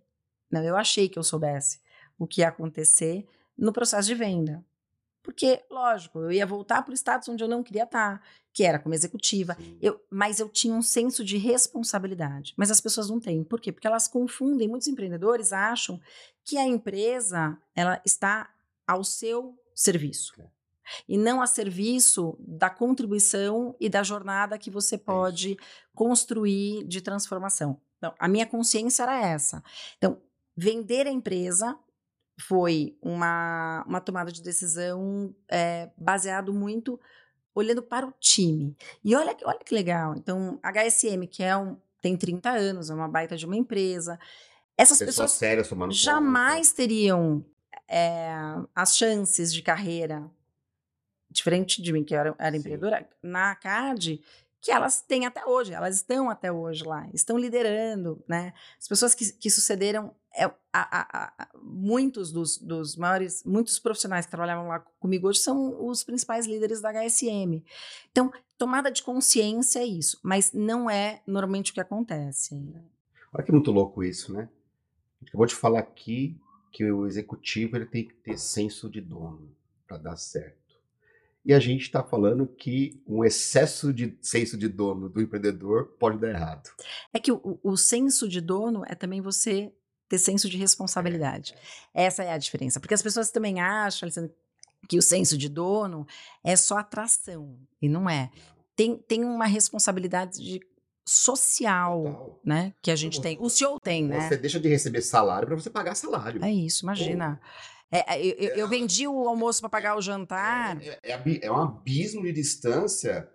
Não, 0.51 0.63
eu 0.63 0.75
achei 0.75 1.07
que 1.07 1.17
eu 1.17 1.23
soubesse 1.23 1.80
o 2.17 2.27
que 2.27 2.41
ia 2.41 2.49
acontecer 2.49 3.25
no 3.57 3.71
processo 3.71 4.07
de 4.07 4.15
venda. 4.15 4.63
Porque, 5.21 5.63
lógico, 5.69 6.19
eu 6.19 6.32
ia 6.32 6.45
voltar 6.45 6.82
para 6.82 6.91
o 6.91 6.95
status 6.95 7.27
onde 7.30 7.43
eu 7.43 7.47
não 7.47 7.61
queria 7.61 7.84
estar, 7.84 8.21
que 8.53 8.63
era 8.63 8.80
como 8.80 8.95
executiva. 8.95 9.55
Eu, 9.82 10.03
mas 10.09 10.39
eu 10.39 10.49
tinha 10.49 10.73
um 10.73 10.82
senso 10.82 11.23
de 11.23 11.38
responsabilidade. 11.38 12.53
Mas 12.57 12.71
as 12.71 12.82
pessoas 12.82 13.09
não 13.09 13.19
têm. 13.19 13.43
Por 13.43 13.59
quê? 13.61 13.71
Porque 13.71 13.86
elas 13.86 14.07
confundem, 14.07 14.67
muitos 14.67 14.88
empreendedores 14.88 15.53
acham 15.53 15.99
que 16.43 16.57
a 16.57 16.65
empresa 16.65 17.57
ela 17.75 18.01
está 18.05 18.49
ao 18.88 19.03
seu 19.03 19.57
serviço. 19.75 20.34
É. 20.99 21.03
E 21.07 21.17
não 21.17 21.41
a 21.41 21.47
serviço 21.47 22.35
da 22.39 22.69
contribuição 22.69 23.75
e 23.79 23.89
da 23.89 24.03
jornada 24.03 24.57
que 24.57 24.69
você 24.71 24.97
pode 24.97 25.57
construir 25.93 26.83
de 26.85 27.01
transformação. 27.01 27.79
Então, 27.97 28.13
a 28.17 28.27
minha 28.27 28.45
consciência 28.45 29.03
era 29.03 29.19
essa. 29.25 29.61
Então, 29.97 30.17
vender 30.55 31.05
a 31.07 31.11
empresa 31.11 31.77
foi 32.39 32.97
uma, 33.01 33.83
uma 33.85 33.99
tomada 33.99 34.31
de 34.31 34.41
decisão 34.41 35.35
é, 35.49 35.89
baseado 35.97 36.53
muito 36.53 36.99
olhando 37.53 37.83
para 37.83 38.07
o 38.07 38.13
time. 38.19 38.75
E 39.03 39.13
olha, 39.15 39.35
que- 39.35 39.45
olha 39.45 39.59
que 39.59 39.73
legal. 39.75 40.15
Então, 40.15 40.57
HSM, 40.63 41.27
que 41.27 41.43
é 41.43 41.57
um, 41.57 41.75
tem 42.01 42.15
30 42.15 42.49
anos, 42.51 42.89
é 42.89 42.93
uma 42.93 43.09
baita 43.09 43.35
de 43.35 43.45
uma 43.45 43.57
empresa. 43.57 44.17
Essas 44.77 44.99
Pessoas 44.99 45.15
pessoas 45.15 45.31
sérias 45.33 45.67
conta. 45.67 45.91
jamais 45.91 46.71
teriam 46.71 47.43
é, 47.89 48.31
as 48.73 48.95
chances 48.95 49.53
de 49.53 49.61
carreira, 49.61 50.31
diferente 51.30 51.82
de 51.82 51.93
mim, 51.93 52.03
que 52.03 52.15
era, 52.15 52.36
era 52.38 52.55
empreendedora, 52.57 53.07
na 53.21 53.55
CAD, 53.55 54.21
que 54.61 54.71
elas 54.71 55.01
têm 55.01 55.25
até 55.25 55.45
hoje, 55.45 55.73
elas 55.73 55.95
estão 55.95 56.30
até 56.30 56.51
hoje 56.51 56.84
lá, 56.84 57.07
estão 57.13 57.38
liderando, 57.38 58.21
né? 58.27 58.53
As 58.77 58.88
pessoas 58.89 59.15
que, 59.15 59.32
que 59.34 59.49
sucederam, 59.49 60.13
é, 60.36 60.43
a- 60.43 60.53
a- 60.73 61.34
a- 61.43 61.47
muitos 61.61 62.32
dos, 62.32 62.57
dos 62.57 62.95
maiores, 62.97 63.41
muitos 63.45 63.80
profissionais 63.80 64.25
que 64.25 64.32
trabalhavam 64.32 64.67
lá 64.67 64.80
comigo 64.99 65.30
hoje 65.30 65.39
são 65.39 65.88
os 65.88 66.03
principais 66.03 66.45
líderes 66.45 66.82
da 66.82 66.89
HSM. 66.91 67.63
Então, 68.11 68.32
tomada 68.57 68.91
de 68.91 69.01
consciência 69.01 69.80
é 69.80 69.86
isso, 69.86 70.19
mas 70.21 70.51
não 70.51 70.89
é 70.89 71.21
normalmente 71.25 71.71
o 71.71 71.73
que 71.73 71.80
acontece. 71.80 72.53
Olha 73.34 73.43
que 73.45 73.51
muito 73.51 73.71
louco 73.71 74.03
isso, 74.03 74.34
né? 74.34 74.49
Gente 75.21 75.30
acabou 75.30 75.45
de 75.45 75.55
falar 75.55 75.80
aqui 75.80 76.38
que 76.71 76.84
o 76.91 77.07
executivo 77.07 77.77
ele 77.77 77.86
tem 77.86 78.05
que 78.05 78.13
ter 78.13 78.38
senso 78.38 78.89
de 78.89 78.99
dono 78.99 79.49
para 79.88 79.97
dar 79.97 80.17
certo. 80.17 80.59
E 81.49 81.53
a 81.53 81.59
gente 81.59 81.81
está 81.81 82.03
falando 82.03 82.45
que 82.45 83.01
um 83.07 83.25
excesso 83.25 83.91
de 83.91 84.15
senso 84.21 84.55
de 84.55 84.67
dono 84.67 85.09
do 85.09 85.19
empreendedor 85.19 85.95
pode 85.99 86.19
dar 86.19 86.29
errado. 86.29 86.69
É 87.11 87.17
que 87.17 87.31
o, 87.31 87.59
o 87.63 87.75
senso 87.75 88.29
de 88.29 88.39
dono 88.39 88.83
é 88.85 88.93
também 88.93 89.19
você 89.19 89.73
ter 90.07 90.19
senso 90.19 90.47
de 90.47 90.57
responsabilidade. 90.57 91.55
Essa 91.91 92.23
é 92.23 92.31
a 92.33 92.37
diferença. 92.37 92.79
Porque 92.79 92.93
as 92.93 93.01
pessoas 93.01 93.31
também 93.31 93.59
acham, 93.59 94.05
Alessandro, 94.05 94.31
que 94.87 94.99
o 94.99 95.01
senso 95.01 95.35
de 95.35 95.49
dono 95.49 96.05
é 96.43 96.55
só 96.55 96.77
atração. 96.77 97.57
E 97.81 97.89
não 97.89 98.07
é. 98.07 98.29
Tem, 98.75 98.95
tem 98.95 99.25
uma 99.25 99.47
responsabilidade 99.47 100.37
de- 100.37 100.61
social, 101.03 102.03
Total. 102.03 102.39
né? 102.45 102.73
Que 102.79 102.91
a 102.91 102.95
gente 102.95 103.19
tem. 103.19 103.35
O 103.41 103.49
CEO 103.49 103.79
tem, 103.79 104.03
né? 104.03 104.29
Você 104.29 104.37
deixa 104.37 104.59
de 104.59 104.69
receber 104.69 105.01
salário 105.01 105.47
para 105.47 105.57
você 105.57 105.71
pagar 105.71 105.95
salário. 105.95 106.45
É 106.45 106.51
isso, 106.53 106.85
imagina. 106.85 107.41
É, 107.43 107.78
é, 107.91 108.19
eu, 108.25 108.35
eu- 108.37 108.55
eu 108.55 108.67
vendi 108.67 109.07
o 109.07 109.27
almoço 109.27 109.61
para 109.61 109.69
pagar 109.69 109.97
o 109.97 110.01
jantar. 110.01 110.81
É, 110.81 110.99
é, 111.03 111.13
abi- 111.13 111.39
é 111.41 111.51
um 111.51 111.57
abismo 111.57 112.23
de 112.23 112.31
distância. 112.33 113.29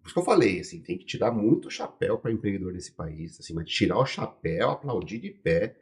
Por 0.00 0.06
isso 0.06 0.14
que 0.14 0.20
eu 0.20 0.24
falei, 0.24 0.60
assim, 0.60 0.82
tem 0.82 0.98
que 0.98 1.04
tirar 1.06 1.30
muito 1.30 1.70
chapéu 1.70 2.18
para 2.18 2.32
empreendedor 2.32 2.72
nesse 2.72 2.92
país, 2.92 3.38
assim, 3.38 3.54
mas 3.54 3.70
tirar 3.70 3.98
o 3.98 4.06
chapéu, 4.06 4.70
aplaudir 4.70 5.18
de 5.18 5.30
pé, 5.30 5.76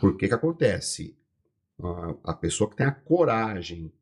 porque 0.00 0.26
que 0.26 0.34
acontece? 0.34 1.16
A, 1.80 2.32
a 2.32 2.34
pessoa 2.34 2.68
que 2.70 2.76
tem 2.76 2.86
a 2.86 2.92
coragem 2.92 3.92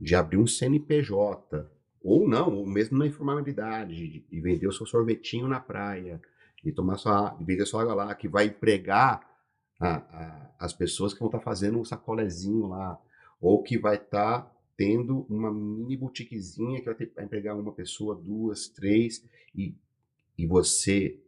de 0.00 0.14
abrir 0.14 0.36
um 0.38 0.46
CNPJ, 0.46 1.68
ou 2.02 2.28
não, 2.28 2.54
ou 2.54 2.66
mesmo 2.66 2.98
na 2.98 3.06
informalidade, 3.06 3.94
de, 3.96 4.20
de 4.20 4.40
vender 4.40 4.66
o 4.68 4.72
seu 4.72 4.86
sorvetinho 4.86 5.48
na 5.48 5.58
praia, 5.60 6.20
de 6.62 6.70
tomar 6.72 6.98
sua, 6.98 7.30
de 7.30 7.44
vender 7.44 7.66
sua 7.66 7.82
água 7.82 7.94
lá, 7.94 8.14
que 8.14 8.28
vai 8.28 8.46
empregar 8.46 9.26
a- 9.78 9.96
a- 9.96 10.50
as 10.58 10.72
pessoas 10.72 11.12
que 11.12 11.18
vão 11.20 11.28
estar 11.28 11.40
fazendo 11.40 11.78
um 11.78 11.84
sacolezinho 11.84 12.66
lá, 12.66 13.00
ou 13.40 13.62
que 13.62 13.78
vai 13.78 13.96
estar 13.96 14.50
tendo 14.76 15.26
uma 15.28 15.52
mini 15.52 15.96
boutiquezinha 15.96 16.78
que 16.80 16.86
vai, 16.86 16.94
ter, 16.94 17.12
vai 17.14 17.24
empregar 17.24 17.58
uma 17.58 17.72
pessoa, 17.72 18.14
duas, 18.14 18.68
três, 18.68 19.24
e, 19.54 19.74
e 20.36 20.46
você 20.46 21.18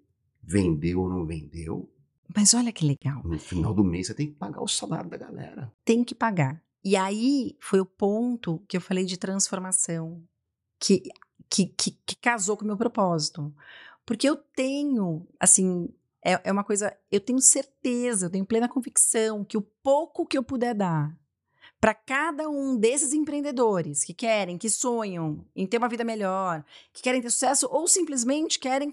vendeu 0.42 1.00
ou 1.00 1.08
não 1.08 1.24
vendeu, 1.26 1.88
Mas 2.34 2.52
olha 2.54 2.72
que 2.72 2.86
legal. 2.86 3.22
no 3.24 3.38
final 3.38 3.72
do 3.74 3.82
mês 3.84 4.06
você 4.06 4.14
tem 4.14 4.26
que 4.28 4.34
pagar 4.34 4.62
o 4.62 4.68
salário 4.68 5.08
da 5.10 5.16
galera. 5.16 5.72
tem 5.84 6.04
que 6.04 6.14
pagar. 6.14 6.62
E 6.84 6.94
aí 6.96 7.56
foi 7.60 7.80
o 7.80 7.86
ponto 7.86 8.62
que 8.68 8.76
eu 8.76 8.80
falei 8.80 9.04
de 9.04 9.16
transformação, 9.18 10.22
que, 10.78 11.02
que, 11.50 11.66
que, 11.66 11.90
que 12.06 12.16
casou 12.16 12.56
com 12.56 12.64
o 12.64 12.66
meu 12.66 12.76
propósito. 12.76 13.52
Porque 14.06 14.28
eu 14.28 14.36
tenho, 14.36 15.26
assim, 15.40 15.88
é, 16.24 16.40
é 16.44 16.52
uma 16.52 16.64
coisa, 16.64 16.96
eu 17.10 17.20
tenho 17.20 17.40
certeza, 17.40 18.26
eu 18.26 18.30
tenho 18.30 18.46
plena 18.46 18.68
convicção 18.68 19.44
que 19.44 19.56
o 19.56 19.62
pouco 19.62 20.26
que 20.26 20.36
eu 20.36 20.42
puder 20.42 20.74
dar 20.74 21.16
para 21.80 21.94
cada 21.94 22.48
um 22.48 22.76
desses 22.76 23.12
empreendedores 23.12 24.02
que 24.02 24.12
querem, 24.12 24.58
que 24.58 24.68
sonham 24.68 25.44
em 25.54 25.66
ter 25.66 25.78
uma 25.78 25.88
vida 25.88 26.02
melhor, 26.02 26.64
que 26.92 27.02
querem 27.02 27.22
ter 27.22 27.30
sucesso 27.30 27.68
ou 27.70 27.86
simplesmente 27.86 28.58
querem 28.58 28.92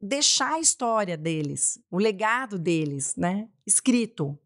deixar 0.00 0.54
a 0.54 0.60
história 0.60 1.16
deles, 1.16 1.78
o 1.90 1.98
legado 1.98 2.58
deles, 2.58 3.14
né, 3.16 3.48
escrito. 3.66 4.36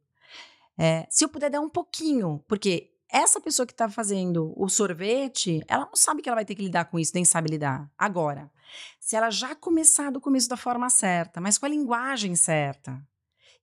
É, 0.76 1.06
se 1.08 1.24
eu 1.24 1.28
puder 1.28 1.48
dar 1.48 1.60
um 1.60 1.70
pouquinho, 1.70 2.44
porque 2.46 2.92
essa 3.10 3.40
pessoa 3.40 3.66
que 3.66 3.72
está 3.72 3.88
fazendo 3.88 4.52
o 4.56 4.68
sorvete, 4.68 5.62
ela 5.68 5.86
não 5.86 5.96
sabe 5.96 6.22
que 6.22 6.28
ela 6.28 6.36
vai 6.36 6.44
ter 6.44 6.54
que 6.54 6.62
lidar 6.62 6.86
com 6.86 6.98
isso, 6.98 7.12
nem 7.14 7.24
sabe 7.24 7.50
lidar. 7.50 7.90
Agora, 7.96 8.50
se 8.98 9.16
ela 9.16 9.30
já 9.30 9.54
começar 9.54 10.10
do 10.10 10.20
começo 10.20 10.48
da 10.48 10.56
forma 10.56 10.90
certa, 10.90 11.40
mas 11.40 11.58
com 11.58 11.66
a 11.66 11.68
linguagem 11.68 12.34
certa, 12.34 13.00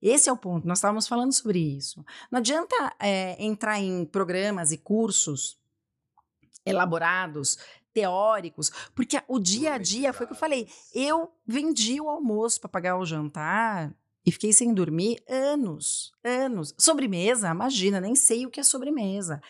esse 0.02 0.30
é 0.30 0.34
o 0.34 0.38
ponto. 0.38 0.68
Nós 0.68 0.80
estávamos 0.80 1.08
falando 1.08 1.32
sobre 1.32 1.60
isso. 1.60 2.04
Não 2.32 2.40
adianta 2.40 2.76
é, 3.00 3.42
entrar 3.44 3.80
em 3.80 4.06
programas 4.06 4.72
e 4.72 4.78
cursos 4.78 5.58
elaborados, 6.66 7.58
teóricos, 7.94 8.70
porque 8.96 9.22
o 9.28 9.40
dia 9.40 9.74
a 9.74 9.78
dia 9.78 10.12
foi 10.12 10.26
o 10.26 10.28
que 10.28 10.34
eu 10.34 10.38
falei. 10.38 10.68
Eu 10.94 11.32
vendi 11.46 12.02
o 12.02 12.10
almoço 12.10 12.60
para 12.60 12.70
pagar 12.70 12.98
o 12.98 13.06
jantar 13.06 13.94
e 14.26 14.32
fiquei 14.32 14.54
sem 14.54 14.74
dormir 14.74 15.22
anos, 15.28 16.12
anos. 16.24 16.74
Sobremesa, 16.78 17.50
imagina, 17.50 18.00
nem 18.00 18.16
sei 18.16 18.46
o 18.46 18.50
que 18.50 18.60
é 18.60 18.64
sobremesa. 18.64 19.42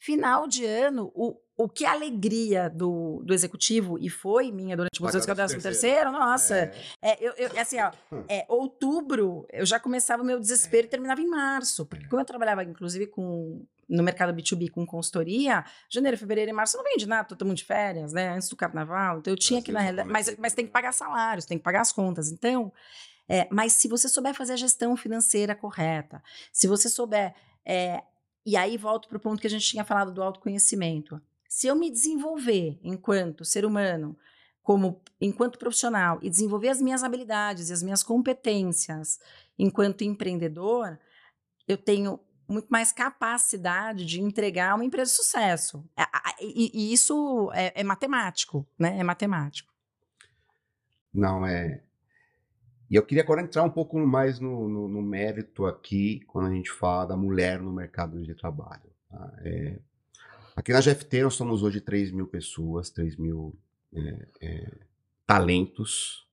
Final 0.00 0.46
de 0.46 0.64
ano, 0.64 1.10
o, 1.14 1.36
o 1.56 1.68
que 1.68 1.84
a 1.84 1.90
alegria 1.92 2.70
do, 2.70 3.20
do 3.24 3.34
executivo, 3.34 3.98
e 3.98 4.08
foi 4.08 4.52
minha 4.52 4.76
durante 4.76 5.00
muitos 5.00 5.16
anos, 5.16 5.24
que 5.24 5.30
é 5.30 5.32
o 5.32 5.36
Pagar 5.36 5.46
décimo 5.46 5.58
o 5.60 5.62
terceiro, 5.62 6.12
nossa, 6.12 6.56
É, 6.56 6.72
é, 7.02 7.18
eu, 7.20 7.32
eu- 7.36 7.60
assim, 7.60 7.78
ó, 7.80 7.90
é, 8.28 8.44
outubro, 8.48 9.44
eu 9.52 9.66
já 9.66 9.80
começava 9.80 10.22
o 10.22 10.26
meu 10.26 10.38
desespero 10.38 10.86
e 10.86 10.90
terminava 10.90 11.20
em 11.20 11.26
março. 11.28 11.84
Porque 11.84 12.06
como 12.06 12.20
eu 12.22 12.24
trabalhava, 12.24 12.62
inclusive, 12.62 13.06
com 13.08 13.64
no 13.88 14.02
mercado 14.02 14.34
B2B 14.34 14.68
com 14.70 14.84
consultoria, 14.86 15.64
janeiro, 15.90 16.18
fevereiro 16.18 16.50
e 16.50 16.52
março 16.52 16.76
eu 16.76 16.82
não 16.82 16.90
vende 16.90 17.06
nada, 17.08 17.26
todo 17.26 17.46
mundo 17.46 17.56
de 17.56 17.64
férias, 17.64 18.12
né? 18.12 18.28
Antes 18.28 18.48
do 18.50 18.54
carnaval. 18.56 19.18
Então 19.18 19.32
eu 19.32 19.36
tinha 19.38 19.62
que, 19.62 19.72
na 19.72 19.80
realidade. 19.80 20.10
Mas, 20.10 20.36
mas 20.36 20.52
tem 20.52 20.66
que 20.66 20.70
pagar 20.72 20.92
salários, 20.92 21.46
tem 21.46 21.56
que 21.56 21.64
pagar 21.64 21.80
as 21.80 21.90
contas. 21.90 22.30
Então, 22.30 22.70
é, 23.28 23.46
mas 23.50 23.74
se 23.74 23.88
você 23.88 24.08
souber 24.08 24.34
fazer 24.34 24.54
a 24.54 24.56
gestão 24.56 24.96
financeira 24.96 25.54
correta, 25.54 26.22
se 26.52 26.66
você 26.66 26.88
souber. 26.88 27.34
é, 27.64 28.02
e 28.46 28.56
aí 28.56 28.78
volto 28.78 29.08
para 29.08 29.18
o 29.18 29.20
ponto 29.20 29.40
que 29.40 29.46
a 29.46 29.50
gente 29.50 29.66
tinha 29.66 29.84
falado 29.84 30.10
do 30.10 30.22
autoconhecimento. 30.22 31.20
Se 31.46 31.66
eu 31.66 31.76
me 31.76 31.90
desenvolver 31.90 32.78
enquanto 32.82 33.44
ser 33.44 33.64
humano, 33.66 34.16
como 34.62 35.02
enquanto 35.20 35.58
profissional, 35.58 36.18
e 36.22 36.30
desenvolver 36.30 36.68
as 36.68 36.80
minhas 36.80 37.02
habilidades 37.02 37.68
e 37.68 37.72
as 37.72 37.82
minhas 37.82 38.02
competências 38.02 39.18
enquanto 39.58 40.02
empreendedor, 40.02 40.98
eu 41.66 41.76
tenho 41.76 42.20
muito 42.48 42.68
mais 42.68 42.92
capacidade 42.92 44.06
de 44.06 44.20
entregar 44.20 44.74
uma 44.74 44.84
empresa 44.84 45.10
de 45.10 45.16
sucesso. 45.16 45.84
E, 46.40 46.70
e 46.72 46.92
isso 46.92 47.50
é, 47.52 47.80
é, 47.80 47.84
matemático, 47.84 48.66
né? 48.78 48.98
É 48.98 49.02
matemático. 49.02 49.72
Não, 51.12 51.46
é. 51.46 51.82
E 52.90 52.96
eu 52.96 53.02
queria 53.02 53.22
agora 53.22 53.42
entrar 53.42 53.62
um 53.62 53.70
pouco 53.70 53.98
mais 53.98 54.40
no, 54.40 54.68
no, 54.68 54.88
no 54.88 55.02
mérito 55.02 55.66
aqui, 55.66 56.20
quando 56.26 56.46
a 56.46 56.54
gente 56.54 56.70
fala 56.70 57.06
da 57.06 57.16
mulher 57.16 57.60
no 57.60 57.72
mercado 57.72 58.22
de 58.22 58.34
trabalho. 58.34 58.90
Tá? 59.10 59.32
É, 59.42 59.78
aqui 60.56 60.72
na 60.72 60.80
GFT 60.80 61.22
nós 61.22 61.34
somos 61.34 61.62
hoje 61.62 61.80
3 61.80 62.12
mil 62.12 62.26
pessoas, 62.26 62.90
3 62.90 63.16
mil 63.16 63.54
é, 63.94 64.26
é, 64.40 64.70
talentos. 65.26 66.26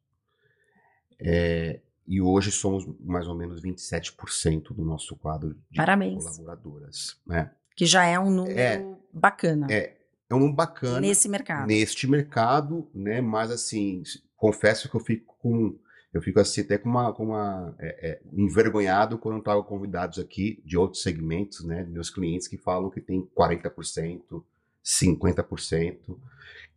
É, 1.20 1.82
e 2.08 2.22
hoje 2.22 2.52
somos 2.52 2.86
mais 3.00 3.28
ou 3.28 3.36
menos 3.36 3.62
27% 3.62 4.74
do 4.74 4.86
nosso 4.86 5.16
quadro 5.16 5.56
de 5.70 5.78
Parabéns. 5.78 6.24
colaboradoras. 6.24 7.20
Né? 7.26 7.52
Que 7.76 7.86
já 7.86 8.06
é 8.06 8.18
um 8.20 8.30
número 8.30 8.58
é, 8.58 8.96
bacana. 9.12 9.68
É, 9.70 9.98
é 10.30 10.36
um 10.36 10.40
número 10.40 10.56
bacana. 10.56 11.02
Nesse 11.02 11.28
mercado. 11.28 11.68
Neste 11.68 12.08
mercado, 12.08 12.90
né? 12.94 13.22
Mas 13.22 13.52
assim, 13.52 14.04
confesso 14.36 14.90
que 14.90 14.96
eu 14.96 15.02
fico 15.02 15.36
com. 15.40 15.78
Eu 16.16 16.22
fico 16.22 16.40
assim, 16.40 16.62
até 16.62 16.78
com 16.78 16.88
uma, 16.88 17.12
com 17.12 17.26
uma 17.26 17.76
é, 17.78 18.12
é, 18.12 18.22
envergonhado 18.32 19.18
quando 19.18 19.36
eu 19.36 19.44
trago 19.44 19.66
convidados 19.66 20.18
aqui 20.18 20.64
de 20.64 20.78
outros 20.78 21.04
segmentos, 21.04 21.66
né? 21.66 21.84
Meus 21.84 22.10
clientes 22.10 22.48
que 22.48 22.58
falam 22.58 22.90
que 22.90 23.02
tem 23.02 23.30
40%, 23.38 24.42
50%, 24.82 26.18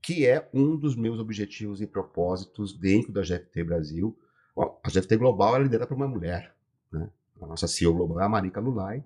que 0.02 0.26
é 0.26 0.48
um 0.52 0.76
dos 0.76 0.96
meus 0.96 1.20
objetivos 1.20 1.80
e 1.80 1.86
propósitos 1.86 2.76
dentro 2.76 3.12
da 3.12 3.22
GFT 3.22 3.62
Brasil, 3.62 4.18
a 4.56 4.90
GFT 4.90 5.16
Global 5.16 5.54
é 5.54 5.60
liderada 5.60 5.86
por 5.86 5.96
uma 5.96 6.08
mulher. 6.08 6.52
Né? 6.90 7.08
A 7.40 7.46
nossa 7.46 7.68
CEO 7.68 7.94
global 7.94 8.20
é 8.20 8.24
a 8.24 8.28
Marika 8.28 8.58
Lulay. 8.58 9.04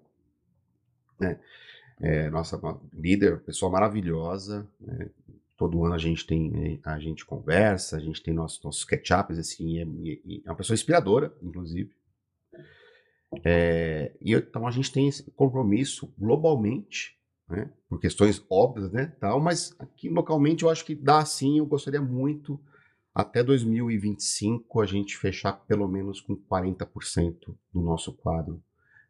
Né? 1.21 1.39
É, 2.01 2.31
nossa 2.31 2.59
líder, 2.95 3.41
pessoa 3.41 3.71
maravilhosa. 3.71 4.67
Né? 4.81 5.11
Todo 5.63 5.85
ano 5.85 5.95
a 5.95 5.99
gente 5.99 6.27
tem, 6.27 6.81
a 6.85 6.99
gente 6.99 7.25
conversa, 7.25 7.97
a 7.97 8.01
gente 8.01 8.21
tem 8.21 8.35
nossos, 8.35 8.61
nossos 8.65 8.83
catch-ups, 8.83 9.39
assim, 9.39 9.79
é, 9.79 9.83
é, 9.83 10.51
uma 10.51 10.57
pessoa 10.57 10.75
inspiradora, 10.75 11.33
inclusive. 11.41 11.95
É, 13.45 14.13
e 14.21 14.35
então 14.35 14.67
a 14.67 14.73
gente 14.73 14.91
tem 14.91 15.07
esse 15.07 15.31
compromisso 15.31 16.13
globalmente, 16.19 17.17
né, 17.49 17.71
por 17.89 18.01
questões 18.01 18.45
óbvias, 18.51 18.91
né, 18.91 19.15
tal, 19.21 19.41
mas 19.41 19.73
aqui 19.79 20.09
localmente 20.09 20.65
eu 20.65 20.69
acho 20.69 20.85
que 20.85 20.97
dá 20.97 21.25
sim, 21.25 21.59
eu 21.59 21.67
gostaria 21.67 22.03
muito 22.03 22.59
até 23.15 23.41
2025 23.41 24.81
a 24.81 24.85
gente 24.85 25.17
fechar 25.17 25.53
pelo 25.53 25.87
menos 25.87 26.21
com 26.21 26.35
40% 26.35 27.57
do 27.73 27.81
nosso 27.81 28.13
quadro 28.13 28.61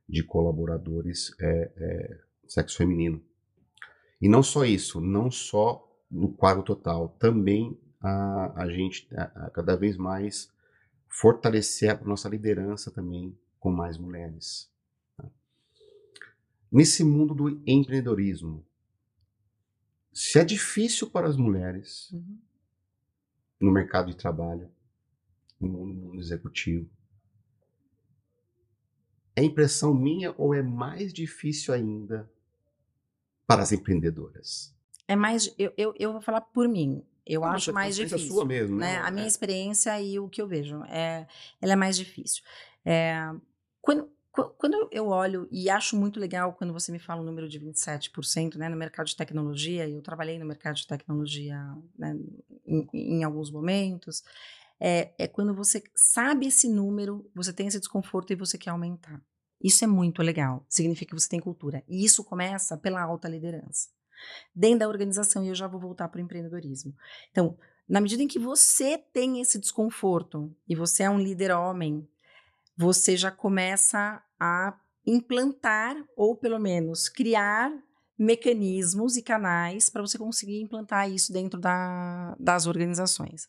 de 0.07 0.22
colaboradores 0.22 1.34
é, 1.40 1.72
é, 1.74 2.18
sexo 2.46 2.76
feminino. 2.76 3.22
E 4.20 4.28
não 4.28 4.42
só 4.42 4.66
isso, 4.66 5.00
não 5.00 5.30
só 5.30 5.88
no 6.12 6.32
quadro 6.32 6.62
total, 6.62 7.08
também 7.18 7.76
a, 8.00 8.62
a 8.62 8.68
gente 8.68 9.08
a, 9.16 9.46
a 9.46 9.50
cada 9.50 9.74
vez 9.74 9.96
mais 9.96 10.52
fortalecer 11.08 11.90
a 11.90 12.04
nossa 12.04 12.28
liderança 12.28 12.90
também 12.90 13.36
com 13.58 13.72
mais 13.72 13.98
mulheres. 13.98 14.70
Tá? 15.16 15.24
Nesse 16.70 17.02
mundo 17.02 17.34
do 17.34 17.48
empreendedorismo, 17.66 18.64
se 20.12 20.38
é 20.38 20.44
difícil 20.44 21.10
para 21.10 21.26
as 21.26 21.36
mulheres, 21.36 22.10
uhum 22.12 22.38
no 23.62 23.70
mercado 23.70 24.08
de 24.08 24.16
trabalho, 24.16 24.68
no 25.60 25.68
mundo 25.68 26.18
executivo. 26.18 26.90
É 29.36 29.42
impressão 29.42 29.94
minha 29.94 30.34
ou 30.36 30.52
é 30.52 30.60
mais 30.60 31.12
difícil 31.12 31.72
ainda 31.72 32.30
para 33.46 33.62
as 33.62 33.70
empreendedoras? 33.70 34.74
É 35.12 35.16
mais, 35.16 35.54
eu, 35.58 35.72
eu, 35.76 35.94
eu 35.98 36.12
vou 36.12 36.22
falar 36.22 36.40
por 36.40 36.66
mim. 36.66 37.04
Eu 37.26 37.44
ah, 37.44 37.52
acho 37.52 37.70
mais 37.70 37.96
difícil. 37.96 38.28
sua 38.28 38.46
mesmo, 38.46 38.78
né? 38.78 38.94
né? 38.94 38.98
A 39.00 39.10
minha 39.10 39.26
é. 39.26 39.28
experiência 39.28 40.00
e 40.00 40.18
o 40.18 40.26
que 40.26 40.40
eu 40.40 40.48
vejo 40.48 40.82
é, 40.84 41.26
ela 41.60 41.74
é 41.74 41.76
mais 41.76 41.98
difícil. 41.98 42.42
É, 42.82 43.30
quando, 43.82 44.10
quando 44.56 44.88
eu 44.90 45.08
olho 45.08 45.46
e 45.52 45.68
acho 45.68 45.96
muito 45.96 46.18
legal 46.18 46.54
quando 46.54 46.72
você 46.72 46.90
me 46.90 46.98
fala 46.98 47.20
o 47.20 47.24
número 47.24 47.46
de 47.46 47.60
27% 47.60 48.56
né, 48.56 48.70
no 48.70 48.76
mercado 48.76 49.06
de 49.06 49.14
tecnologia, 49.14 49.86
eu 49.86 50.00
trabalhei 50.00 50.38
no 50.38 50.46
mercado 50.46 50.76
de 50.76 50.86
tecnologia 50.86 51.58
né, 51.96 52.18
em, 52.66 52.88
em, 52.94 53.22
alguns 53.22 53.50
momentos, 53.50 54.24
é, 54.80 55.12
é 55.18 55.28
quando 55.28 55.54
você 55.54 55.82
sabe 55.94 56.46
esse 56.46 56.70
número, 56.70 57.30
você 57.34 57.52
tem 57.52 57.66
esse 57.66 57.78
desconforto 57.78 58.32
e 58.32 58.36
você 58.36 58.56
quer 58.56 58.70
aumentar. 58.70 59.20
Isso 59.62 59.84
é 59.84 59.86
muito 59.86 60.22
legal, 60.22 60.64
significa 60.68 61.14
que 61.14 61.20
você 61.20 61.28
tem 61.28 61.38
cultura. 61.38 61.84
E 61.86 62.02
isso 62.02 62.24
começa 62.24 62.78
pela 62.78 63.02
alta 63.02 63.28
liderança. 63.28 63.90
Dentro 64.54 64.80
da 64.80 64.88
organização, 64.88 65.44
e 65.44 65.48
eu 65.48 65.54
já 65.54 65.66
vou 65.66 65.80
voltar 65.80 66.08
para 66.08 66.18
o 66.18 66.22
empreendedorismo. 66.22 66.94
Então, 67.30 67.56
na 67.88 68.00
medida 68.00 68.22
em 68.22 68.28
que 68.28 68.38
você 68.38 68.98
tem 68.98 69.40
esse 69.40 69.58
desconforto 69.58 70.54
e 70.68 70.74
você 70.74 71.02
é 71.02 71.10
um 71.10 71.18
líder 71.18 71.52
homem, 71.52 72.08
você 72.76 73.16
já 73.16 73.30
começa 73.30 74.22
a 74.38 74.74
implantar, 75.06 75.96
ou 76.16 76.36
pelo 76.36 76.58
menos 76.58 77.08
criar 77.08 77.72
mecanismos 78.18 79.16
e 79.16 79.22
canais 79.22 79.90
para 79.90 80.02
você 80.02 80.16
conseguir 80.16 80.60
implantar 80.60 81.10
isso 81.10 81.32
dentro 81.32 81.58
da, 81.60 82.36
das 82.38 82.66
organizações. 82.66 83.48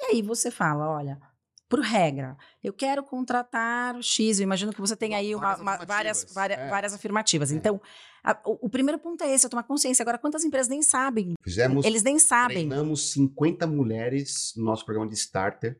E 0.00 0.04
aí 0.06 0.22
você 0.22 0.50
fala, 0.50 0.88
olha, 0.88 1.20
por 1.68 1.80
regra, 1.80 2.36
eu 2.62 2.72
quero 2.72 3.02
contratar 3.02 4.00
X, 4.02 4.38
eu 4.38 4.44
imagino 4.44 4.72
que 4.72 4.80
você 4.80 4.96
tem 4.96 5.14
aí 5.14 5.34
uma, 5.34 5.56
uma, 5.56 5.76
várias, 5.84 6.24
várias, 6.32 6.58
é. 6.58 6.68
várias 6.68 6.94
afirmativas. 6.94 7.52
É. 7.52 7.54
Então, 7.54 7.80
a, 8.24 8.40
o, 8.46 8.66
o, 8.66 8.70
primeiro 8.70 8.98
ponto 8.98 9.22
é 9.22 9.34
esse, 9.34 9.44
é 9.44 9.48
tomar 9.48 9.64
consciência. 9.64 10.02
Agora, 10.02 10.18
quantas 10.18 10.44
empresas 10.44 10.68
nem 10.68 10.82
sabem? 10.82 11.34
Fizemos, 11.42 11.84
Eles 11.84 12.02
nem 12.02 12.18
sabem. 12.18 12.66
Treinamos 12.66 13.12
50 13.12 13.66
mulheres 13.66 14.54
no 14.56 14.64
nosso 14.64 14.84
programa 14.84 15.10
de 15.10 15.14
Starter, 15.14 15.78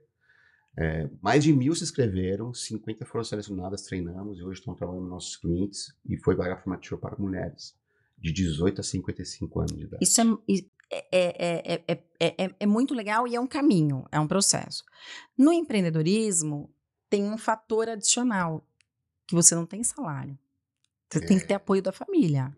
é, 0.76 1.09
mais 1.22 1.45
de 1.45 1.53
mil 1.53 1.74
se 1.74 1.84
inscreveram, 1.84 2.53
50 2.53 3.07
foram 3.07 3.24
selecionadas, 3.24 3.82
treinamos 3.82 4.38
e 4.38 4.42
hoje 4.42 4.59
estão 4.59 4.74
trabalhando 4.74 5.07
nossos 5.07 5.36
clientes 5.36 5.95
e 6.05 6.16
foi 6.16 6.34
vaga 6.34 6.55
afirmativa 6.55 6.99
para 6.99 7.16
mulheres 7.16 7.76
de 8.18 8.32
18 8.32 8.80
a 8.80 8.84
55 8.84 9.61
anos 9.61 9.76
de 9.76 9.84
idade. 9.84 10.05
Isso 10.05 10.20
é, 10.90 11.07
é, 11.12 11.84
é, 11.86 12.03
é, 12.20 12.51
é 12.59 12.66
muito 12.66 12.92
legal 12.92 13.26
e 13.28 13.36
é 13.36 13.40
um 13.40 13.47
caminho, 13.47 14.05
é 14.11 14.18
um 14.18 14.26
processo. 14.26 14.84
No 15.38 15.53
empreendedorismo, 15.53 16.74
tem 17.09 17.22
um 17.24 17.38
fator 17.38 17.88
adicional, 17.88 18.66
que 19.26 19.34
você 19.34 19.55
não 19.55 19.66
tem 19.66 19.84
salário. 19.84 20.36
Você 21.15 21.27
tem 21.27 21.39
que 21.39 21.47
ter 21.47 21.55
apoio 21.55 21.83
da 21.83 21.93
família. 21.93 22.55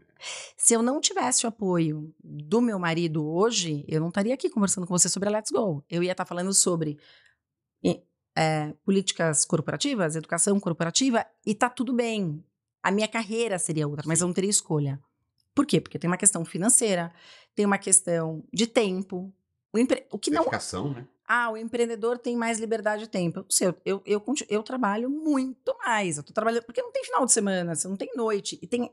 Se 0.56 0.74
eu 0.74 0.82
não 0.82 1.00
tivesse 1.00 1.44
o 1.44 1.48
apoio 1.48 2.12
do 2.22 2.60
meu 2.60 2.78
marido 2.78 3.26
hoje, 3.26 3.84
eu 3.86 4.00
não 4.00 4.08
estaria 4.08 4.34
aqui 4.34 4.48
conversando 4.48 4.86
com 4.86 4.96
você 4.96 5.08
sobre 5.08 5.28
a 5.28 5.32
Let's 5.32 5.50
Go. 5.50 5.84
Eu 5.90 6.02
ia 6.02 6.12
estar 6.12 6.24
falando 6.24 6.52
sobre 6.54 6.98
é, 8.36 8.74
políticas 8.84 9.46
corporativas, 9.46 10.14
educação 10.14 10.60
corporativa, 10.60 11.26
e 11.44 11.54
tá 11.54 11.70
tudo 11.70 11.94
bem. 11.94 12.44
A 12.82 12.90
minha 12.90 13.08
carreira 13.08 13.58
seria 13.58 13.88
outra, 13.88 14.04
mas 14.06 14.20
eu 14.20 14.26
não 14.26 14.34
teria 14.34 14.50
escolha. 14.50 15.00
Por 15.54 15.64
quê? 15.64 15.80
Porque 15.80 15.98
tem 15.98 16.08
uma 16.08 16.18
questão 16.18 16.44
financeira, 16.44 17.10
tem 17.54 17.64
uma 17.64 17.78
questão 17.78 18.44
de 18.52 18.66
tempo. 18.66 19.32
O, 19.72 19.78
empre... 19.78 20.06
o 20.10 20.18
que 20.18 20.30
não. 20.30 20.44
né? 20.90 21.08
Ah, 21.26 21.50
o 21.50 21.56
empreendedor 21.56 22.18
tem 22.18 22.36
mais 22.36 22.58
liberdade 22.58 23.02
de 23.02 23.08
tempo. 23.08 23.40
Eu, 23.40 23.46
sei, 23.48 23.68
eu, 23.84 24.02
eu, 24.06 24.24
eu, 24.48 24.62
trabalho 24.62 25.10
muito 25.10 25.76
mais. 25.78 26.16
Eu 26.16 26.22
tô 26.22 26.32
trabalhando. 26.32 26.64
Porque 26.64 26.82
não 26.82 26.92
tem 26.92 27.04
final 27.04 27.24
de 27.24 27.32
semana, 27.32 27.74
você 27.74 27.88
não 27.88 27.96
tem 27.96 28.10
noite. 28.14 28.58
E 28.62 28.66
tem. 28.66 28.92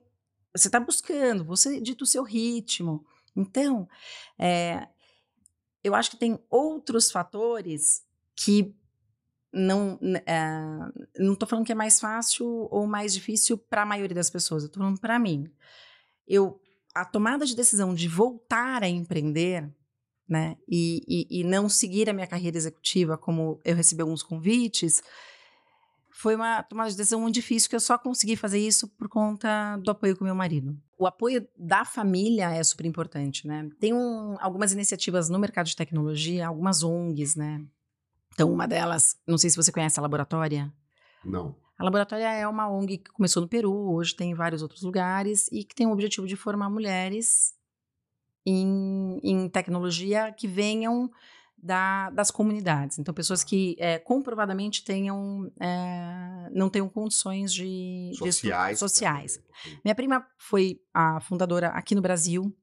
Você 0.55 0.67
está 0.67 0.79
buscando, 0.79 1.43
você 1.43 1.79
dita 1.79 2.03
o 2.03 2.07
seu 2.07 2.23
ritmo. 2.23 3.05
Então, 3.35 3.87
é, 4.37 4.87
eu 5.83 5.95
acho 5.95 6.11
que 6.11 6.17
tem 6.17 6.39
outros 6.49 7.11
fatores 7.11 8.03
que 8.35 8.75
não 9.51 9.99
é, 10.25 10.41
não 11.19 11.33
estou 11.33 11.47
falando 11.47 11.65
que 11.65 11.71
é 11.71 11.75
mais 11.75 11.99
fácil 11.99 12.67
ou 12.71 12.87
mais 12.87 13.13
difícil 13.13 13.57
para 13.57 13.83
a 13.83 13.85
maioria 13.85 14.15
das 14.15 14.29
pessoas. 14.29 14.63
Eu 14.63 14.67
estou 14.67 14.81
falando 14.81 14.99
para 14.99 15.19
mim. 15.19 15.51
Eu 16.27 16.59
a 16.93 17.03
tomada 17.03 17.45
de 17.45 17.55
decisão 17.55 17.93
de 17.93 18.07
voltar 18.07 18.83
a 18.83 18.87
empreender, 18.87 19.67
né, 20.27 20.55
e, 20.67 21.01
e, 21.07 21.41
e, 21.41 21.43
não 21.43 21.67
seguir 21.67 22.09
a 22.09 22.13
minha 22.13 22.27
carreira 22.27 22.57
executiva 22.57 23.17
como 23.17 23.59
eu 23.65 23.75
recebi 23.75 24.01
alguns 24.01 24.23
convites, 24.23 25.03
foi 26.09 26.35
uma 26.35 26.63
tomada 26.63 26.89
de 26.89 26.95
decisão 26.95 27.19
muito 27.19 27.35
difícil 27.35 27.69
que 27.69 27.75
eu 27.75 27.79
só 27.79 27.97
consegui 27.97 28.35
fazer 28.35 28.59
isso 28.59 28.87
por 28.87 29.09
conta 29.09 29.75
do 29.77 29.91
apoio 29.91 30.15
com 30.15 30.23
meu 30.23 30.35
marido. 30.35 30.77
O 30.97 31.05
apoio 31.05 31.45
da 31.57 31.83
família 31.83 32.49
é 32.51 32.63
super 32.63 32.85
importante, 32.85 33.45
né? 33.45 33.69
Tem 33.79 33.93
um, 33.93 34.37
algumas 34.39 34.71
iniciativas 34.71 35.27
no 35.27 35.37
mercado 35.37 35.65
de 35.65 35.75
tecnologia, 35.75 36.47
algumas 36.47 36.83
ONGs, 36.83 37.35
né? 37.35 37.65
Então, 38.33 38.51
uma 38.51 38.67
delas, 38.67 39.17
não 39.27 39.37
sei 39.37 39.49
se 39.49 39.57
você 39.57 39.71
conhece 39.71 39.99
a 39.99 40.01
Laboratória. 40.01 40.71
Não. 41.25 41.55
A 41.77 41.83
Laboratória 41.83 42.31
é 42.31 42.47
uma 42.47 42.69
ONG 42.69 42.99
que 42.99 43.11
começou 43.11 43.41
no 43.41 43.49
Peru, 43.49 43.73
hoje 43.91 44.15
tem 44.15 44.31
em 44.31 44.35
vários 44.35 44.61
outros 44.61 44.83
lugares 44.83 45.49
e 45.51 45.63
que 45.63 45.75
tem 45.75 45.87
o 45.87 45.91
objetivo 45.91 46.27
de 46.27 46.35
formar 46.35 46.69
mulheres 46.69 47.53
em, 48.45 49.19
em 49.23 49.49
tecnologia 49.49 50.31
que 50.31 50.47
venham 50.47 51.09
da, 51.63 52.09
das 52.09 52.29
comunidades. 52.29 52.99
Então, 52.99 53.13
pessoas 53.13 53.43
que 53.43 53.75
é, 53.79 53.97
comprovadamente 53.97 54.83
tenham, 54.83 55.49
é, 55.59 56.49
não 56.51 56.69
tenham 56.69 56.89
condições 56.89 57.53
de 57.53 58.11
sociais. 58.17 58.75
De 58.75 58.79
sociais. 58.79 59.39
Minha 59.83 59.95
prima 59.95 60.27
foi 60.37 60.81
a 60.93 61.21
fundadora 61.21 61.69
aqui 61.69 61.95
no 61.95 62.01
Brasil. 62.01 62.53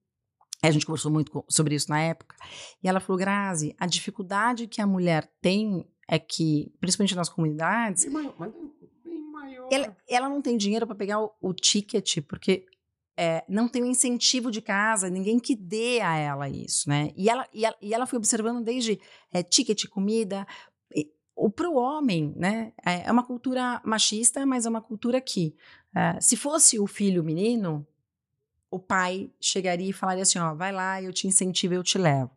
A 0.63 0.71
gente 0.71 0.85
conversou 0.85 1.11
muito 1.11 1.43
sobre 1.49 1.75
isso 1.75 1.89
na 1.89 1.99
época. 1.99 2.37
E 2.83 2.89
ela 2.89 3.01
falou, 3.01 3.19
Grazi, 3.19 3.75
a 3.79 3.87
dificuldade 3.87 4.67
que 4.67 4.83
a 4.83 4.87
mulher 4.87 5.33
tem 5.41 5.87
é 6.07 6.19
que, 6.19 6.71
principalmente 6.79 7.15
nas 7.15 7.31
comunidades. 7.31 8.05
Maior, 8.05 8.35
mas 8.39 8.53
bem 9.03 9.33
maior. 9.33 9.69
Ela, 9.73 9.97
ela 10.07 10.29
não 10.29 10.43
tem 10.43 10.59
dinheiro 10.59 10.87
para 10.87 10.97
pegar 10.97 11.21
o, 11.21 11.33
o 11.41 11.55
ticket, 11.55 12.21
porque 12.29 12.67
é, 13.21 13.45
não 13.47 13.69
tem 13.69 13.83
um 13.83 13.87
incentivo 13.87 14.51
de 14.51 14.63
casa, 14.63 15.11
ninguém 15.11 15.39
que 15.39 15.55
dê 15.55 16.01
a 16.01 16.17
ela 16.17 16.49
isso, 16.49 16.89
né? 16.89 17.13
E 17.15 17.29
ela, 17.29 17.47
e 17.53 17.67
ela, 17.67 17.77
e 17.83 17.93
ela 17.93 18.07
foi 18.07 18.17
observando 18.17 18.65
desde 18.65 18.99
é, 19.31 19.43
ticket, 19.43 19.87
comida. 19.89 20.47
Para 21.55 21.69
o 21.71 21.75
homem, 21.75 22.33
né? 22.35 22.73
É, 22.85 23.09
é 23.09 23.13
uma 23.13 23.23
cultura 23.23 23.81
machista, 23.85 24.47
mas 24.47 24.65
é 24.65 24.71
uma 24.71 24.81
cultura 24.81 25.21
que, 25.21 25.55
é, 25.95 26.19
se 26.19 26.35
fosse 26.35 26.79
o 26.79 26.87
filho 26.87 27.23
menino, 27.23 27.87
o 28.71 28.79
pai 28.79 29.31
chegaria 29.39 29.91
e 29.91 29.93
falaria 29.93 30.23
assim: 30.23 30.39
ó, 30.39 30.55
vai 30.55 30.73
lá, 30.73 31.03
eu 31.03 31.13
te 31.13 31.27
incentivo, 31.27 31.75
eu 31.75 31.83
te 31.83 31.99
levo. 31.99 32.31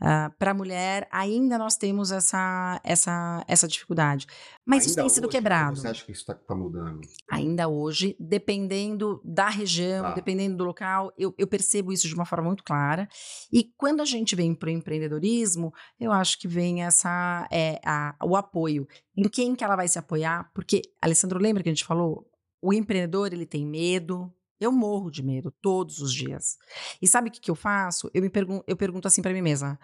Uh, 0.00 0.06
ah, 0.06 0.32
para 0.38 0.52
a 0.52 0.54
mulher, 0.54 1.08
ainda 1.10 1.58
nós 1.58 1.76
temos 1.76 2.12
essa, 2.12 2.80
essa, 2.84 3.44
essa 3.48 3.66
dificuldade. 3.66 4.26
Mas 4.64 4.80
ainda 4.80 4.86
isso 4.86 4.96
tem 4.96 5.08
sido 5.08 5.24
hoje, 5.24 5.32
quebrado. 5.32 5.76
Você 5.76 5.88
acha 5.88 6.04
que 6.04 6.12
isso 6.12 6.20
está 6.20 6.34
tá 6.34 6.54
mudando? 6.54 7.00
Ainda 7.28 7.68
hoje, 7.68 8.16
dependendo 8.18 9.20
da 9.24 9.48
região, 9.48 10.06
ah. 10.06 10.12
dependendo 10.12 10.56
do 10.56 10.64
local, 10.64 11.12
eu, 11.18 11.34
eu, 11.36 11.46
percebo 11.46 11.92
isso 11.92 12.06
de 12.06 12.14
uma 12.14 12.24
forma 12.24 12.46
muito 12.46 12.62
clara. 12.62 13.08
E 13.52 13.64
quando 13.76 14.00
a 14.00 14.04
gente 14.04 14.36
vem 14.36 14.54
para 14.54 14.68
o 14.68 14.70
empreendedorismo, 14.70 15.72
eu 15.98 16.12
acho 16.12 16.38
que 16.38 16.46
vem 16.46 16.84
essa, 16.84 17.48
é, 17.50 17.80
a, 17.84 18.14
o 18.22 18.36
apoio. 18.36 18.86
Em 19.16 19.28
quem 19.28 19.56
que 19.56 19.64
ela 19.64 19.74
vai 19.74 19.88
se 19.88 19.98
apoiar? 19.98 20.50
Porque, 20.54 20.82
Alessandro, 21.02 21.40
lembra 21.40 21.62
que 21.62 21.68
a 21.68 21.72
gente 21.72 21.84
falou? 21.84 22.24
O 22.62 22.72
empreendedor, 22.72 23.32
ele 23.32 23.46
tem 23.46 23.66
medo, 23.66 24.32
eu 24.60 24.72
morro 24.72 25.10
de 25.10 25.22
medo 25.22 25.50
todos 25.62 26.00
os 26.00 26.12
dias. 26.12 26.56
E 27.00 27.06
sabe 27.06 27.28
o 27.28 27.32
que, 27.32 27.40
que 27.40 27.50
eu 27.50 27.54
faço? 27.54 28.10
Eu 28.12 28.22
me 28.22 28.30
pergunto, 28.30 28.64
eu 28.66 28.76
pergunto 28.76 29.06
assim 29.06 29.22
para 29.22 29.32
mim 29.32 29.42
mesma: 29.42 29.78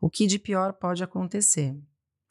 o 0.00 0.08
que 0.08 0.26
de 0.26 0.38
pior 0.38 0.72
pode 0.72 1.02
acontecer? 1.02 1.76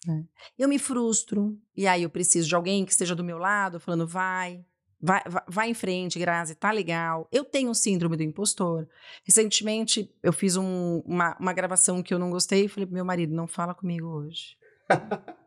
Né? 0.06 0.26
Eu 0.58 0.68
me 0.68 0.80
frustro, 0.80 1.58
e 1.76 1.88
aí 1.88 2.04
eu 2.04 2.10
preciso 2.10 2.48
de 2.48 2.56
alguém 2.56 2.86
que 2.86 2.92
esteja 2.92 3.16
do 3.16 3.24
meu 3.24 3.38
lado, 3.38 3.80
falando: 3.80 4.08
vai, 4.08 4.66
vai, 5.02 5.22
vai, 5.28 5.44
vai 5.48 5.70
em 5.70 5.74
frente, 5.74 6.20
Grazi, 6.20 6.56
tá 6.56 6.72
legal. 6.72 7.28
Eu 7.32 7.46
tenho 7.46 7.74
síndrome 7.74 8.18
do 8.18 8.24
impostor. 8.24 8.88
Recentemente, 9.24 10.12
eu 10.22 10.34
fiz 10.34 10.56
um, 10.56 11.00
uma, 11.06 11.38
uma 11.40 11.54
gravação 11.54 12.02
que 12.02 12.14
eu 12.14 12.20
não 12.20 12.30
gostei 12.30 12.66
e 12.66 12.68
falei 12.68 12.90
meu 12.90 13.06
marido: 13.06 13.34
não 13.34 13.48
fala 13.48 13.74
comigo 13.74 14.08
hoje. 14.08 14.58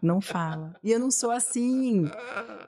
Não 0.00 0.20
fala. 0.20 0.74
E 0.82 0.90
eu 0.90 0.98
não 0.98 1.10
sou 1.10 1.30
assim. 1.30 2.04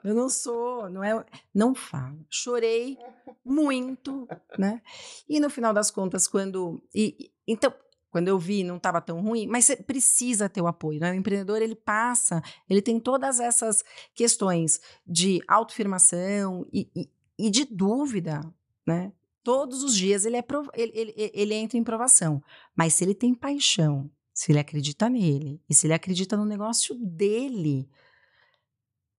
Eu 0.03 0.13
não 0.13 0.29
sou, 0.29 0.89
não 0.89 1.03
é, 1.03 1.25
não 1.53 1.75
fala. 1.75 2.17
Chorei 2.29 2.97
muito, 3.43 4.27
né? 4.57 4.81
E 5.27 5.39
no 5.39 5.49
final 5.49 5.73
das 5.73 5.91
contas, 5.91 6.27
quando 6.27 6.81
e, 6.93 7.31
então, 7.47 7.73
quando 8.15 8.29
eu 8.29 8.39
vi, 8.39 8.63
não 8.63 8.77
estava 8.77 9.01
tão 9.01 9.21
ruim, 9.21 9.45
mas 9.45 9.65
você 9.65 9.75
precisa 9.75 10.47
ter 10.47 10.61
o 10.61 10.67
apoio, 10.67 11.01
né? 11.01 11.11
O 11.11 11.15
empreendedor, 11.15 11.61
ele 11.61 11.75
passa, 11.75 12.41
ele 12.69 12.81
tem 12.81 12.97
todas 12.97 13.41
essas 13.41 13.83
questões 14.13 14.79
de 15.05 15.41
autoafirmação 15.45 16.65
e, 16.71 16.89
e, 16.95 17.09
e 17.37 17.49
de 17.49 17.65
dúvida, 17.65 18.39
né? 18.87 19.11
Todos 19.43 19.83
os 19.83 19.95
dias 19.95 20.25
ele, 20.25 20.37
é 20.37 20.45
ele, 20.73 20.93
ele, 20.95 21.31
ele 21.33 21.53
entra 21.53 21.77
em 21.77 21.83
provação. 21.83 22.41
Mas 22.73 22.93
se 22.93 23.03
ele 23.03 23.13
tem 23.13 23.33
paixão, 23.33 24.09
se 24.35 24.51
ele 24.51 24.59
acredita 24.59 25.09
nele 25.09 25.61
e 25.67 25.73
se 25.73 25.87
ele 25.87 25.93
acredita 25.93 26.35
no 26.35 26.45
negócio 26.45 26.93
dele, 26.93 27.89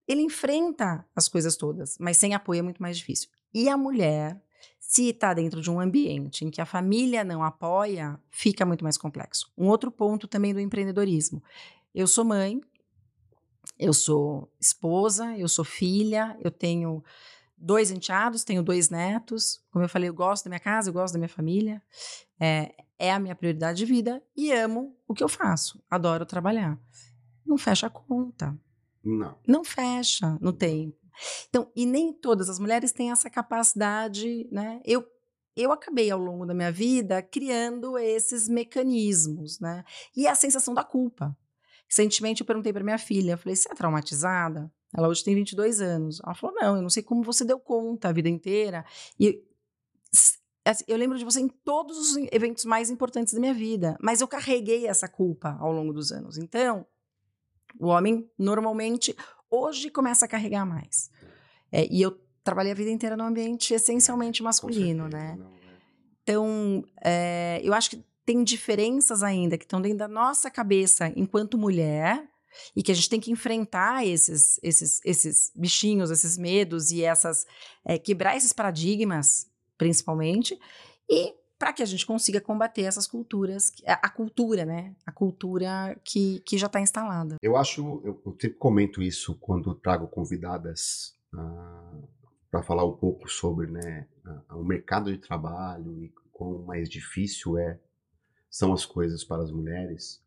ele 0.07 0.21
enfrenta 0.21 1.07
as 1.17 1.27
coisas 1.27 1.57
todas, 1.57 1.97
mas 1.99 2.19
sem 2.19 2.35
apoio 2.35 2.59
é 2.59 2.63
muito 2.63 2.83
mais 2.83 2.99
difícil. 2.99 3.31
E 3.53 3.67
a 3.71 3.79
mulher, 3.79 4.39
se 4.79 5.09
está 5.09 5.33
dentro 5.33 5.63
de 5.63 5.71
um 5.71 5.81
ambiente 5.81 6.45
em 6.45 6.51
que 6.51 6.61
a 6.61 6.67
família 6.67 7.25
não 7.25 7.43
apoia, 7.43 8.21
fica 8.31 8.67
muito 8.67 8.85
mais 8.85 8.99
complexo. 8.99 9.51
Um 9.57 9.69
outro 9.69 9.91
ponto 9.91 10.29
também 10.29 10.53
do 10.53 10.61
empreendedorismo. 10.61 11.43
Eu 11.95 12.07
sou 12.07 12.23
mãe, 12.23 12.61
eu 13.79 13.95
sou 13.95 14.53
esposa, 14.61 15.35
eu 15.39 15.49
sou 15.49 15.65
filha, 15.65 16.37
eu 16.45 16.51
tenho 16.51 17.03
dois 17.57 17.91
enteados, 17.91 18.45
tenho 18.45 18.63
dois 18.63 18.91
netos. 18.91 19.65
Como 19.71 19.83
eu 19.83 19.89
falei, 19.89 20.11
eu 20.11 20.15
gosto 20.15 20.45
da 20.45 20.51
minha 20.51 20.61
casa, 20.61 20.91
eu 20.91 20.93
gosto 20.93 21.15
da 21.15 21.19
minha 21.19 21.29
família. 21.29 21.83
É, 22.39 22.75
é 22.99 23.13
a 23.13 23.19
minha 23.19 23.35
prioridade 23.35 23.79
de 23.79 23.85
vida 23.85 24.23
e 24.37 24.53
amo 24.53 24.97
o 25.07 25.15
que 25.15 25.23
eu 25.23 25.29
faço. 25.29 25.83
Adoro 25.91 26.25
trabalhar. 26.25 26.79
Não 27.45 27.57
fecha 27.59 27.87
a 27.87 27.91
conta. 27.91 28.59
Não. 29.05 29.39
Não 29.47 29.65
fecha 29.65 30.37
no 30.41 30.53
tempo. 30.53 30.99
Então, 31.49 31.71
e 31.75 31.87
nem 31.87 32.13
todas 32.13 32.49
as 32.49 32.59
mulheres 32.59 32.93
têm 32.93 33.11
essa 33.11 33.31
capacidade, 33.31 34.49
né? 34.51 34.81
Eu 34.85 35.07
eu 35.57 35.73
acabei 35.73 36.11
ao 36.11 36.19
longo 36.19 36.45
da 36.45 36.53
minha 36.53 36.71
vida 36.71 37.23
criando 37.23 37.97
esses 37.97 38.47
mecanismos, 38.47 39.59
né? 39.59 39.85
E 40.15 40.27
a 40.27 40.35
sensação 40.35 40.75
da 40.75 40.85
culpa. 40.85 41.35
Recentemente 41.89 42.43
eu 42.43 42.47
perguntei 42.47 42.75
para 42.75 42.85
minha 42.85 42.99
filha, 42.99 43.39
falei: 43.39 43.57
"Você 43.57 43.73
é 43.73 43.75
traumatizada?" 43.75 44.71
Ela 44.95 45.09
hoje 45.09 45.25
tem 45.25 45.35
22 45.35 45.81
anos. 45.81 46.21
Ela 46.23 46.35
falou: 46.35 46.55
"Não, 46.57 46.77
eu 46.77 46.83
não 46.83 46.91
sei 46.91 47.03
como 47.03 47.23
você 47.23 47.45
deu 47.45 47.59
conta 47.59 48.09
a 48.09 48.13
vida 48.13 48.29
inteira". 48.29 48.85
E 49.19 49.43
eu 50.89 50.97
lembro 50.97 51.19
de 51.19 51.25
você 51.25 51.41
em 51.41 51.49
todos 51.49 51.97
os 51.99 52.17
eventos 52.33 52.65
mais 52.65 52.91
importantes 52.91 53.33
da 53.33 53.41
minha 53.41 53.55
vida, 53.55 53.97
mas 54.01 54.21
eu 54.21 54.29
carreguei 54.29 54.87
essa 54.87 55.09
culpa 55.09 55.57
ao 55.61 55.73
longo 55.73 55.93
dos 55.93 56.11
anos. 56.11 56.39
Então, 56.39 56.87
o 57.79 57.87
homem 57.87 58.29
normalmente 58.39 59.15
hoje 59.51 59.91
começa 59.91 60.25
a 60.25 60.29
carregar 60.29 60.65
mais. 60.65 61.11
É, 61.71 61.87
e 61.87 62.03
eu 62.03 62.19
trabalhei 62.43 62.73
a 62.73 62.75
vida 62.75 62.91
inteira 62.91 63.17
num 63.17 63.25
ambiente 63.25 63.75
essencialmente 63.75 64.43
masculino, 64.43 65.09
né? 65.09 65.37
Não, 65.37 65.47
é. 65.47 65.59
Então, 66.23 66.85
é, 67.03 67.61
eu 67.63 67.73
acho 67.73 67.91
que 67.91 68.05
tem 68.25 68.43
diferenças 68.43 69.23
ainda 69.23 69.57
que 69.57 69.65
estão 69.65 69.81
dentro 69.81 69.99
da 69.99 70.09
nossa 70.09 70.51
cabeça 70.51 71.13
enquanto 71.15 71.57
mulher 71.57 72.29
e 72.75 72.83
que 72.83 72.91
a 72.91 72.95
gente 72.95 73.09
tem 73.09 73.21
que 73.21 73.31
enfrentar 73.31 74.05
esses, 74.05 74.59
esses, 74.63 75.01
esses 75.05 75.53
bichinhos, 75.55 76.11
esses 76.11 76.37
medos 76.37 76.91
e 76.91 77.05
essas 77.05 77.47
é, 77.85 77.99
quebrar 77.99 78.37
esses 78.37 78.53
paradigmas 78.53 79.47
principalmente, 79.77 80.59
e 81.09 81.35
para 81.59 81.73
que 81.73 81.83
a 81.83 81.87
gente 81.87 82.05
consiga 82.05 82.41
combater 82.41 82.83
essas 82.83 83.07
culturas, 83.07 83.73
a, 83.87 84.11
cultura, 84.11 84.65
né? 84.65 84.95
A 85.07 85.13
cultura 85.13 85.99
que, 86.05 86.41
que 86.41 86.59
já 86.59 86.67
está 86.67 86.81
instalada. 86.81 87.37
Eu 87.43 87.57
acho, 87.57 88.03
eu, 88.05 88.21
eu, 88.27 88.33
sempre 88.33 88.59
comento 88.59 89.03
isso 89.03 89.35
quando 89.37 89.75
trago 89.75 90.07
convidadas 90.07 91.17
uh, 91.33 91.39
ah, 91.39 92.03
para 92.51 92.63
falar 92.63 92.85
um 92.85 92.97
pouco 92.97 93.29
sobre 93.29 93.69
né, 93.69 94.07
uh, 94.51 94.59
o 94.59 94.65
mercado 94.65 95.11
de 95.11 95.19
trabalho 95.19 95.99
e 96.03 96.13
quão 96.31 96.63
mais 96.63 96.91
difícil 96.91 97.57
é 97.57 97.81
são 98.51 98.73
as 98.73 98.85
coisas 98.85 99.25
para 99.25 99.43
as 99.43 99.51
mulheres, 99.51 100.23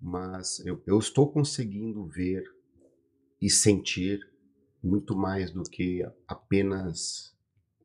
mas 0.00 0.60
eu, 0.60 0.82
eu 0.86 0.98
estou 0.98 1.30
conseguindo 1.30 2.06
ver 2.06 2.42
e 3.40 3.50
sentir 3.50 4.20
muito 4.82 5.16
mais 5.16 5.50
do 5.50 5.62
que 5.62 6.02
apenas 6.26 7.35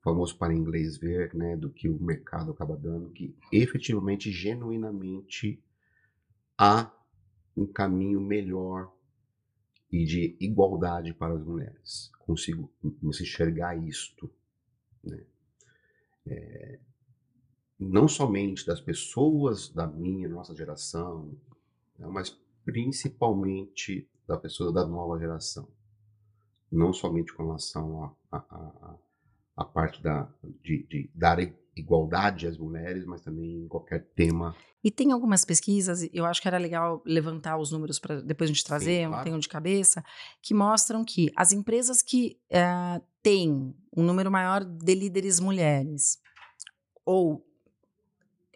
famoso 0.02 0.38
para 0.38 0.54
inglês 0.54 0.98
ver, 0.98 1.34
né, 1.34 1.56
do 1.56 1.70
que 1.70 1.88
o 1.88 2.02
mercado 2.02 2.52
acaba 2.52 2.76
dando, 2.76 3.12
que 3.12 3.36
efetivamente, 3.52 4.32
genuinamente, 4.32 5.64
há 6.58 6.92
um 7.56 7.68
caminho 7.68 8.20
melhor 8.20 8.92
e 9.92 10.06
de 10.06 10.38
igualdade 10.40 11.14
para 11.14 11.34
as 11.34 11.44
mulheres. 11.44 12.12
Consigo 12.20 12.72
enxergar 13.04 13.76
isto, 13.76 14.32
né? 15.04 15.24
É, 16.26 16.80
não 17.80 18.08
somente 18.08 18.66
das 18.66 18.80
pessoas 18.80 19.70
da 19.70 19.88
minha, 19.88 20.30
nossa 20.30 20.56
geração, 20.56 21.36
né, 21.98 22.08
mas 22.08 22.30
principalmente 22.64 24.08
da 24.28 24.38
pessoa 24.38 24.72
da 24.72 24.86
nova 24.86 25.20
geração. 25.20 25.68
Não 26.72 26.94
somente 26.94 27.34
com 27.34 27.44
relação 27.44 28.16
a, 28.32 28.38
a, 28.38 28.38
a 28.38 28.98
a 29.56 29.66
parte 29.66 30.02
da, 30.02 30.28
de, 30.64 30.86
de 30.90 31.10
dar 31.14 31.40
igualdade 31.76 32.48
às 32.48 32.58
mulheres, 32.58 33.06
mas 33.06 33.22
também 33.22 33.64
em 33.64 33.68
qualquer 33.68 34.06
tema. 34.16 34.56
E 34.84 34.90
tem 34.90 35.12
algumas 35.12 35.46
pesquisas, 35.46 36.08
eu 36.12 36.26
acho 36.26 36.42
que 36.42 36.48
era 36.48 36.58
legal 36.58 37.02
levantar 37.06 37.58
os 37.58 37.72
números 37.72 38.00
para 38.00 38.22
depois 38.22 38.50
a 38.50 38.54
gente 38.54 38.64
trazer, 38.64 39.04
Sim, 39.04 39.10
claro. 39.10 39.24
tenho 39.24 39.40
de 39.40 39.48
cabeça, 39.48 40.04
que 40.42 40.54
mostram 40.54 41.06
que 41.06 41.32
as 41.36 41.52
empresas 41.52 42.02
que 42.02 42.40
uh, 42.52 43.04
têm 43.22 43.76
um 43.96 44.04
número 44.04 44.32
maior 44.32 44.64
de 44.64 44.96
líderes 44.96 45.40
mulheres, 45.40 46.20
ou 47.06 47.46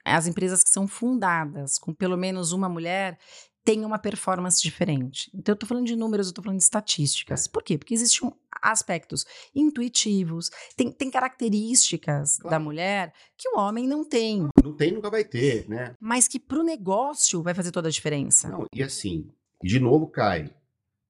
as 0.03 0.27
empresas 0.27 0.63
que 0.63 0.69
são 0.69 0.87
fundadas 0.87 1.77
com 1.77 1.93
pelo 1.93 2.17
menos 2.17 2.51
uma 2.51 2.69
mulher, 2.69 3.17
tem 3.65 3.83
uma 3.83 3.97
performance 3.97 4.61
diferente. 4.61 5.29
Então, 5.33 5.51
eu 5.51 5.55
estou 5.55 5.67
falando 5.67 5.87
de 5.87 5.95
números, 5.95 6.27
eu 6.27 6.31
estou 6.31 6.43
falando 6.43 6.59
de 6.59 6.63
estatísticas. 6.63 7.47
Por 7.47 7.63
quê? 7.63 7.79
Porque 7.79 7.95
existem 7.95 8.31
aspectos 8.61 9.25
intuitivos, 9.53 10.51
tem, 10.77 10.91
tem 10.91 11.09
características 11.09 12.37
claro. 12.37 12.51
da 12.51 12.59
mulher 12.59 13.11
que 13.35 13.49
o 13.49 13.59
homem 13.59 13.87
não 13.87 14.07
tem. 14.07 14.47
Não 14.63 14.73
tem, 14.73 14.91
nunca 14.91 15.09
vai 15.09 15.23
ter, 15.23 15.67
né? 15.67 15.93
Mas 15.99 16.27
que 16.27 16.39
para 16.39 16.59
o 16.59 16.63
negócio 16.63 17.41
vai 17.41 17.55
fazer 17.55 17.71
toda 17.71 17.87
a 17.87 17.91
diferença. 17.91 18.47
Não, 18.47 18.67
e 18.73 18.83
assim, 18.83 19.27
de 19.63 19.79
novo 19.79 20.07
cai. 20.07 20.53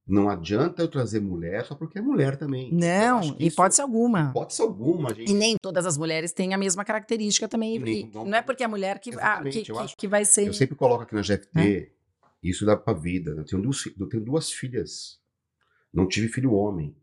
Não 0.08 0.30
adianta 0.30 0.84
eu 0.84 0.88
trazer 0.88 1.20
mulher 1.20 1.66
só 1.66 1.74
porque 1.74 1.98
é 1.98 2.02
mulher 2.02 2.38
também. 2.38 2.72
Não, 2.72 3.36
hipótese 3.40 3.82
alguma. 3.82 4.30
Hipótese 4.30 4.62
alguma, 4.62 5.12
gente. 5.16 5.32
E 5.32 5.34
nem 5.34 5.56
todas 5.60 5.84
as 5.84 5.98
mulheres 5.98 6.32
têm 6.32 6.54
a 6.54 6.58
mesma 6.60 6.86
característica 6.86 7.48
também. 7.48 7.80
Nem, 7.80 8.12
não, 8.14 8.24
não, 8.24 8.38
é 8.38 8.42
porque 8.44 8.64
é 8.64 8.68
mulher 8.68 9.00
que, 9.00 9.10
ah, 9.20 9.42
que, 9.42 9.64
que, 9.64 9.96
que, 9.98 10.08
vai 10.08 10.24
ser. 10.24 10.46
Eu 10.46 10.54
sempre 10.54 10.76
coloco 10.76 11.02
aqui 11.02 11.16
na 11.16 11.22
GFT, 11.22 11.60
é. 11.60 11.95
Isso 12.50 12.66
dá 12.66 12.76
pra 12.76 12.94
vida. 12.94 13.32
Eu 13.32 13.44
tenho, 13.44 13.62
duas, 13.62 13.86
eu 13.86 14.08
tenho 14.08 14.24
duas 14.24 14.52
filhas. 14.52 15.20
Não 15.94 16.08
tive 16.08 16.28
filho 16.28 16.54
homem. 16.54 16.96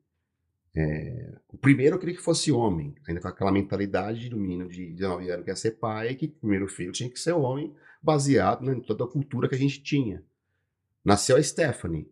É, 0.75 1.39
o 1.49 1.59
primeiro 1.59 1.97
eu 1.97 2.01
queria 2.01 2.15
que 2.15 2.23
fosse 2.23 2.51
homem, 2.51 2.95
ainda 3.07 3.21
com 3.21 3.29
aquela 3.29 3.53
mentalidade 3.53 4.31
do 4.31 4.39
menino 4.39 4.69
de 4.69 4.93
19 4.95 5.31
anos 5.31 5.45
que 5.45 5.51
ia 5.51 5.57
ser 5.57 5.73
pai, 5.73 6.15
que 6.15 6.27
o 6.27 6.31
primeiro 6.31 6.67
filho 6.67 6.93
tinha 6.93 7.11
que 7.11 7.21
ser 7.21 7.33
homem, 7.33 7.75
baseado 8.03 8.73
em 8.73 8.81
toda 8.81 9.05
a 9.05 9.09
cultura 9.09 9.49
que 9.49 9.55
a 9.55 9.59
gente 9.59 9.83
tinha. 9.83 10.25
Nasceu 11.05 11.37
a 11.37 11.43
Stephanie. 11.43 12.11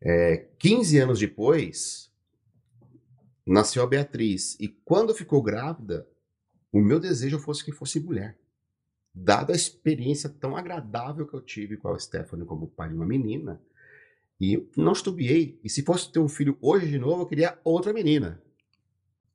É, 0.00 0.48
15 0.58 0.98
anos 0.98 1.18
depois, 1.18 2.12
nasceu 3.46 3.82
a 3.82 3.86
Beatriz. 3.86 4.56
E 4.60 4.68
quando 4.68 5.14
ficou 5.14 5.42
grávida, 5.42 6.06
o 6.70 6.80
meu 6.80 7.00
desejo 7.00 7.38
fosse 7.38 7.64
que 7.64 7.72
fosse 7.72 7.98
mulher. 7.98 8.38
Dada 9.14 9.52
a 9.52 9.56
experiência 9.56 10.28
tão 10.28 10.56
agradável 10.56 11.26
que 11.26 11.34
eu 11.34 11.40
tive 11.40 11.76
com 11.76 11.88
a 11.88 11.98
Stephanie 11.98 12.44
como 12.44 12.66
pai 12.66 12.88
de 12.88 12.94
uma 12.94 13.06
menina, 13.06 13.60
e 14.40 14.68
não 14.76 14.92
estubiei. 14.92 15.58
E 15.62 15.70
se 15.70 15.82
fosse 15.82 16.10
ter 16.10 16.18
um 16.18 16.28
filho 16.28 16.58
hoje 16.60 16.88
de 16.88 16.98
novo, 16.98 17.22
eu 17.22 17.26
queria 17.26 17.58
outra 17.62 17.92
menina. 17.92 18.42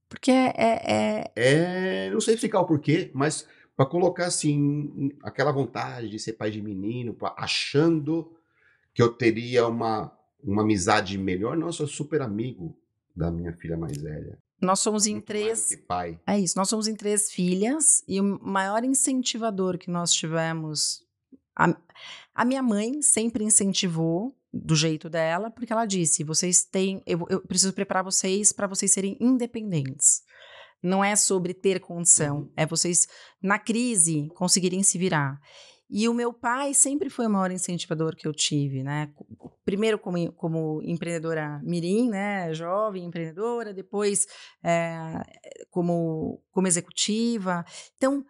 Porque 0.10 0.32
é. 0.32 0.54
É, 0.58 1.32
é 1.36 2.12
não 2.12 2.20
sei 2.20 2.34
explicar 2.34 2.60
o 2.60 2.66
porquê, 2.66 3.12
mas 3.14 3.48
para 3.76 3.86
colocar 3.86 4.26
assim, 4.26 5.12
aquela 5.24 5.52
vontade 5.52 6.10
de 6.10 6.20
ser 6.20 6.34
pai 6.34 6.52
de 6.52 6.62
menino, 6.62 7.16
achando 7.38 8.36
que 8.94 9.02
eu 9.02 9.14
teria 9.14 9.66
uma, 9.68 10.12
uma 10.44 10.64
amizade 10.64 11.18
melhor. 11.18 11.56
Não, 11.56 11.68
eu 11.68 11.74
sou 11.74 11.88
super 11.88 12.22
amigo 12.22 12.78
da 13.16 13.32
minha 13.32 13.54
filha 13.54 13.78
mais 13.78 13.98
velha. 13.98 14.38
Nós 14.62 14.80
somos 14.80 15.08
em 15.08 15.14
Muito 15.14 15.26
três. 15.26 15.76
pai. 15.88 16.20
É 16.28 16.38
isso, 16.38 16.58
nós 16.58 16.70
somos 16.70 16.88
em 16.88 16.96
três 16.96 17.32
filhas 17.32 18.04
e 18.08 18.20
o 18.20 18.40
maior 18.42 18.84
incentivador 18.84 19.78
que 19.78 19.90
nós 19.90 20.12
tivemos. 20.12 21.02
A, 21.56 21.76
a 22.34 22.46
minha 22.46 22.62
mãe 22.62 23.02
sempre 23.02 23.44
incentivou 23.44 24.36
do 24.52 24.76
jeito 24.76 25.10
dela, 25.10 25.50
porque 25.50 25.72
ela 25.72 25.86
disse: 25.86 26.24
vocês 26.24 26.64
têm, 26.64 27.02
eu, 27.06 27.26
eu 27.30 27.42
preciso 27.42 27.74
preparar 27.74 28.04
vocês 28.04 28.52
para 28.52 28.68
vocês 28.68 28.92
serem 28.92 29.18
independentes. 29.20 30.22
Não 30.82 31.04
é 31.04 31.16
sobre 31.16 31.54
ter 31.54 31.80
condição, 31.80 32.38
uhum. 32.40 32.52
é 32.56 32.66
vocês 32.66 33.08
na 33.42 33.60
crise 33.60 34.30
conseguirem 34.36 34.82
se 34.82 34.98
virar. 34.98 35.40
E 35.90 36.08
o 36.08 36.14
meu 36.14 36.32
pai 36.32 36.74
sempre 36.74 37.10
foi 37.10 37.26
o 37.26 37.30
maior 37.30 37.52
incentivador 37.52 38.16
que 38.16 38.28
eu 38.28 38.34
tive, 38.34 38.84
né? 38.84 39.12
Primeiro 39.66 39.98
como, 39.98 40.32
como 40.34 40.82
empreendedora 40.84 41.60
mirim, 41.64 42.10
né? 42.10 42.54
Jovem 42.54 43.06
empreendedora, 43.06 43.74
depois 43.74 44.28
é, 44.64 45.20
como, 45.72 46.44
como 46.52 46.68
executiva. 46.68 47.66
Então, 47.98 48.24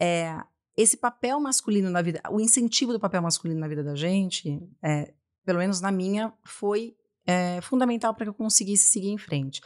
é, 0.00 0.36
esse 0.76 0.96
papel 0.96 1.40
masculino 1.40 1.90
na 1.90 2.00
vida, 2.00 2.20
o 2.30 2.40
incentivo 2.40 2.92
do 2.92 3.00
papel 3.00 3.22
masculino 3.22 3.58
na 3.58 3.68
vida 3.68 3.82
da 3.82 3.96
gente, 3.96 4.60
é, 4.80 5.12
pelo 5.44 5.58
menos 5.58 5.80
na 5.80 5.90
minha, 5.90 6.32
foi 6.44 6.96
fundamental 7.62 8.12
para 8.12 8.24
que 8.24 8.30
eu 8.30 8.34
conseguisse 8.34 8.90
seguir 8.90 9.10
em 9.10 9.18
frente. 9.18 9.60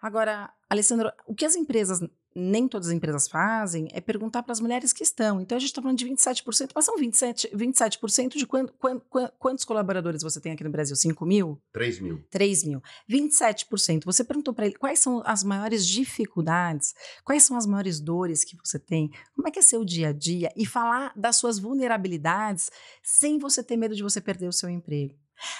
Agora, 0.00 0.50
Alessandro, 0.70 1.12
o 1.26 1.34
que 1.34 1.44
as 1.44 1.54
empresas, 1.54 2.00
nem 2.34 2.68
todas 2.68 2.88
as 2.88 2.94
empresas 2.94 3.28
fazem, 3.28 3.88
é 3.92 4.00
perguntar 4.00 4.42
para 4.42 4.52
as 4.52 4.60
mulheres 4.60 4.92
que 4.92 5.02
estão. 5.02 5.40
Então, 5.40 5.56
a 5.56 5.58
gente 5.58 5.70
está 5.70 5.82
falando 5.82 5.98
de 5.98 6.06
27%, 6.06 6.70
mas 6.74 6.84
são 6.84 6.96
27%, 6.96 7.50
27% 7.54 8.36
de 8.36 8.46
quant, 8.46 8.70
quant, 8.78 9.02
quantos 9.38 9.64
colaboradores 9.64 10.22
você 10.22 10.40
tem 10.40 10.52
aqui 10.52 10.64
no 10.64 10.70
Brasil? 10.70 10.94
5 10.94 11.26
mil? 11.26 11.60
3 11.72 12.00
mil. 12.00 12.24
3 12.30 12.64
mil. 12.64 12.82
27%. 13.08 14.04
Você 14.04 14.24
perguntou 14.24 14.54
para 14.54 14.66
ele 14.66 14.76
quais 14.76 14.98
são 14.98 15.22
as 15.24 15.42
maiores 15.42 15.86
dificuldades, 15.86 16.94
quais 17.24 17.42
são 17.42 17.56
as 17.56 17.66
maiores 17.66 18.00
dores 18.00 18.44
que 18.44 18.56
você 18.62 18.78
tem, 18.78 19.10
como 19.34 19.48
é 19.48 19.50
que 19.50 19.58
é 19.58 19.62
seu 19.62 19.84
dia 19.84 20.08
a 20.08 20.12
dia, 20.12 20.52
e 20.56 20.64
falar 20.64 21.12
das 21.16 21.36
suas 21.36 21.58
vulnerabilidades 21.58 22.70
sem 23.02 23.38
você 23.38 23.62
ter 23.62 23.76
medo 23.76 23.94
de 23.94 24.02
você 24.02 24.20
perder 24.20 24.48
o 24.48 24.52
seu 24.52 24.68
emprego. 24.68 25.14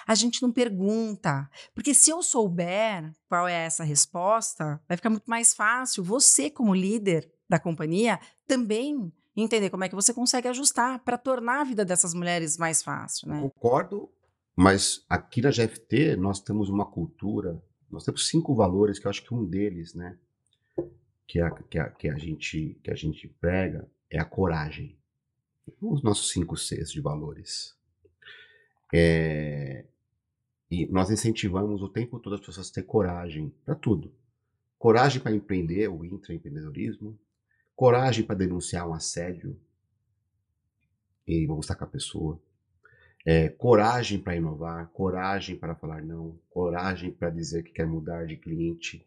A 0.06 0.14
gente 0.14 0.42
não 0.42 0.52
pergunta, 0.52 1.48
porque 1.74 1.94
se 1.94 2.10
eu 2.10 2.22
souber 2.22 3.12
qual 3.28 3.48
é 3.48 3.64
essa 3.64 3.84
resposta, 3.84 4.80
vai 4.88 4.96
ficar 4.96 5.10
muito 5.10 5.28
mais 5.28 5.54
fácil 5.54 6.04
você, 6.04 6.50
como 6.50 6.74
líder 6.74 7.30
da 7.48 7.58
companhia, 7.58 8.20
também 8.46 9.12
entender 9.36 9.70
como 9.70 9.84
é 9.84 9.88
que 9.88 9.94
você 9.94 10.12
consegue 10.12 10.48
ajustar 10.48 10.98
para 11.00 11.18
tornar 11.18 11.60
a 11.60 11.64
vida 11.64 11.84
dessas 11.84 12.14
mulheres 12.14 12.56
mais 12.56 12.82
fácil, 12.82 13.28
né? 13.28 13.40
Concordo, 13.40 14.10
mas 14.56 15.04
aqui 15.08 15.40
na 15.40 15.50
GFT 15.50 16.16
nós 16.16 16.40
temos 16.40 16.68
uma 16.68 16.84
cultura, 16.84 17.62
nós 17.90 18.04
temos 18.04 18.28
cinco 18.28 18.54
valores 18.54 18.98
que 18.98 19.06
eu 19.06 19.10
acho 19.10 19.24
que 19.24 19.34
um 19.34 19.44
deles, 19.44 19.94
né, 19.94 20.18
que 21.26 21.40
a, 21.40 21.50
que 21.50 21.78
a, 21.78 21.88
que 21.90 22.08
a 22.08 22.18
gente 22.18 22.78
que 22.82 22.90
a 22.90 22.94
gente 22.94 23.28
prega 23.40 23.88
é 24.10 24.18
a 24.18 24.24
coragem. 24.24 24.98
Os 25.80 26.02
nossos 26.02 26.30
cinco 26.30 26.56
Cs 26.56 26.90
de 26.90 27.00
valores. 27.00 27.76
É, 28.92 29.84
e 30.70 30.86
nós 30.86 31.10
incentivamos 31.10 31.82
o 31.82 31.88
tempo 31.88 32.18
todo 32.18 32.34
as 32.34 32.40
pessoas 32.40 32.70
a 32.70 32.74
ter 32.74 32.82
coragem 32.82 33.52
para 33.64 33.74
tudo. 33.74 34.12
Coragem 34.78 35.20
para 35.20 35.32
empreender, 35.32 35.88
o 35.88 36.04
intraempreendedorismo. 36.04 37.18
Coragem 37.74 38.24
para 38.24 38.36
denunciar 38.36 38.88
um 38.88 38.94
assédio 38.94 39.58
e 41.26 41.46
vamos 41.46 41.64
estar 41.64 41.76
com 41.76 41.84
a 41.84 41.88
pessoa. 41.88 42.40
É, 43.24 43.48
coragem 43.48 44.18
para 44.18 44.36
inovar, 44.36 44.88
coragem 44.88 45.56
para 45.56 45.74
falar 45.74 46.02
não, 46.02 46.38
coragem 46.48 47.12
para 47.12 47.30
dizer 47.30 47.62
que 47.62 47.72
quer 47.72 47.86
mudar 47.86 48.26
de 48.26 48.36
cliente. 48.36 49.06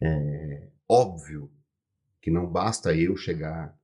É 0.00 0.68
óbvio 0.88 1.50
que 2.22 2.30
não 2.30 2.46
basta 2.46 2.94
eu 2.94 3.16
chegar 3.16 3.76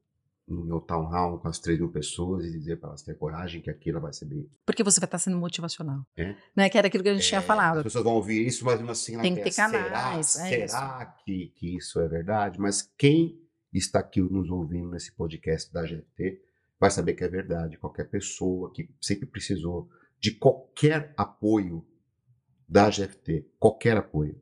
no 0.47 0.65
meu 0.65 0.81
town 0.81 1.07
hall 1.07 1.39
com 1.39 1.49
as 1.49 1.59
3 1.59 1.79
mil 1.79 1.91
pessoas 1.91 2.45
e 2.45 2.51
dizer 2.51 2.79
para 2.79 2.91
elas 2.91 3.03
ter 3.03 3.15
coragem 3.17 3.63
que 3.63 3.71
aquilo 3.71 4.01
vai 4.01 4.13
ser 4.13 4.27
bem. 4.27 4.49
Porque 4.67 4.83
você 4.83 5.01
vai 5.01 5.07
estar 5.07 5.19
sendo 5.19 5.39
motivacional. 5.39 6.07
É? 6.17 6.37
Né? 6.55 6.69
Que 6.69 6.77
era 6.77 6.89
aquilo 6.89 7.03
que 7.03 7.09
a 7.09 7.15
gente 7.15 7.25
é, 7.25 7.29
tinha 7.29 7.41
falado. 7.41 7.79
As 7.79 7.85
pessoas 7.85 8.05
vão 8.05 8.15
ouvir 8.15 8.47
isso, 8.47 8.65
mas 8.65 8.81
assim, 8.89 9.19
tem 9.21 9.35
que 9.35 9.43
ter 9.43 9.55
canais. 9.55 10.27
Será, 10.27 10.49
é 10.49 10.69
será 10.69 11.07
que, 11.25 11.53
que 11.57 11.77
isso 11.77 11.99
é 11.99 12.09
verdade? 12.09 12.61
Mas 12.61 12.83
quem 12.99 13.41
está 13.73 14.01
aqui 14.01 14.21
nos 14.21 14.51
ouvindo 14.51 14.91
nesse 14.91 15.13
podcast 15.13 15.73
da 15.73 15.83
GFT 15.83 16.41
vai 16.79 16.91
saber 16.91 17.15
que 17.15 17.25
é 17.25 17.29
verdade. 17.29 17.79
Qualquer 17.79 18.05
pessoa 18.05 18.71
que 18.73 18.89
sempre 19.01 19.27
precisou 19.27 19.89
de 20.21 20.33
qualquer 20.33 21.13
apoio 21.17 21.85
da 22.69 22.91
GFT, 22.91 23.47
qualquer 23.59 23.97
apoio, 23.97 24.41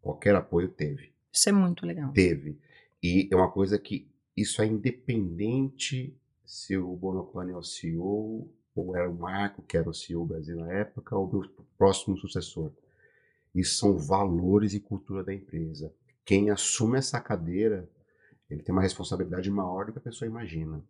qualquer 0.00 0.34
apoio 0.34 0.68
teve. 0.68 1.12
Isso 1.32 1.48
é 1.48 1.52
muito 1.52 1.84
legal. 1.84 2.12
Teve. 2.12 2.58
E 3.02 3.28
é 3.30 3.36
uma 3.36 3.50
coisa 3.50 3.78
que 3.78 4.10
isso 4.40 4.62
é 4.62 4.66
independente 4.66 6.16
se 6.44 6.76
o 6.76 6.94
Bonopane 6.96 7.52
é 7.52 7.56
o 7.56 7.62
CEO 7.62 8.50
ou 8.74 8.96
era 8.96 9.10
o 9.10 9.14
Marco, 9.14 9.62
que 9.62 9.76
era 9.76 9.88
o 9.88 9.94
CEO 9.94 10.24
do 10.24 10.34
Brasil 10.34 10.56
na 10.56 10.72
época, 10.72 11.16
ou 11.16 11.26
o 11.26 11.64
próximo 11.76 12.16
sucessor. 12.16 12.72
Isso 13.54 13.76
são 13.76 13.98
valores 13.98 14.72
e 14.74 14.80
cultura 14.80 15.24
da 15.24 15.34
empresa. 15.34 15.92
Quem 16.24 16.50
assume 16.50 16.98
essa 16.98 17.20
cadeira, 17.20 17.88
ele 18.48 18.62
tem 18.62 18.72
uma 18.72 18.82
responsabilidade 18.82 19.50
maior 19.50 19.86
do 19.86 19.92
que 19.92 19.98
a 19.98 20.02
pessoa 20.02 20.28
imagina. 20.28 20.82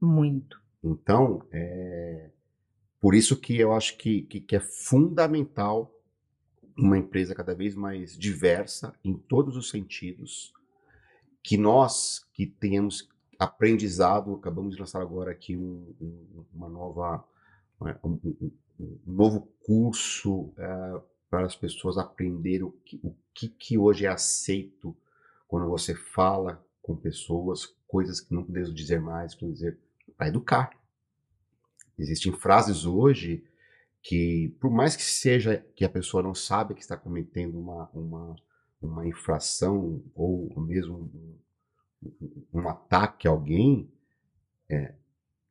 Muito. 0.00 0.60
Então, 0.82 1.42
é 1.52 2.30
por 3.00 3.14
isso 3.14 3.36
que 3.36 3.56
eu 3.56 3.72
acho 3.72 3.96
que, 3.98 4.22
que, 4.22 4.40
que 4.40 4.56
é 4.56 4.60
fundamental 4.60 5.92
uma 6.76 6.98
empresa 6.98 7.34
cada 7.34 7.54
vez 7.54 7.74
mais 7.74 8.18
diversa 8.18 8.94
em 9.04 9.14
todos 9.14 9.56
os 9.56 9.70
sentidos, 9.70 10.52
que 11.46 11.56
nós 11.56 12.26
que 12.34 12.44
tenhamos 12.44 13.08
aprendizado, 13.38 14.34
acabamos 14.34 14.74
de 14.74 14.80
lançar 14.80 15.00
agora 15.00 15.30
aqui 15.30 15.56
um, 15.56 15.94
um, 16.00 16.44
uma 16.52 16.68
nova, 16.68 17.24
né, 17.80 17.96
um, 18.02 18.18
um 18.80 18.98
novo 19.06 19.48
curso 19.64 20.52
é, 20.58 21.00
para 21.30 21.46
as 21.46 21.54
pessoas 21.54 21.98
aprenderem 21.98 22.64
o 22.64 22.72
que, 22.84 22.98
o 23.00 23.14
que, 23.32 23.48
que 23.48 23.78
hoje 23.78 24.06
é 24.06 24.08
aceito 24.08 24.96
quando 25.46 25.68
você 25.68 25.94
fala 25.94 26.60
com 26.82 26.96
pessoas, 26.96 27.64
coisas 27.86 28.20
que 28.20 28.34
não 28.34 28.42
podemos 28.42 28.74
dizer 28.74 29.00
mais, 29.00 29.32
podemos 29.32 29.60
dizer 29.60 29.78
para 30.16 30.26
educar. 30.26 30.70
Existem 31.96 32.32
frases 32.32 32.84
hoje 32.84 33.44
que, 34.02 34.52
por 34.60 34.72
mais 34.72 34.96
que 34.96 35.02
seja 35.04 35.64
que 35.76 35.84
a 35.84 35.88
pessoa 35.88 36.24
não 36.24 36.34
sabe 36.34 36.74
que 36.74 36.80
está 36.80 36.96
cometendo 36.96 37.56
uma, 37.56 37.88
uma, 37.94 38.36
uma 38.86 39.06
infração 39.06 40.02
ou 40.14 40.52
mesmo 40.60 41.10
um, 42.52 42.68
ataque 42.68 43.26
a 43.26 43.30
alguém, 43.30 43.90
é, 44.68 44.94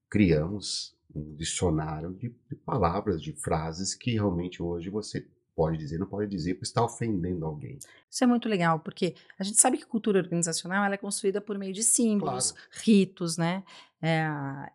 criamos 0.09 0.95
um 1.13 1.35
dicionário 1.35 2.13
de, 2.13 2.29
de 2.49 2.55
palavras, 2.55 3.21
de 3.21 3.33
frases 3.33 3.93
que 3.93 4.11
realmente 4.11 4.61
hoje 4.61 4.89
você 4.89 5.25
pode 5.55 5.77
dizer, 5.77 5.97
não 5.97 6.05
pode 6.05 6.29
dizer, 6.29 6.55
porque 6.55 6.65
está 6.65 6.83
ofendendo 6.83 7.45
alguém. 7.45 7.79
Isso 8.11 8.23
é 8.23 8.27
muito 8.27 8.49
legal, 8.49 8.79
porque 8.79 9.15
a 9.39 9.43
gente 9.43 9.59
sabe 9.59 9.77
que 9.77 9.83
a 9.83 9.87
cultura 9.87 10.19
organizacional 10.19 10.83
ela 10.83 10.95
é 10.95 10.97
construída 10.97 11.39
por 11.39 11.57
meio 11.57 11.71
de 11.71 11.81
símbolos, 11.81 12.51
claro. 12.51 12.67
ritos, 12.83 13.37
né? 13.37 13.63
É, 14.01 14.27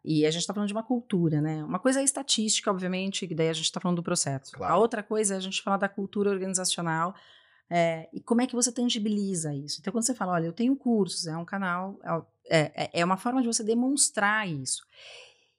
e 0.03 0.25
a 0.25 0.31
gente 0.31 0.41
está 0.41 0.55
falando 0.55 0.69
de 0.69 0.73
uma 0.75 0.83
cultura, 0.83 1.41
né? 1.41 1.63
Uma 1.63 1.79
coisa 1.79 2.01
é 2.01 2.05
estatística, 2.05 2.71
obviamente, 2.71 3.29
que 3.29 3.35
daí 3.35 3.51
a 3.51 3.53
gente 3.53 3.67
está 3.67 3.79
falando 3.79 3.97
do 3.97 4.03
processo. 4.03 4.53
Claro. 4.53 4.73
A 4.73 4.79
outra 4.79 5.03
coisa 5.03 5.35
é 5.35 5.37
a 5.37 5.41
gente 5.41 5.63
falar 5.63 5.77
da 5.77 5.89
cultura 5.89 6.31
organizacional 6.31 7.15
é, 7.71 8.09
e 8.13 8.21
como 8.21 8.43
é 8.43 8.47
que 8.47 8.55
você 8.55 8.73
tangibiliza 8.73 9.55
isso. 9.55 9.79
Então, 9.81 9.93
quando 9.93 10.05
você 10.05 10.15
fala, 10.15 10.33
olha, 10.33 10.47
eu 10.47 10.53
tenho 10.53 10.75
cursos, 10.75 11.29
é 11.29 11.37
um 11.37 11.45
canal, 11.45 12.01
é, 12.49 12.85
é, 12.85 13.01
é 13.01 13.05
uma 13.05 13.17
forma 13.17 13.41
de 13.41 13.47
você 13.47 13.63
demonstrar 13.63 14.49
isso. 14.49 14.85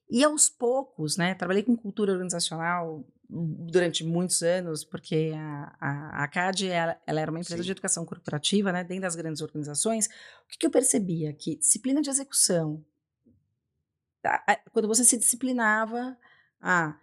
E 0.09 0.23
aos 0.23 0.49
poucos, 0.49 1.15
né? 1.15 1.33
Trabalhei 1.35 1.63
com 1.63 1.75
cultura 1.75 2.11
organizacional 2.11 3.05
durante 3.29 4.03
muitos 4.03 4.41
anos, 4.43 4.83
porque 4.83 5.31
a, 5.33 5.73
a, 5.79 6.23
a 6.25 6.27
CAD 6.27 6.67
ela, 6.67 7.01
ela, 7.07 7.21
era 7.21 7.31
uma 7.31 7.39
empresa 7.39 7.63
Sim. 7.63 7.65
de 7.65 7.71
educação 7.71 8.05
corporativa, 8.05 8.73
né, 8.73 8.83
dentro 8.83 9.03
das 9.03 9.15
grandes 9.15 9.41
organizações. 9.41 10.07
O 10.07 10.49
que, 10.49 10.57
que 10.57 10.65
eu 10.65 10.69
percebia? 10.69 11.31
Que 11.31 11.55
disciplina 11.55 12.01
de 12.01 12.09
execução, 12.09 12.83
quando 14.73 14.89
você 14.89 15.05
se 15.05 15.17
disciplinava 15.17 16.17
a 16.59 16.99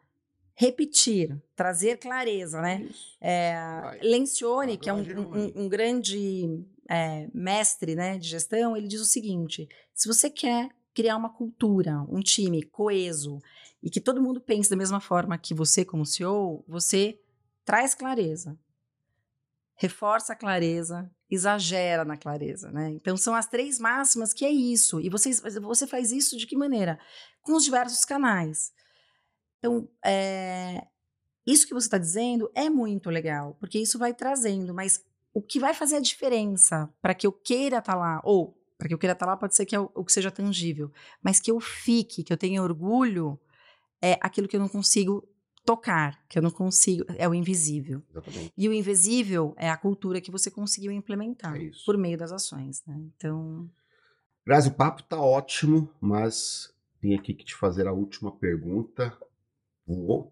repetir, 0.59 1.41
trazer 1.55 1.99
clareza, 1.99 2.61
né? 2.61 2.91
É, 3.21 3.57
Lencioni, 4.03 4.77
que 4.77 4.91
é 4.91 4.93
um, 4.93 5.03
um, 5.03 5.53
um 5.63 5.69
grande 5.69 6.65
é, 6.91 7.29
mestre 7.33 7.95
né, 7.95 8.19
de 8.19 8.29
gestão, 8.29 8.77
ele 8.77 8.89
diz 8.89 9.01
o 9.01 9.07
seguinte: 9.07 9.69
se 9.95 10.09
você 10.09 10.29
quer 10.29 10.71
criar 10.93 11.17
uma 11.17 11.31
cultura, 11.31 12.05
um 12.09 12.19
time 12.19 12.61
coeso, 12.65 13.39
e 13.81 13.89
que 13.89 14.01
todo 14.01 14.21
mundo 14.21 14.41
pense 14.41 14.69
da 14.69 14.75
mesma 14.75 15.01
forma 15.01 15.39
que 15.39 15.55
você, 15.55 15.85
como 15.85 16.05
CEO, 16.05 16.65
você 16.67 17.21
traz 17.65 17.95
clareza, 17.95 18.59
reforça 19.77 20.33
a 20.33 20.37
clareza, 20.37 21.09
exagera 21.31 22.05
na 22.05 22.17
clareza, 22.17 22.69
né? 22.73 22.91
Então 22.91 23.17
são 23.17 23.33
as 23.33 23.47
três 23.47 23.79
máximas 23.79 24.33
que 24.33 24.45
é 24.45 24.51
isso. 24.51 25.01
E 25.01 25.09
você, 25.09 25.31
você 25.61 25.87
faz 25.87 26.11
isso 26.11 26.37
de 26.37 26.49
que 26.49 26.57
maneira? 26.57 26.99
Com 27.43 27.53
os 27.53 27.63
diversos 27.63 28.05
canais. 28.05 28.73
Então, 29.59 29.89
é, 30.05 30.87
isso 31.47 31.67
que 31.67 31.75
você 31.75 31.87
está 31.87 31.99
dizendo 31.99 32.51
é 32.55 32.71
muito 32.71 33.11
legal, 33.11 33.57
porque 33.59 33.79
isso 33.79 33.99
vai 33.99 34.15
trazendo, 34.15 34.75
mas 34.75 35.05
o 35.35 35.43
que 35.43 35.59
vai 35.59 35.75
fazer 35.75 35.97
a 35.97 36.01
diferença 36.01 36.89
para 37.01 37.15
que 37.15 37.27
eu 37.27 37.33
queira 37.33 37.79
estar 37.79 37.93
tá 37.93 37.99
lá, 37.99 38.21
ou 38.25 38.57
para 38.77 38.89
que 38.89 38.95
eu 38.95 38.99
queira 38.99 39.13
estar 39.13 39.27
tá 39.27 39.33
lá 39.33 39.37
pode 39.37 39.55
ser 39.57 39.67
que 39.67 39.75
é 39.75 39.81
o, 39.81 39.91
o 39.95 40.05
que 40.05 40.13
seja 40.13 40.31
tangível, 40.31 40.91
mas 41.23 41.41
que 41.41 41.51
eu 41.51 41.61
fique, 41.61 42.23
que 42.23 42.33
eu 42.33 42.37
tenha 42.37 42.63
orgulho, 42.63 43.39
é 44.01 44.19
aquilo 44.21 44.47
que 44.47 44.57
eu 44.57 44.61
não 44.61 44.69
consigo 44.69 45.29
tocar, 45.65 46.25
que 46.29 46.39
eu 46.39 46.43
não 46.43 46.51
consigo, 46.51 47.05
é 47.19 47.29
o 47.29 47.35
invisível. 47.35 48.03
Exatamente. 48.11 48.53
E 48.57 48.69
o 48.69 48.73
invisível 48.73 49.55
é 49.59 49.69
a 49.69 49.77
cultura 49.77 50.21
que 50.21 50.31
você 50.31 50.51
conseguiu 50.51 50.91
implementar 50.91 51.57
é 51.57 51.71
por 51.85 51.99
meio 51.99 52.17
das 52.17 52.33
ações, 52.33 52.83
né? 52.87 52.97
Então, 53.15 53.69
Grazi, 54.47 54.69
o 54.69 54.75
papo 54.75 55.03
tá 55.03 55.21
ótimo, 55.21 55.91
mas 56.01 56.73
tem 57.03 57.15
aqui 57.15 57.35
que 57.35 57.45
te 57.45 57.55
fazer 57.55 57.87
a 57.87 57.93
última 57.93 58.35
pergunta. 58.35 59.15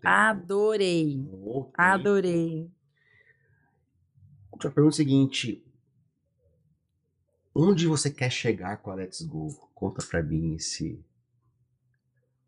Adorei. 0.05 1.19
Adorei. 1.75 2.71
A 4.51 4.55
última 4.55 4.73
pergunta 4.73 4.95
é 4.95 4.97
a 4.97 5.05
seguinte: 5.05 5.65
Onde 7.55 7.87
você 7.87 8.11
quer 8.11 8.31
chegar 8.31 8.77
com 8.79 8.91
a 8.91 8.95
Let's 8.95 9.23
Go? 9.23 9.49
Conta 9.75 10.05
para 10.07 10.23
mim 10.23 10.59
se 10.59 11.03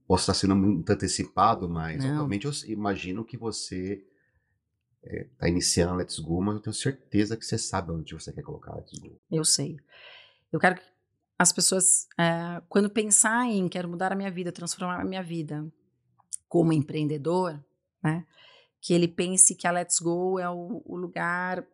Posso 0.07 0.23
estar 0.23 0.35
sendo 0.35 0.57
muito 0.57 0.91
antecipado, 0.91 1.69
mas 1.69 2.03
Não. 2.03 2.23
obviamente 2.23 2.47
eu 2.47 2.53
imagino 2.73 3.23
que 3.23 3.37
você 3.37 4.03
está 5.03 5.47
eh, 5.47 5.51
iniciando 5.51 5.93
a 5.93 5.97
Let's 5.97 6.19
Go, 6.19 6.41
mas 6.41 6.55
eu 6.55 6.63
tenho 6.63 6.73
certeza 6.73 7.37
que 7.37 7.45
você 7.45 7.59
sabe 7.59 7.93
onde 7.93 8.15
você 8.15 8.33
quer 8.33 8.41
colocar 8.41 8.73
a 8.73 8.77
Let's 8.77 8.99
Go. 8.99 9.21
Eu 9.31 9.45
sei. 9.45 9.77
Eu 10.51 10.59
quero 10.59 10.77
que 10.77 10.83
as 11.39 11.53
pessoas, 11.53 12.09
é, 12.19 12.63
quando 12.71 12.89
pensarem 12.89 13.59
em 13.59 13.69
quero 13.69 13.87
mudar 13.87 14.11
a 14.11 14.17
minha 14.17 14.31
vida, 14.31 14.51
transformar 14.51 15.01
a 15.01 15.05
minha 15.05 15.23
vida 15.23 15.71
como 16.49 16.73
empreendedor, 16.73 17.63
né, 18.03 18.27
que 18.81 18.95
ele 18.95 19.09
pense 19.09 19.55
que 19.55 19.67
a 19.67 19.71
Let's 19.71 19.99
Go 19.99 20.39
é 20.39 20.49
o, 20.49 20.83
o 20.85 20.97
lugar 20.97 21.67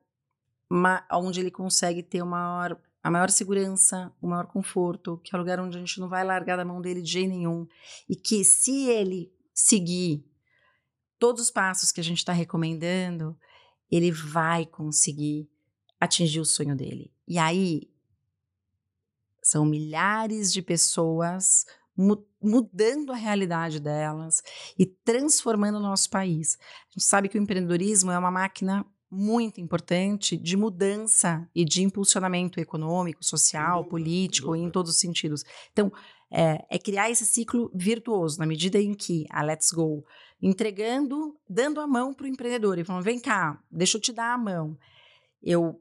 onde 1.12 1.40
ele 1.40 1.50
consegue 1.50 2.02
ter 2.02 2.22
uma 2.22 2.38
maior 2.38 2.80
a 3.04 3.10
maior 3.10 3.28
segurança, 3.28 4.10
o 4.18 4.26
maior 4.26 4.46
conforto, 4.46 5.20
que 5.22 5.34
é 5.34 5.36
o 5.36 5.38
lugar 5.38 5.60
onde 5.60 5.76
a 5.76 5.80
gente 5.80 6.00
não 6.00 6.08
vai 6.08 6.24
largar 6.24 6.56
da 6.56 6.64
mão 6.64 6.80
dele 6.80 7.02
de 7.02 7.12
jeito 7.12 7.28
nenhum. 7.28 7.68
E 8.08 8.16
que 8.16 8.42
se 8.42 8.88
ele 8.88 9.30
seguir 9.52 10.24
todos 11.18 11.42
os 11.42 11.50
passos 11.50 11.92
que 11.92 12.00
a 12.00 12.04
gente 12.04 12.16
está 12.18 12.32
recomendando, 12.32 13.38
ele 13.90 14.10
vai 14.10 14.64
conseguir 14.64 15.46
atingir 16.00 16.40
o 16.40 16.46
sonho 16.46 16.74
dele. 16.74 17.12
E 17.28 17.38
aí 17.38 17.90
são 19.42 19.66
milhares 19.66 20.50
de 20.50 20.62
pessoas 20.62 21.66
mudando 22.42 23.12
a 23.12 23.16
realidade 23.16 23.80
delas 23.80 24.42
e 24.78 24.84
transformando 24.84 25.76
o 25.76 25.82
nosso 25.82 26.10
país. 26.10 26.58
A 26.60 26.92
gente 26.92 27.04
sabe 27.04 27.28
que 27.28 27.38
o 27.38 27.42
empreendedorismo 27.42 28.10
é 28.10 28.18
uma 28.18 28.30
máquina 28.30 28.84
muito 29.10 29.60
importante 29.60 30.36
de 30.36 30.56
mudança 30.56 31.48
e 31.54 31.64
de 31.64 31.82
impulsionamento 31.82 32.58
econômico, 32.58 33.24
social, 33.24 33.84
político, 33.84 34.56
em 34.56 34.68
todos 34.68 34.90
os 34.90 34.98
sentidos. 34.98 35.44
Então, 35.72 35.92
é, 36.30 36.64
é, 36.68 36.78
criar 36.78 37.10
esse 37.10 37.24
ciclo 37.24 37.70
virtuoso, 37.72 38.40
na 38.40 38.46
medida 38.46 38.80
em 38.80 38.92
que 38.92 39.24
a 39.30 39.42
Let's 39.42 39.70
Go, 39.70 40.04
entregando, 40.42 41.36
dando 41.48 41.80
a 41.80 41.86
mão 41.86 42.12
para 42.12 42.24
o 42.24 42.28
empreendedor 42.28 42.76
e 42.76 42.84
falando: 42.84 43.04
vem 43.04 43.20
cá, 43.20 43.62
deixa 43.70 43.96
eu 43.96 44.00
te 44.00 44.12
dar 44.12 44.34
a 44.34 44.38
mão. 44.38 44.76
Eu, 45.40 45.80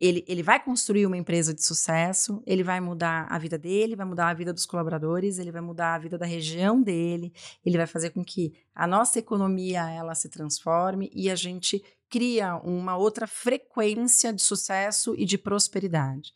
ele, 0.00 0.24
ele 0.26 0.42
vai 0.42 0.62
construir 0.62 1.06
uma 1.06 1.16
empresa 1.16 1.52
de 1.52 1.62
sucesso, 1.62 2.42
ele 2.46 2.62
vai 2.62 2.80
mudar 2.80 3.26
a 3.28 3.38
vida 3.38 3.58
dele, 3.58 3.94
vai 3.94 4.06
mudar 4.06 4.28
a 4.28 4.34
vida 4.34 4.52
dos 4.52 4.64
colaboradores, 4.64 5.38
ele 5.38 5.52
vai 5.52 5.60
mudar 5.60 5.94
a 5.94 5.98
vida 5.98 6.16
da 6.16 6.24
região 6.24 6.82
dele, 6.82 7.32
ele 7.64 7.76
vai 7.76 7.86
fazer 7.86 8.10
com 8.10 8.24
que 8.24 8.54
a 8.74 8.86
nossa 8.86 9.18
economia 9.18 9.88
ela 9.90 10.14
se 10.14 10.30
transforme 10.30 11.10
e 11.14 11.30
a 11.30 11.34
gente 11.34 11.82
cria 12.08 12.56
uma 12.56 12.96
outra 12.96 13.26
frequência 13.26 14.32
de 14.32 14.42
sucesso 14.42 15.14
e 15.16 15.26
de 15.26 15.36
prosperidade. 15.36 16.32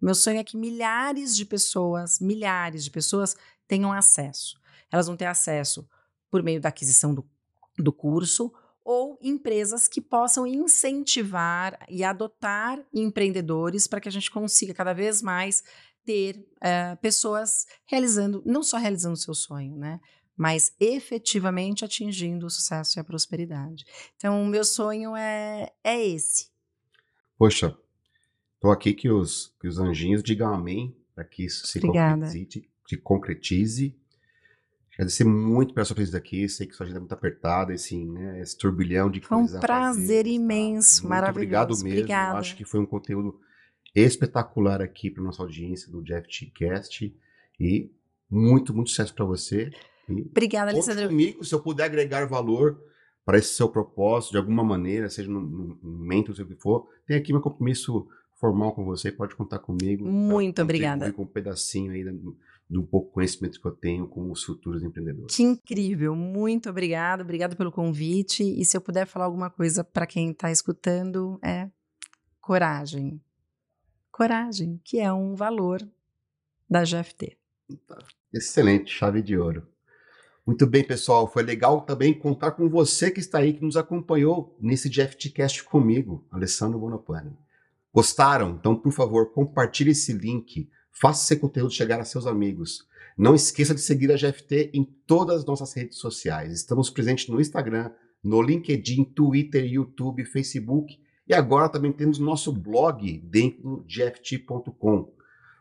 Meu 0.00 0.14
sonho 0.14 0.38
é 0.38 0.44
que 0.44 0.56
milhares 0.56 1.34
de 1.34 1.44
pessoas, 1.44 2.20
milhares 2.20 2.84
de 2.84 2.90
pessoas 2.90 3.34
tenham 3.66 3.92
acesso. 3.92 4.60
Elas 4.92 5.06
vão 5.06 5.16
ter 5.16 5.26
acesso 5.26 5.88
por 6.30 6.42
meio 6.42 6.60
da 6.60 6.68
aquisição 6.68 7.14
do, 7.14 7.28
do 7.76 7.92
curso 7.92 8.52
ou 8.90 9.18
empresas 9.20 9.86
que 9.86 10.00
possam 10.00 10.46
incentivar 10.46 11.78
e 11.90 12.02
adotar 12.02 12.82
empreendedores 12.90 13.86
para 13.86 14.00
que 14.00 14.08
a 14.08 14.10
gente 14.10 14.30
consiga 14.30 14.72
cada 14.72 14.94
vez 14.94 15.20
mais 15.20 15.62
ter 16.06 16.38
uh, 16.38 16.96
pessoas 17.02 17.66
realizando, 17.84 18.42
não 18.46 18.62
só 18.62 18.78
realizando 18.78 19.12
o 19.12 19.18
seu 19.18 19.34
sonho, 19.34 19.76
né? 19.76 20.00
mas 20.34 20.74
efetivamente 20.80 21.84
atingindo 21.84 22.46
o 22.46 22.50
sucesso 22.50 22.98
e 22.98 23.00
a 23.00 23.04
prosperidade. 23.04 23.84
Então, 24.16 24.42
o 24.42 24.46
meu 24.46 24.64
sonho 24.64 25.14
é, 25.14 25.70
é 25.84 26.06
esse. 26.06 26.48
Poxa, 27.36 27.76
estou 28.54 28.70
aqui 28.70 28.94
que 28.94 29.10
os, 29.10 29.54
que 29.60 29.68
os 29.68 29.78
anjinhos 29.78 30.22
digam 30.22 30.54
amém 30.54 30.96
para 31.14 31.24
que 31.24 31.44
isso 31.44 31.66
se 31.66 31.78
concretize, 31.78 32.70
se 32.86 32.96
concretize. 32.96 33.94
Agradecer 34.98 35.22
muito 35.22 35.72
pela 35.72 35.84
sua 35.84 35.94
presença 35.94 36.18
aqui. 36.18 36.48
Sei 36.48 36.66
que 36.66 36.74
sua 36.74 36.84
agenda 36.84 36.98
é 36.98 37.02
muito 37.02 37.12
apertada, 37.12 37.72
esse, 37.72 37.96
né, 38.04 38.40
esse 38.40 38.58
turbilhão 38.58 39.08
de 39.08 39.20
coisas. 39.20 39.50
Foi 39.50 39.58
um 39.58 39.60
prazer 39.60 39.94
fazer, 39.94 40.26
imenso, 40.26 41.02
tá? 41.02 41.08
maravilhoso. 41.08 41.38
Obrigado 41.38 41.68
mesmo. 41.68 41.88
Obrigada. 41.88 42.38
Acho 42.38 42.56
que 42.56 42.64
foi 42.64 42.80
um 42.80 42.86
conteúdo 42.86 43.38
espetacular 43.94 44.82
aqui 44.82 45.08
para 45.08 45.22
nossa 45.22 45.40
audiência 45.40 45.90
do 45.90 46.02
Jeff 46.02 46.28
Cast 46.50 47.16
e 47.60 47.92
muito, 48.28 48.74
muito 48.74 48.90
sucesso 48.90 49.14
para 49.14 49.24
você. 49.24 49.70
Obrigada, 50.08 50.72
Alessandra. 50.72 51.06
comigo, 51.06 51.44
se 51.44 51.54
eu 51.54 51.60
puder 51.60 51.84
agregar 51.84 52.26
valor 52.26 52.82
para 53.24 53.38
esse 53.38 53.54
seu 53.54 53.68
propósito, 53.68 54.32
de 54.32 54.38
alguma 54.38 54.64
maneira, 54.64 55.08
seja 55.08 55.30
no, 55.30 55.40
no, 55.40 55.78
mentor, 55.82 56.34
seja 56.34 56.44
o 56.44 56.48
que 56.48 56.60
for, 56.60 56.88
tem 57.06 57.16
aqui 57.16 57.32
meu 57.32 57.42
compromisso 57.42 58.08
formal 58.34 58.72
com 58.72 58.84
você, 58.84 59.12
pode 59.12 59.36
contar 59.36 59.60
comigo. 59.60 60.04
Muito 60.04 60.60
obrigada. 60.60 61.12
Com 61.12 61.22
um 61.22 61.26
pedacinho 61.26 61.92
aí 61.92 62.02
do, 62.02 62.36
do 62.68 62.82
pouco 62.82 63.12
conhecimento 63.12 63.60
que 63.60 63.66
eu 63.66 63.72
tenho 63.72 64.06
com 64.06 64.30
os 64.30 64.44
futuros 64.44 64.82
empreendedores. 64.82 65.34
Que 65.34 65.42
incrível, 65.42 66.14
muito 66.14 66.68
obrigada, 66.68 67.22
obrigado 67.22 67.56
pelo 67.56 67.72
convite. 67.72 68.42
E 68.42 68.64
se 68.64 68.76
eu 68.76 68.80
puder 68.80 69.06
falar 69.06 69.24
alguma 69.24 69.48
coisa 69.48 69.82
para 69.82 70.06
quem 70.06 70.30
está 70.30 70.50
escutando, 70.50 71.38
é 71.42 71.70
coragem. 72.40 73.20
Coragem, 74.10 74.80
que 74.84 74.98
é 74.98 75.12
um 75.12 75.34
valor 75.34 75.86
da 76.68 76.82
GFT. 76.82 77.38
Tá. 77.86 77.98
Excelente, 78.32 78.90
chave 78.90 79.22
de 79.22 79.38
ouro. 79.38 79.66
Muito 80.46 80.66
bem, 80.66 80.82
pessoal. 80.82 81.30
Foi 81.30 81.42
legal 81.42 81.82
também 81.82 82.18
contar 82.18 82.52
com 82.52 82.68
você 82.68 83.10
que 83.10 83.20
está 83.20 83.38
aí, 83.38 83.52
que 83.52 83.62
nos 83.62 83.76
acompanhou 83.76 84.56
nesse 84.60 84.88
GFTcast 84.88 85.64
comigo, 85.64 86.26
Alessandro 86.30 86.78
Bonopani. 86.78 87.36
Gostaram? 87.92 88.56
Então, 88.58 88.74
por 88.74 88.92
favor, 88.92 89.32
compartilhe 89.32 89.90
esse 89.90 90.12
link. 90.12 90.70
Faça 90.92 91.24
esse 91.24 91.40
conteúdo 91.40 91.72
chegar 91.72 92.00
a 92.00 92.04
seus 92.04 92.26
amigos. 92.26 92.86
Não 93.16 93.34
esqueça 93.34 93.74
de 93.74 93.80
seguir 93.80 94.12
a 94.12 94.16
GFT 94.16 94.70
em 94.72 94.84
todas 94.84 95.40
as 95.40 95.44
nossas 95.44 95.72
redes 95.72 95.98
sociais. 95.98 96.52
Estamos 96.52 96.90
presentes 96.90 97.28
no 97.28 97.40
Instagram, 97.40 97.90
no 98.22 98.42
LinkedIn, 98.42 99.04
Twitter, 99.04 99.64
YouTube, 99.64 100.24
Facebook 100.24 100.98
e 101.26 101.34
agora 101.34 101.68
também 101.68 101.92
temos 101.92 102.18
nosso 102.18 102.50
blog 102.52 103.18
dentro 103.18 103.84
de 103.86 104.02
GFT.com. 104.02 105.12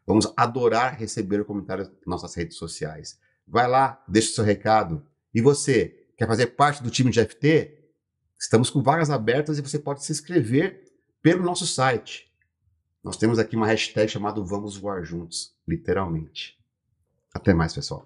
Vamos 0.05 0.31
adorar 0.37 0.97
receber 0.97 1.43
comentários 1.43 1.89
nas 1.89 2.05
nossas 2.05 2.33
redes 2.35 2.55
sociais. 2.55 3.19
Vai 3.45 3.67
lá, 3.67 4.01
deixa 4.07 4.31
o 4.31 4.33
seu 4.35 4.43
recado. 4.45 5.05
E 5.33 5.41
você, 5.41 6.07
quer 6.15 6.25
fazer 6.25 6.47
parte 6.47 6.81
do 6.81 6.89
time 6.89 7.11
de 7.11 7.21
GFT? 7.21 7.77
Estamos 8.39 8.69
com 8.69 8.81
vagas 8.81 9.09
abertas 9.09 9.57
e 9.57 9.61
você 9.61 9.77
pode 9.77 10.05
se 10.05 10.11
inscrever 10.11 10.85
pelo 11.21 11.43
nosso 11.43 11.67
site. 11.67 12.31
Nós 13.07 13.15
temos 13.15 13.39
aqui 13.39 13.55
uma 13.55 13.65
hashtag 13.65 14.11
chamada 14.11 14.41
Vamos 14.41 14.75
Voar 14.75 15.01
Juntos, 15.01 15.55
literalmente. 15.65 16.59
Até 17.33 17.53
mais, 17.53 17.73
pessoal. 17.73 18.05